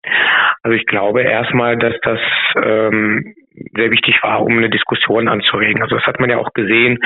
Also 0.62 0.76
ich 0.76 0.86
glaube 0.86 1.22
erstmal, 1.22 1.76
dass 1.76 1.94
das 2.02 2.20
ähm, 2.56 3.34
sehr 3.76 3.90
wichtig 3.90 4.18
war, 4.22 4.42
um 4.42 4.56
eine 4.56 4.70
Diskussion 4.70 5.28
anzuregen. 5.28 5.82
Also 5.82 5.96
das 5.96 6.06
hat 6.06 6.18
man 6.20 6.30
ja 6.30 6.38
auch 6.38 6.52
gesehen. 6.54 6.98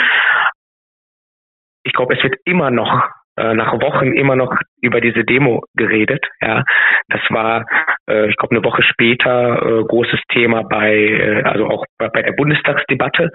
Ich 1.84 1.92
glaube, 1.92 2.14
es 2.14 2.22
wird 2.22 2.36
immer 2.44 2.70
noch 2.70 3.08
äh, 3.36 3.54
nach 3.54 3.72
Wochen 3.72 4.12
immer 4.12 4.36
noch 4.36 4.54
über 4.80 5.00
diese 5.00 5.24
Demo 5.24 5.64
geredet. 5.74 6.24
Ja, 6.40 6.62
das 7.08 7.20
war, 7.30 7.66
äh, 8.08 8.28
ich 8.28 8.36
glaube, 8.36 8.54
eine 8.54 8.64
Woche 8.64 8.82
später 8.82 9.62
äh, 9.62 9.84
großes 9.84 10.20
Thema 10.28 10.62
bei, 10.62 10.94
äh, 10.94 11.42
also 11.42 11.66
auch 11.66 11.84
bei, 11.98 12.08
bei 12.08 12.22
der 12.22 12.32
Bundestagsdebatte. 12.32 13.30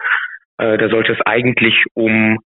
Äh, 0.57 0.78
da 0.78 0.89
sollte 0.89 1.13
es 1.13 1.21
eigentlich 1.25 1.75
um 1.93 2.39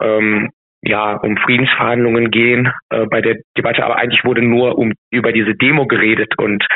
ähm, 0.00 0.50
ja 0.86 1.16
um 1.16 1.36
Friedensverhandlungen 1.38 2.30
gehen 2.30 2.72
äh, 2.90 3.06
bei 3.06 3.20
der 3.20 3.36
Debatte, 3.56 3.84
aber 3.84 3.96
eigentlich 3.96 4.24
wurde 4.24 4.42
nur 4.42 4.78
um 4.78 4.92
über 5.10 5.32
diese 5.32 5.54
Demo 5.54 5.86
geredet 5.86 6.38
und 6.38 6.66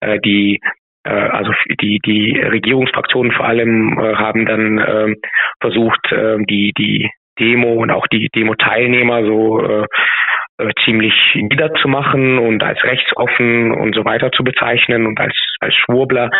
äh, 0.00 0.18
die 0.20 0.60
äh, 1.04 1.10
also 1.10 1.52
die 1.80 1.98
die 2.04 2.38
Regierungsfraktionen 2.38 3.32
vor 3.32 3.46
allem 3.46 3.98
äh, 3.98 4.14
haben 4.14 4.46
dann 4.46 4.78
äh, 4.78 5.14
versucht 5.60 6.12
äh, 6.12 6.38
die 6.48 6.72
die 6.76 7.10
Demo 7.38 7.74
und 7.74 7.90
auch 7.90 8.06
die 8.08 8.28
Demo-Teilnehmer 8.34 9.24
so 9.24 9.60
äh, 9.64 9.86
äh, 10.58 10.70
ziemlich 10.84 11.14
niederzumachen 11.34 12.38
und 12.38 12.62
als 12.62 12.82
rechtsoffen 12.84 13.72
und 13.72 13.94
so 13.94 14.04
weiter 14.04 14.30
zu 14.32 14.44
bezeichnen 14.44 15.06
und 15.06 15.18
als 15.18 15.34
als 15.60 15.74
Schwurbler. 15.74 16.30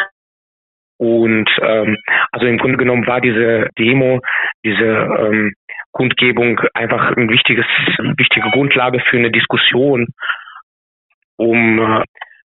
Und 0.98 1.50
ähm, 1.60 1.96
also 2.30 2.46
im 2.46 2.58
Grunde 2.58 2.76
genommen 2.76 3.06
war 3.06 3.20
diese 3.20 3.68
Demo, 3.78 4.20
diese 4.64 4.84
ähm, 4.84 5.52
Kundgebung 5.92 6.60
einfach 6.74 7.16
ein 7.16 7.30
wichtiges, 7.30 7.66
eine 7.98 8.14
wichtige 8.18 8.50
Grundlage 8.50 9.00
für 9.00 9.18
eine 9.18 9.30
Diskussion, 9.30 10.08
um 11.36 11.78
äh, 11.78 12.04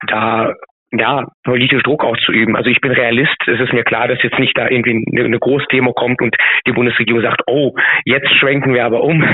da 0.07 0.53
ja, 0.95 1.27
politisch 1.43 1.81
Druck 1.81 2.03
auszuüben. 2.03 2.55
Also 2.55 2.69
ich 2.69 2.79
bin 2.79 2.91
Realist. 2.91 3.35
Es 3.47 3.59
ist 3.59 3.73
mir 3.73 3.83
klar, 3.83 4.07
dass 4.07 4.21
jetzt 4.21 4.37
nicht 4.37 4.55
da 4.55 4.69
irgendwie 4.69 5.03
eine, 5.19 5.39
Großdemo 5.39 5.91
kommt 5.93 6.21
und 6.21 6.35
die 6.67 6.71
Bundesregierung 6.71 7.23
sagt, 7.23 7.41
oh, 7.47 7.73
jetzt 8.05 8.29
schwenken 8.35 8.73
wir 8.73 8.85
aber 8.85 9.01
um. 9.03 9.23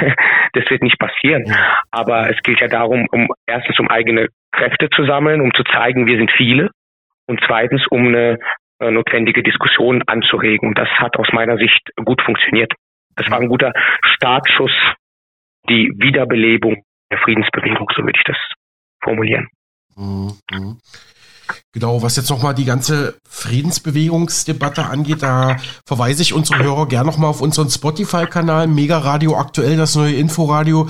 Das 0.53 0.68
wird 0.72 0.82
nicht 0.82 0.97
passieren. 0.97 1.43
Aber 1.91 2.28
es 2.32 2.41
gilt 2.41 2.60
ja 2.60 2.68
darum, 2.68 3.05
um 3.12 3.28
erstens 3.45 3.80
um 3.80 3.88
eigene 3.88 4.30
Kräfte 4.51 4.89
zu 4.89 5.05
sammeln, 5.05 5.41
um 5.41 5.53
zu 5.53 5.64
zeigen, 5.64 6.07
wir 6.07 6.18
sind 6.18 6.32
viele. 6.32 6.72
Und 7.28 7.39
zweitens, 7.45 7.86
um 7.91 8.07
eine 8.07 8.39
äh, 8.80 8.89
notwendige 8.89 9.43
Diskussion 9.43 10.01
anzuregen. 10.07 10.70
Und 10.70 10.78
das 10.78 10.89
hat 10.89 11.18
aus 11.18 11.28
meiner 11.34 11.57
Sicht 11.57 11.91
gut 12.03 12.22
funktioniert. 12.24 12.74
Das 13.20 13.30
war 13.30 13.39
ein 13.39 13.49
guter 13.49 13.74
Startschuss, 14.15 14.72
die 15.67 15.91
Wiederbelebung 15.97 16.84
der 17.11 17.20
Friedensbewegung, 17.20 17.88
so 17.95 18.01
würde 18.01 18.17
ich 18.17 18.24
das 18.24 18.38
formulieren. 19.03 19.47
Mhm. 19.97 20.78
Genau, 21.74 22.01
was 22.01 22.15
jetzt 22.15 22.30
nochmal 22.30 22.53
die 22.53 22.65
ganze 22.65 23.20
Friedensbewegungsdebatte 23.28 24.86
angeht, 24.86 25.22
da 25.22 25.57
verweise 25.86 26.22
ich 26.22 26.34
unsere 26.34 26.63
Hörer 26.63 26.88
gerne 26.88 27.09
nochmal 27.09 27.32
auf 27.32 27.41
unseren 27.41 27.70
Spotify-Kanal, 27.70 28.67
Mega 28.67 28.99
Radio 28.99 29.38
aktuell, 29.38 29.76
das 29.76 29.95
neue 29.95 30.13
Inforadio. 30.13 30.89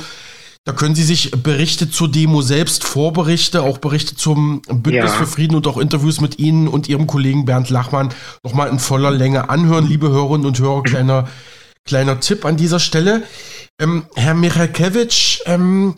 Da 0.65 0.73
können 0.73 0.93
Sie 0.93 1.03
sich 1.03 1.31
Berichte 1.31 1.89
zur 1.89 2.11
Demo 2.11 2.41
selbst, 2.41 2.83
Vorberichte, 2.83 3.63
auch 3.63 3.79
Berichte 3.79 4.15
zum 4.15 4.61
Bündnis 4.67 5.13
ja. 5.13 5.17
für 5.17 5.25
Frieden 5.25 5.55
und 5.55 5.65
auch 5.65 5.77
Interviews 5.77 6.21
mit 6.21 6.37
Ihnen 6.37 6.67
und 6.67 6.87
Ihrem 6.89 7.07
Kollegen 7.07 7.45
Bernd 7.45 7.69
Lachmann 7.69 8.13
nochmal 8.43 8.69
in 8.69 8.77
voller 8.77 9.09
Länge 9.09 9.49
anhören. 9.49 9.87
Liebe 9.87 10.09
Hörerinnen 10.09 10.45
und 10.45 10.59
Hörer, 10.59 10.83
kleiner, 10.83 11.27
kleiner 11.89 12.19
Tipp 12.19 12.45
an 12.45 12.55
dieser 12.55 12.79
Stelle. 12.79 13.23
Ähm, 13.79 14.05
Herr 14.15 14.35
Michalkiewicz, 14.35 15.39
ähm, 15.45 15.95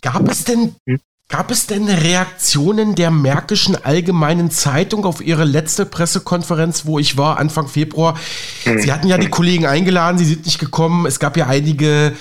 gab 0.00 0.28
es 0.28 0.44
denn 0.44 0.74
hm? 0.86 1.00
Gab 1.28 1.50
es 1.50 1.66
denn 1.66 1.88
Reaktionen 1.88 2.94
der 2.94 3.10
Märkischen 3.10 3.82
Allgemeinen 3.82 4.50
Zeitung 4.50 5.06
auf 5.06 5.22
Ihre 5.22 5.44
letzte 5.44 5.86
Pressekonferenz, 5.86 6.84
wo 6.84 6.98
ich 6.98 7.16
war, 7.16 7.38
Anfang 7.38 7.66
Februar? 7.66 8.18
Hm. 8.64 8.78
Sie 8.80 8.92
hatten 8.92 9.08
ja 9.08 9.16
die 9.16 9.30
Kollegen 9.30 9.66
eingeladen, 9.66 10.18
Sie 10.18 10.26
sind 10.26 10.44
nicht 10.44 10.58
gekommen. 10.58 11.06
Es 11.06 11.18
gab 11.18 11.36
ja 11.36 11.46
einige 11.46 12.14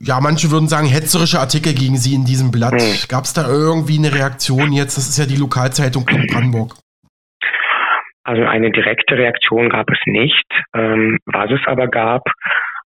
ja, 0.00 0.20
manche 0.20 0.52
würden 0.52 0.68
sagen, 0.68 0.86
hetzerische 0.86 1.40
Artikel 1.40 1.74
gegen 1.74 1.98
sie 1.98 2.14
in 2.14 2.24
diesem 2.24 2.52
Blatt. 2.52 2.80
Hm. 2.80 2.94
Gab 3.08 3.24
es 3.24 3.32
da 3.32 3.48
irgendwie 3.48 3.98
eine 3.98 4.12
Reaktion 4.12 4.72
jetzt? 4.72 4.96
Das 4.96 5.08
ist 5.08 5.18
ja 5.18 5.26
die 5.26 5.36
Lokalzeitung 5.36 6.06
in 6.08 6.26
Brandenburg. 6.28 6.76
Also 8.28 8.44
eine 8.44 8.70
direkte 8.70 9.16
Reaktion 9.16 9.70
gab 9.70 9.90
es 9.90 9.98
nicht. 10.04 10.44
Ähm, 10.74 11.18
was 11.24 11.50
es 11.50 11.66
aber 11.66 11.88
gab, 11.88 12.24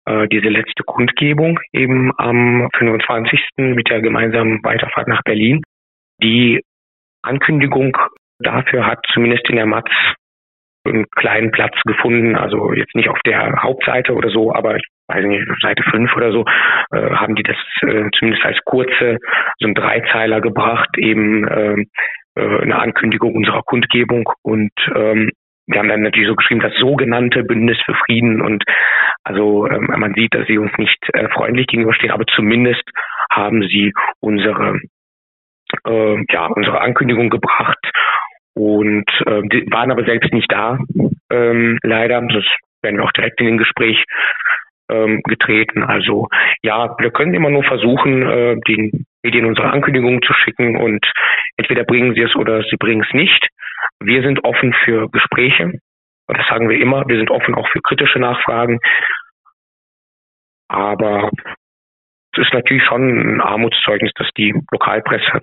äh, 0.05 0.27
diese 0.27 0.49
letzte 0.49 0.83
Kundgebung 0.83 1.61
eben 1.73 2.11
am 2.19 2.69
25. 2.77 3.41
mit 3.59 3.89
der 3.89 4.01
gemeinsamen 4.01 4.65
Weiterfahrt 4.65 5.07
nach 5.07 5.23
Berlin. 5.23 5.63
Die 6.21 6.61
Ankündigung 7.23 7.97
dafür 8.41 8.85
hat 8.85 9.07
zumindest 9.13 9.49
in 9.49 9.55
der 9.55 9.67
Matz 9.67 9.89
einen 10.85 11.07
kleinen 11.15 11.53
Platz 11.53 11.77
gefunden, 11.87 12.35
also 12.35 12.73
jetzt 12.73 12.97
nicht 12.97 13.09
auf 13.09 13.21
der 13.25 13.63
Hauptseite 13.63 14.15
oder 14.15 14.31
so, 14.31 14.53
aber 14.53 14.75
ich 14.77 14.87
weiß 15.07 15.25
nicht, 15.25 15.47
Seite 15.61 15.85
5 15.85 16.17
oder 16.17 16.33
so, 16.33 16.45
äh, 16.91 17.11
haben 17.15 17.37
die 17.37 17.45
das 17.45 17.57
äh, 17.83 18.09
zumindest 18.19 18.45
als 18.45 18.59
kurze, 18.65 19.19
so 19.59 19.69
ein 19.69 19.75
Dreizeiler 19.75 20.41
gebracht, 20.41 20.89
eben 20.97 21.47
äh, 21.47 21.85
eine 22.39 22.79
Ankündigung 22.79 23.35
unserer 23.35 23.63
Kundgebung 23.63 24.31
und 24.43 24.73
ähm, 24.95 25.31
wir 25.67 25.81
haben 25.81 25.89
dann 25.89 26.03
natürlich 26.03 26.29
so 26.29 26.35
geschrieben, 26.35 26.61
das 26.61 26.75
sogenannte 26.77 27.45
Bündnis 27.45 27.79
für 27.85 27.95
Frieden 27.95 28.41
und 28.41 28.65
also 29.25 29.69
ähm, 29.69 29.93
man 29.97 30.15
sieht, 30.15 30.35
dass 30.35 30.47
sie 30.47 30.59
uns 30.59 30.73
nicht 30.79 30.99
äh, 31.13 31.29
freundlich 31.29 31.67
gegenüberstehen, 31.67 32.13
aber 32.13 32.25
zumindest 32.27 32.83
haben 33.31 33.63
sie 33.63 33.93
unsere 34.21 34.81
äh, 35.87 36.25
ja 36.31 36.47
unsere 36.47 36.81
Ankündigung 36.81 37.29
gebracht 37.29 37.79
und 38.55 39.09
äh, 39.27 39.71
waren 39.71 39.93
aber 39.93 40.05
selbst 40.05 40.33
nicht 40.33 40.51
da, 40.51 40.79
ähm, 41.31 41.79
leider. 41.83 42.21
Das 42.23 42.45
werden 42.83 42.97
wir 42.97 43.05
auch 43.05 43.13
direkt 43.13 43.41
in 43.41 43.47
den 43.47 43.59
Gespräch 43.59 44.03
ähm, 44.91 45.21
getreten. 45.25 45.83
Also 45.83 46.29
ja, 46.63 46.97
wir 46.99 47.11
können 47.11 47.35
immer 47.35 47.51
nur 47.51 47.65
versuchen, 47.65 48.23
äh, 48.23 48.57
den 48.67 49.05
Medien 49.23 49.47
unsere 49.47 49.71
Ankündigungen 49.71 50.23
zu 50.23 50.33
schicken 50.33 50.77
und 50.77 51.05
entweder 51.57 51.85
bringen 51.85 52.15
sie 52.15 52.23
es 52.23 52.35
oder 52.37 52.63
sie 52.63 52.77
bringen 52.77 53.05
es 53.07 53.13
nicht. 53.13 53.49
wir 54.01 54.23
sind 54.23 54.45
offen 54.45 54.73
für 54.85 55.09
Gespräche. 55.11 55.73
Das 56.29 56.47
sagen 56.47 56.69
wir 56.69 56.79
immer. 56.79 57.09
Wir 57.09 57.17
sind 57.17 57.31
offen 57.31 57.55
auch 57.55 57.69
für 57.69 57.81
kritische 57.81 58.19
Nachfragen. 58.19 58.79
Aber 60.69 61.31
es 62.33 62.47
ist 62.47 62.53
natürlich 62.53 62.85
schon 62.85 63.37
ein 63.37 63.41
Armutszeugnis, 63.41 64.13
dass 64.15 64.29
die 64.37 64.55
Lokalpresse 64.71 65.41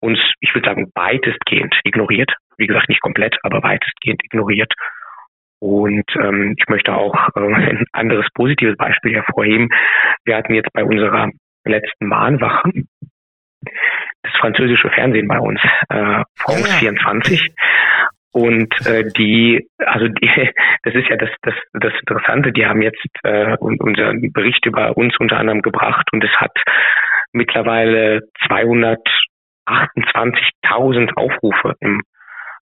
uns, 0.00 0.18
ich 0.40 0.54
würde 0.54 0.68
sagen, 0.68 0.90
weitestgehend 0.94 1.74
ignoriert. 1.84 2.32
Wie 2.56 2.66
gesagt, 2.66 2.88
nicht 2.88 3.00
komplett, 3.00 3.36
aber 3.42 3.62
weitestgehend 3.62 4.22
ignoriert. 4.24 4.72
Und 5.60 6.04
ähm, 6.14 6.54
ich 6.56 6.68
möchte 6.68 6.94
auch 6.94 7.28
äh, 7.34 7.40
ein 7.54 7.84
anderes 7.92 8.26
positives 8.34 8.76
Beispiel 8.76 9.14
hervorheben. 9.14 9.68
Wir 10.24 10.36
hatten 10.36 10.54
jetzt 10.54 10.72
bei 10.72 10.84
unserer 10.84 11.30
letzten 11.64 12.06
Mahnwache 12.06 12.70
das 14.22 14.32
französische 14.40 14.90
Fernsehen 14.90 15.28
bei 15.28 15.38
uns, 15.38 15.60
äh, 15.88 16.24
France 16.36 16.68
ja, 16.68 16.74
ja. 16.74 16.80
24. 16.80 17.54
Und 18.32 18.74
äh, 18.86 19.04
die, 19.16 19.66
also 19.78 20.08
die, 20.08 20.28
das 20.82 20.94
ist 20.94 21.08
ja 21.08 21.16
das, 21.16 21.30
das, 21.42 21.54
das 21.72 21.94
Interessante, 22.00 22.52
die 22.52 22.66
haben 22.66 22.82
jetzt 22.82 23.06
äh, 23.22 23.56
unseren 23.58 24.30
Bericht 24.32 24.66
über 24.66 24.94
uns 24.96 25.16
unter 25.18 25.38
anderem 25.38 25.62
gebracht 25.62 26.06
und 26.12 26.22
es 26.22 26.30
hat 26.36 26.52
mittlerweile 27.32 28.20
228.000 28.48 31.16
Aufrufe 31.16 31.74
im, 31.80 32.02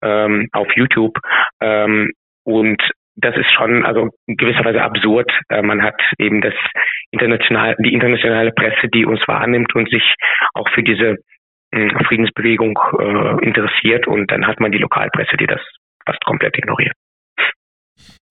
ähm, 0.03 0.49
auf 0.53 0.69
YouTube. 0.75 1.19
Ähm, 1.61 2.11
und 2.45 2.83
das 3.17 3.37
ist 3.37 3.53
schon 3.53 3.85
also 3.85 4.09
in 4.27 4.37
gewisser 4.37 4.65
Weise 4.65 4.83
absurd. 4.83 5.31
Äh, 5.49 5.63
man 5.63 5.83
hat 5.83 6.01
eben 6.19 6.41
das 6.41 6.55
international, 7.13 7.77
die 7.79 7.93
internationale 7.93 8.53
Presse, 8.53 8.89
die 8.93 9.05
uns 9.05 9.21
wahrnimmt 9.29 9.75
und 9.75 9.89
sich 9.91 10.03
auch 10.55 10.69
für 10.75 10.83
diese 10.83 11.17
mh, 11.73 11.93
hm, 11.93 12.05
Friedensbewegung 12.07 12.79
äh, 12.99 13.47
interessiert 13.47 14.09
und 14.09 14.31
dann 14.31 14.47
hat 14.47 14.59
man 14.61 14.73
die 14.73 14.79
Lokalpresse, 14.79 15.37
die 15.37 15.47
das 15.47 15.61
fast 16.05 16.25
komplett 16.25 16.57
ignoriert. 16.59 16.95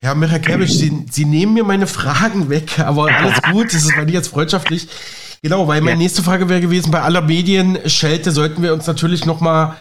Herr 0.03 0.15
Michael 0.15 0.65
Sie, 0.65 1.05
Sie 1.09 1.25
nehmen 1.25 1.53
mir 1.53 1.63
meine 1.63 1.85
Fragen 1.85 2.49
weg, 2.49 2.79
aber 2.85 3.07
alles 3.07 3.41
gut, 3.51 3.67
das 3.67 3.85
ist 3.85 3.95
bei 3.95 4.05
dir 4.05 4.15
jetzt 4.15 4.29
freundschaftlich. 4.29 4.87
Genau, 5.43 5.67
weil 5.67 5.81
meine 5.81 5.91
ja. 5.91 5.97
nächste 5.97 6.23
Frage 6.23 6.49
wäre 6.49 6.61
gewesen, 6.61 6.91
bei 6.91 7.01
aller 7.01 7.21
Medienschelte 7.21 8.31
sollten 8.31 8.61
wir 8.61 8.73
uns 8.73 8.85
natürlich 8.87 9.25
nochmal 9.25 9.77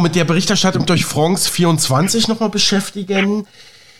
mit 0.00 0.14
der 0.16 0.24
Berichterstattung 0.24 0.86
durch 0.86 1.04
France 1.04 1.50
24 1.50 2.28
nochmal 2.28 2.48
beschäftigen. 2.48 3.46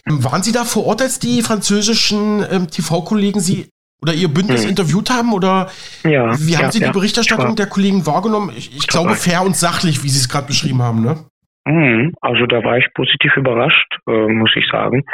Waren 0.04 0.42
Sie 0.42 0.52
da 0.52 0.64
vor 0.64 0.86
Ort, 0.86 1.02
als 1.02 1.18
die 1.18 1.42
französischen 1.42 2.44
ähm, 2.50 2.70
TV-Kollegen 2.70 3.40
Sie 3.40 3.68
oder 4.02 4.12
Ihr 4.12 4.28
Bündnis 4.28 4.64
hm. 4.64 4.70
interviewt 4.70 5.10
haben? 5.10 5.32
Oder 5.32 5.70
ja, 6.04 6.32
wie 6.38 6.56
haben 6.56 6.64
ja, 6.64 6.72
Sie 6.72 6.80
die 6.80 6.86
ja, 6.86 6.92
Berichterstattung 6.92 7.56
der 7.56 7.66
Kollegen 7.66 8.04
wahrgenommen? 8.06 8.52
Ich, 8.56 8.76
ich 8.76 8.86
glaube, 8.86 9.14
fair 9.14 9.42
und 9.42 9.56
sachlich, 9.56 10.02
wie 10.02 10.08
Sie 10.08 10.18
es 10.18 10.28
gerade 10.28 10.48
beschrieben 10.48 10.82
haben, 10.82 11.02
ne? 11.02 11.16
Hm, 11.66 12.12
also 12.20 12.46
da 12.46 12.64
war 12.64 12.78
ich 12.78 12.92
positiv 12.92 13.36
überrascht, 13.36 13.96
äh, 14.08 14.26
muss 14.26 14.50
ich 14.56 14.66
sagen. 14.68 15.04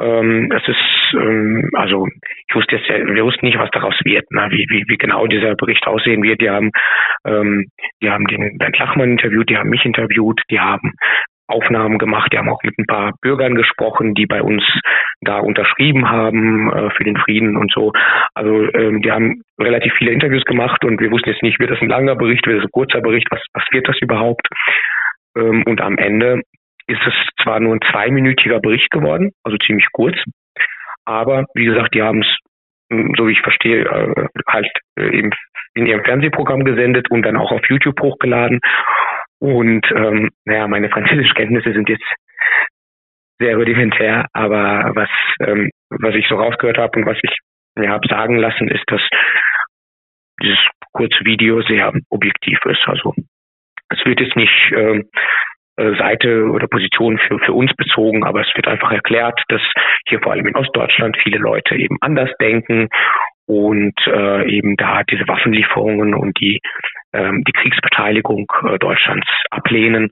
Ähm, 0.00 0.50
es 0.50 0.66
ist, 0.66 1.14
ähm, 1.14 1.68
also 1.74 2.06
ich 2.48 2.54
wusste 2.54 2.76
jetzt, 2.76 2.88
wir 2.88 3.24
wussten 3.24 3.44
nicht, 3.46 3.58
was 3.58 3.70
daraus 3.70 3.94
wird, 4.02 4.28
ne? 4.30 4.48
wie, 4.50 4.66
wie, 4.70 4.84
wie 4.88 4.96
genau 4.96 5.26
dieser 5.26 5.54
Bericht 5.54 5.86
aussehen 5.86 6.22
wird. 6.22 6.40
Die 6.40 6.48
haben, 6.48 6.70
ähm, 7.26 7.66
die 8.02 8.10
haben 8.10 8.26
den 8.26 8.56
Bernd 8.56 8.78
Lachmann 8.78 9.10
interviewt, 9.10 9.50
die 9.50 9.58
haben 9.58 9.68
mich 9.68 9.84
interviewt, 9.84 10.40
die 10.50 10.58
haben 10.58 10.94
Aufnahmen 11.54 11.98
gemacht. 11.98 12.32
Die 12.32 12.38
haben 12.38 12.48
auch 12.48 12.62
mit 12.62 12.78
ein 12.78 12.86
paar 12.86 13.12
Bürgern 13.22 13.54
gesprochen, 13.54 14.14
die 14.14 14.26
bei 14.26 14.42
uns 14.42 14.62
da 15.20 15.38
unterschrieben 15.38 16.10
haben 16.10 16.72
äh, 16.72 16.90
für 16.90 17.04
den 17.04 17.16
Frieden 17.16 17.56
und 17.56 17.72
so. 17.72 17.92
Also 18.34 18.70
ähm, 18.74 19.00
die 19.00 19.10
haben 19.10 19.42
relativ 19.58 19.92
viele 19.94 20.10
Interviews 20.10 20.44
gemacht 20.44 20.84
und 20.84 21.00
wir 21.00 21.10
wussten 21.10 21.30
jetzt 21.30 21.42
nicht, 21.42 21.60
wird 21.60 21.70
das 21.70 21.80
ein 21.80 21.88
langer 21.88 22.16
Bericht, 22.16 22.46
wird 22.46 22.58
das 22.58 22.64
ein 22.66 22.72
kurzer 22.72 23.00
Bericht, 23.00 23.28
was, 23.30 23.40
was 23.54 23.64
wird 23.70 23.88
das 23.88 23.98
überhaupt? 24.00 24.46
Ähm, 25.36 25.62
und 25.66 25.80
am 25.80 25.96
Ende 25.96 26.42
ist 26.86 27.00
es 27.06 27.14
zwar 27.42 27.60
nur 27.60 27.74
ein 27.74 27.80
zweiminütiger 27.90 28.60
Bericht 28.60 28.90
geworden, 28.90 29.30
also 29.42 29.56
ziemlich 29.58 29.86
kurz, 29.92 30.16
aber 31.04 31.44
wie 31.54 31.66
gesagt, 31.66 31.94
die 31.94 32.02
haben 32.02 32.20
es, 32.20 32.36
hm, 32.90 33.14
so 33.16 33.26
wie 33.26 33.32
ich 33.32 33.40
verstehe, 33.40 33.84
äh, 33.84 34.26
halt 34.48 34.68
äh, 34.98 35.16
eben 35.16 35.30
in 35.74 35.86
ihrem 35.86 36.04
Fernsehprogramm 36.04 36.64
gesendet 36.64 37.10
und 37.10 37.22
dann 37.22 37.36
auch 37.36 37.50
auf 37.50 37.62
YouTube 37.68 38.00
hochgeladen. 38.00 38.60
Und 39.44 39.84
ähm, 39.94 40.30
naja, 40.46 40.66
meine 40.68 40.88
Französischkenntnisse 40.88 41.74
sind 41.74 41.90
jetzt 41.90 42.10
sehr 43.38 43.56
rudimentär, 43.56 44.24
aber 44.32 44.92
was, 44.94 45.10
ähm, 45.40 45.70
was 45.90 46.14
ich 46.14 46.26
so 46.28 46.36
rausgehört 46.36 46.78
habe 46.78 46.98
und 46.98 47.04
was 47.04 47.18
ich 47.22 47.36
mir 47.76 47.90
habe 47.90 48.08
sagen 48.08 48.38
lassen, 48.38 48.68
ist, 48.68 48.84
dass 48.86 49.02
dieses 50.40 50.58
kurze 50.92 51.22
Video 51.26 51.60
sehr 51.60 51.92
objektiv 52.08 52.58
ist. 52.64 52.80
Also 52.86 53.12
es 53.90 54.02
wird 54.06 54.20
jetzt 54.20 54.34
nicht 54.34 54.72
ähm, 54.74 55.10
äh, 55.76 55.94
Seite 55.98 56.44
oder 56.44 56.66
Position 56.66 57.18
für, 57.18 57.38
für 57.40 57.52
uns 57.52 57.70
bezogen, 57.74 58.24
aber 58.24 58.40
es 58.40 58.52
wird 58.54 58.66
einfach 58.66 58.92
erklärt, 58.92 59.38
dass 59.48 59.60
hier 60.08 60.20
vor 60.22 60.32
allem 60.32 60.46
in 60.46 60.56
Ostdeutschland 60.56 61.18
viele 61.22 61.36
Leute 61.36 61.76
eben 61.76 61.98
anders 62.00 62.30
denken 62.40 62.88
und 63.44 63.94
äh, 64.06 64.48
eben 64.48 64.76
da 64.78 65.02
diese 65.02 65.28
Waffenlieferungen 65.28 66.14
und 66.14 66.40
die, 66.40 66.62
die 67.14 67.52
Kriegsbeteiligung 67.52 68.46
äh, 68.66 68.78
Deutschlands 68.78 69.26
ablehnen. 69.50 70.10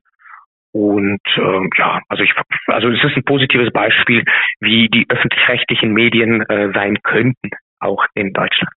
Und 0.73 1.21
ähm, 1.37 1.71
ja, 1.77 2.01
also 2.09 2.23
ich 2.23 2.33
also 2.67 2.89
es 2.89 3.05
ist 3.05 3.17
ein 3.17 3.25
positives 3.25 3.71
Beispiel, 3.73 4.25
wie 4.61 4.89
die 4.89 5.05
öffentlich-rechtlichen 5.09 5.93
Medien 5.93 6.41
äh, 6.43 6.73
sein 6.73 6.99
könnten, 7.03 7.51
auch 7.79 8.05
in 8.15 8.33
Deutschland. 8.33 8.73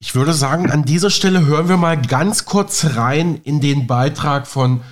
Ich 0.00 0.14
würde 0.14 0.32
sagen, 0.32 0.70
an 0.70 0.84
dieser 0.84 1.10
Stelle 1.10 1.46
hören 1.46 1.68
wir 1.68 1.76
mal 1.76 2.00
ganz 2.00 2.44
kurz 2.44 2.96
rein 2.96 3.40
in 3.44 3.60
den 3.60 3.88
Beitrag 3.88 4.46
von 4.46 4.82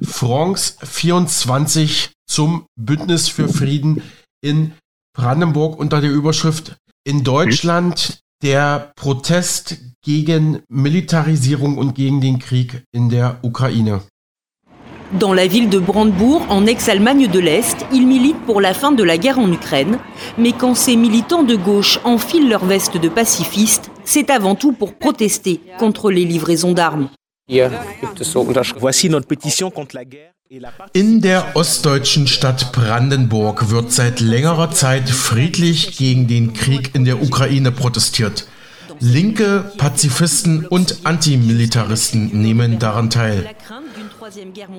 France 0.00 0.78
24 0.86 2.12
zum 2.26 2.66
Bündnis 2.76 3.28
für 3.28 3.48
Frieden 3.48 4.02
in 4.40 4.72
Brandenburg 5.14 5.78
unter 5.78 6.00
der 6.00 6.12
Überschrift 6.12 6.76
In 7.04 7.24
Deutschland 7.24 8.20
der 8.42 8.92
Protest 8.94 9.91
gegen 10.04 10.60
Militarisierung 10.68 11.78
und 11.78 11.94
gegen 11.94 12.20
den 12.20 12.38
Krieg 12.38 12.82
in 12.92 13.08
der 13.08 13.38
Ukraine. 13.42 14.00
Dans 15.18 15.34
la 15.34 15.46
ville 15.46 15.68
de 15.68 15.78
Brandebourg, 15.78 16.46
en 16.48 16.66
ex-Allemagne 16.66 17.28
de 17.28 17.38
l'Est, 17.38 17.84
ils 17.92 18.06
militent 18.06 18.46
pour 18.46 18.62
la 18.62 18.72
fin 18.72 18.92
de 18.92 19.04
la 19.04 19.18
guerre 19.18 19.38
en 19.38 19.52
Ukraine. 19.52 19.98
Mais 20.38 20.52
quand 20.52 20.74
ces 20.74 20.96
militants 20.96 21.42
de 21.42 21.54
gauche 21.54 21.98
enfilent 22.04 22.48
leur 22.48 22.64
veste 22.64 22.96
de 22.96 23.10
pacifistes, 23.10 23.90
c'est 24.04 24.30
avant 24.30 24.54
tout 24.54 24.72
pour 24.72 24.94
protester 24.94 25.60
contre 25.78 26.10
les 26.10 26.24
livraisons 26.24 26.72
d'armes. 26.72 27.10
Voici 28.78 29.10
notre 29.10 29.26
pétition 29.26 29.70
contre 29.70 29.96
la 29.96 30.04
guerre. 30.06 30.32
In 30.94 31.20
der 31.20 31.56
ostdeutschen 31.56 32.26
Stadt 32.26 32.72
Brandenburg 32.72 33.70
wird 33.70 33.90
seit 33.90 34.20
längerer 34.20 34.70
Zeit 34.70 35.08
friedlich 35.08 35.96
gegen 35.96 36.26
den 36.26 36.52
Krieg 36.52 36.94
in 36.94 37.06
der 37.06 37.22
Ukraine 37.22 37.72
protestiert. 37.72 38.46
Linke, 39.04 39.72
Pazifisten 39.78 40.64
und 40.64 41.00
Antimilitaristen 41.02 42.40
nehmen 42.40 42.78
daran 42.78 43.10
teil. 43.10 43.50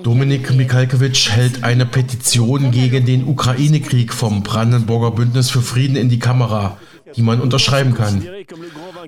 Dominik 0.02 0.56
Mikalkewitsch 0.56 1.30
hält 1.30 1.66
eine 1.66 1.86
Petition 1.86 2.72
gegen 2.72 3.06
den 3.06 3.28
Ukraine-Krieg 3.28 4.14
vom 4.14 4.42
Brandenburger 4.42 5.12
Bündnis 5.12 5.50
für 5.50 5.62
Frieden 5.62 5.98
in 5.98 6.08
die 6.08 6.20
Kamera, 6.20 6.78
die 7.18 7.22
man 7.22 7.42
unterschreiben 7.42 7.96
kann. 7.96 8.26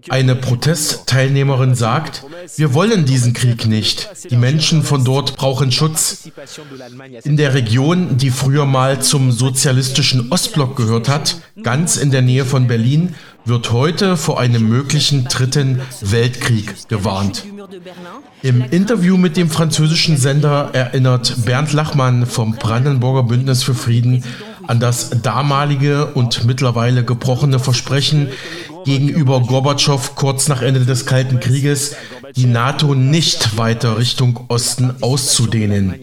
Eine 0.10 0.36
Protestteilnehmerin 0.36 1.76
sagt, 1.76 2.26
wir 2.58 2.74
wollen 2.74 3.06
diesen 3.06 3.34
Krieg 3.34 3.66
nicht. 3.66 4.10
Die 4.30 4.36
Menschen 4.36 4.84
von 4.84 5.04
dort 5.04 5.36
brauchen 5.36 5.72
Schutz. 5.72 6.30
In 7.24 7.38
der 7.38 7.54
Region, 7.54 8.18
die 8.18 8.30
früher 8.30 8.66
mal 8.66 9.02
zum 9.02 9.32
sozialistischen 9.32 10.32
Ostblock 10.32 10.76
gehört 10.76 11.10
hat, 11.10 11.38
ganz 11.64 11.98
in 11.98 12.12
der 12.12 12.22
Nähe 12.22 12.46
von 12.46 12.68
Berlin, 12.68 13.16
wird 13.46 13.72
heute 13.72 14.18
vor 14.18 14.40
einem 14.40 14.68
möglichen 14.68 15.26
dritten 15.26 15.82
Weltkrieg 16.02 16.90
gewarnt. 16.90 17.44
Im 18.42 18.64
Interview 18.64 19.18
mit 19.18 19.38
dem 19.38 19.50
französischen 19.50 20.18
Sender 20.18 20.72
erinnert 20.74 21.46
Bernd 21.46 21.72
Lachmann 21.74 22.26
vom 22.26 22.56
Brandenburger 22.56 23.24
Bündnis 23.24 23.64
für 23.64 23.76
Frieden 23.76 24.24
an 24.68 24.80
das 24.80 25.22
damalige 25.22 26.08
und 26.08 26.46
mittlerweile 26.46 27.04
gebrochene 27.04 27.60
Versprechen 27.60 28.30
gegenüber 28.86 29.42
Gorbatschow 29.42 30.16
kurz 30.16 30.48
nach 30.48 30.62
Ende 30.62 30.86
des 30.86 31.06
Kalten 31.06 31.40
Krieges, 31.40 31.96
die 32.36 32.46
NATO 32.46 32.96
nicht 32.96 33.58
weiter 33.58 33.98
Richtung 33.98 34.46
Osten 34.48 34.96
auszudehnen. 35.02 35.96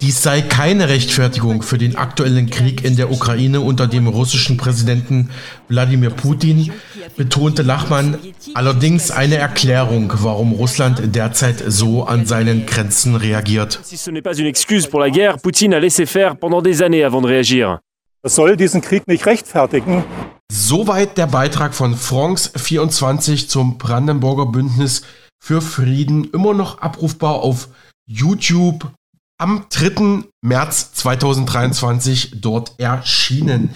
Dies 0.00 0.22
sei 0.22 0.42
keine 0.42 0.88
Rechtfertigung 0.88 1.62
für 1.62 1.78
den 1.78 1.96
aktuellen 1.96 2.50
Krieg 2.50 2.84
in 2.84 2.96
der 2.96 3.10
Ukraine 3.10 3.60
unter 3.60 3.86
dem 3.86 4.06
russischen 4.06 4.56
Präsidenten 4.56 5.30
Wladimir 5.68 6.10
Putin, 6.10 6.72
betonte 7.16 7.62
Lachmann 7.62 8.18
allerdings 8.54 9.10
eine 9.10 9.36
Erklärung, 9.36 10.12
warum 10.16 10.52
Russland 10.52 11.14
derzeit 11.14 11.62
so 11.66 12.04
an 12.04 12.26
seinen 12.26 12.66
Grenzen 12.66 13.16
reagiert. 13.16 13.80
Das 18.22 18.34
soll 18.36 18.56
diesen 18.56 18.80
Krieg 18.80 19.08
nicht 19.08 19.26
rechtfertigen. 19.26 20.04
Soweit 20.54 21.16
der 21.16 21.28
Beitrag 21.28 21.74
von 21.74 21.96
France 21.96 22.50
24 22.54 23.48
zum 23.48 23.78
Brandenburger 23.78 24.44
Bündnis 24.44 25.00
für 25.42 25.62
Frieden. 25.62 26.24
Immer 26.24 26.52
noch 26.52 26.82
abrufbar 26.82 27.36
auf 27.36 27.70
YouTube. 28.06 28.92
am 29.38 29.64
3. 29.70 30.24
März 30.42 30.92
2023 30.92 32.42
dort 32.42 32.78
erschienen. 32.78 33.74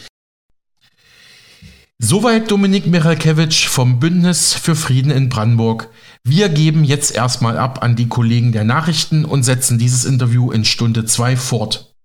Soweit 1.98 2.50
Dominik 2.50 2.86
Michalkiewicz 2.86 3.62
vom 3.62 3.98
Bündnis 3.98 4.52
für 4.52 4.76
Frieden 4.76 5.10
in 5.10 5.30
Brandenburg. 5.30 5.88
Wir 6.24 6.50
geben 6.50 6.84
jetzt 6.84 7.14
erstmal 7.14 7.56
ab 7.56 7.82
an 7.82 7.96
die 7.96 8.08
Kollegen 8.08 8.52
der 8.52 8.64
Nachrichten 8.64 9.24
und 9.24 9.44
setzen 9.44 9.78
dieses 9.78 10.04
Interview 10.04 10.52
in 10.52 10.66
Stunde 10.66 11.06
2 11.06 11.36
fort. 11.38 11.95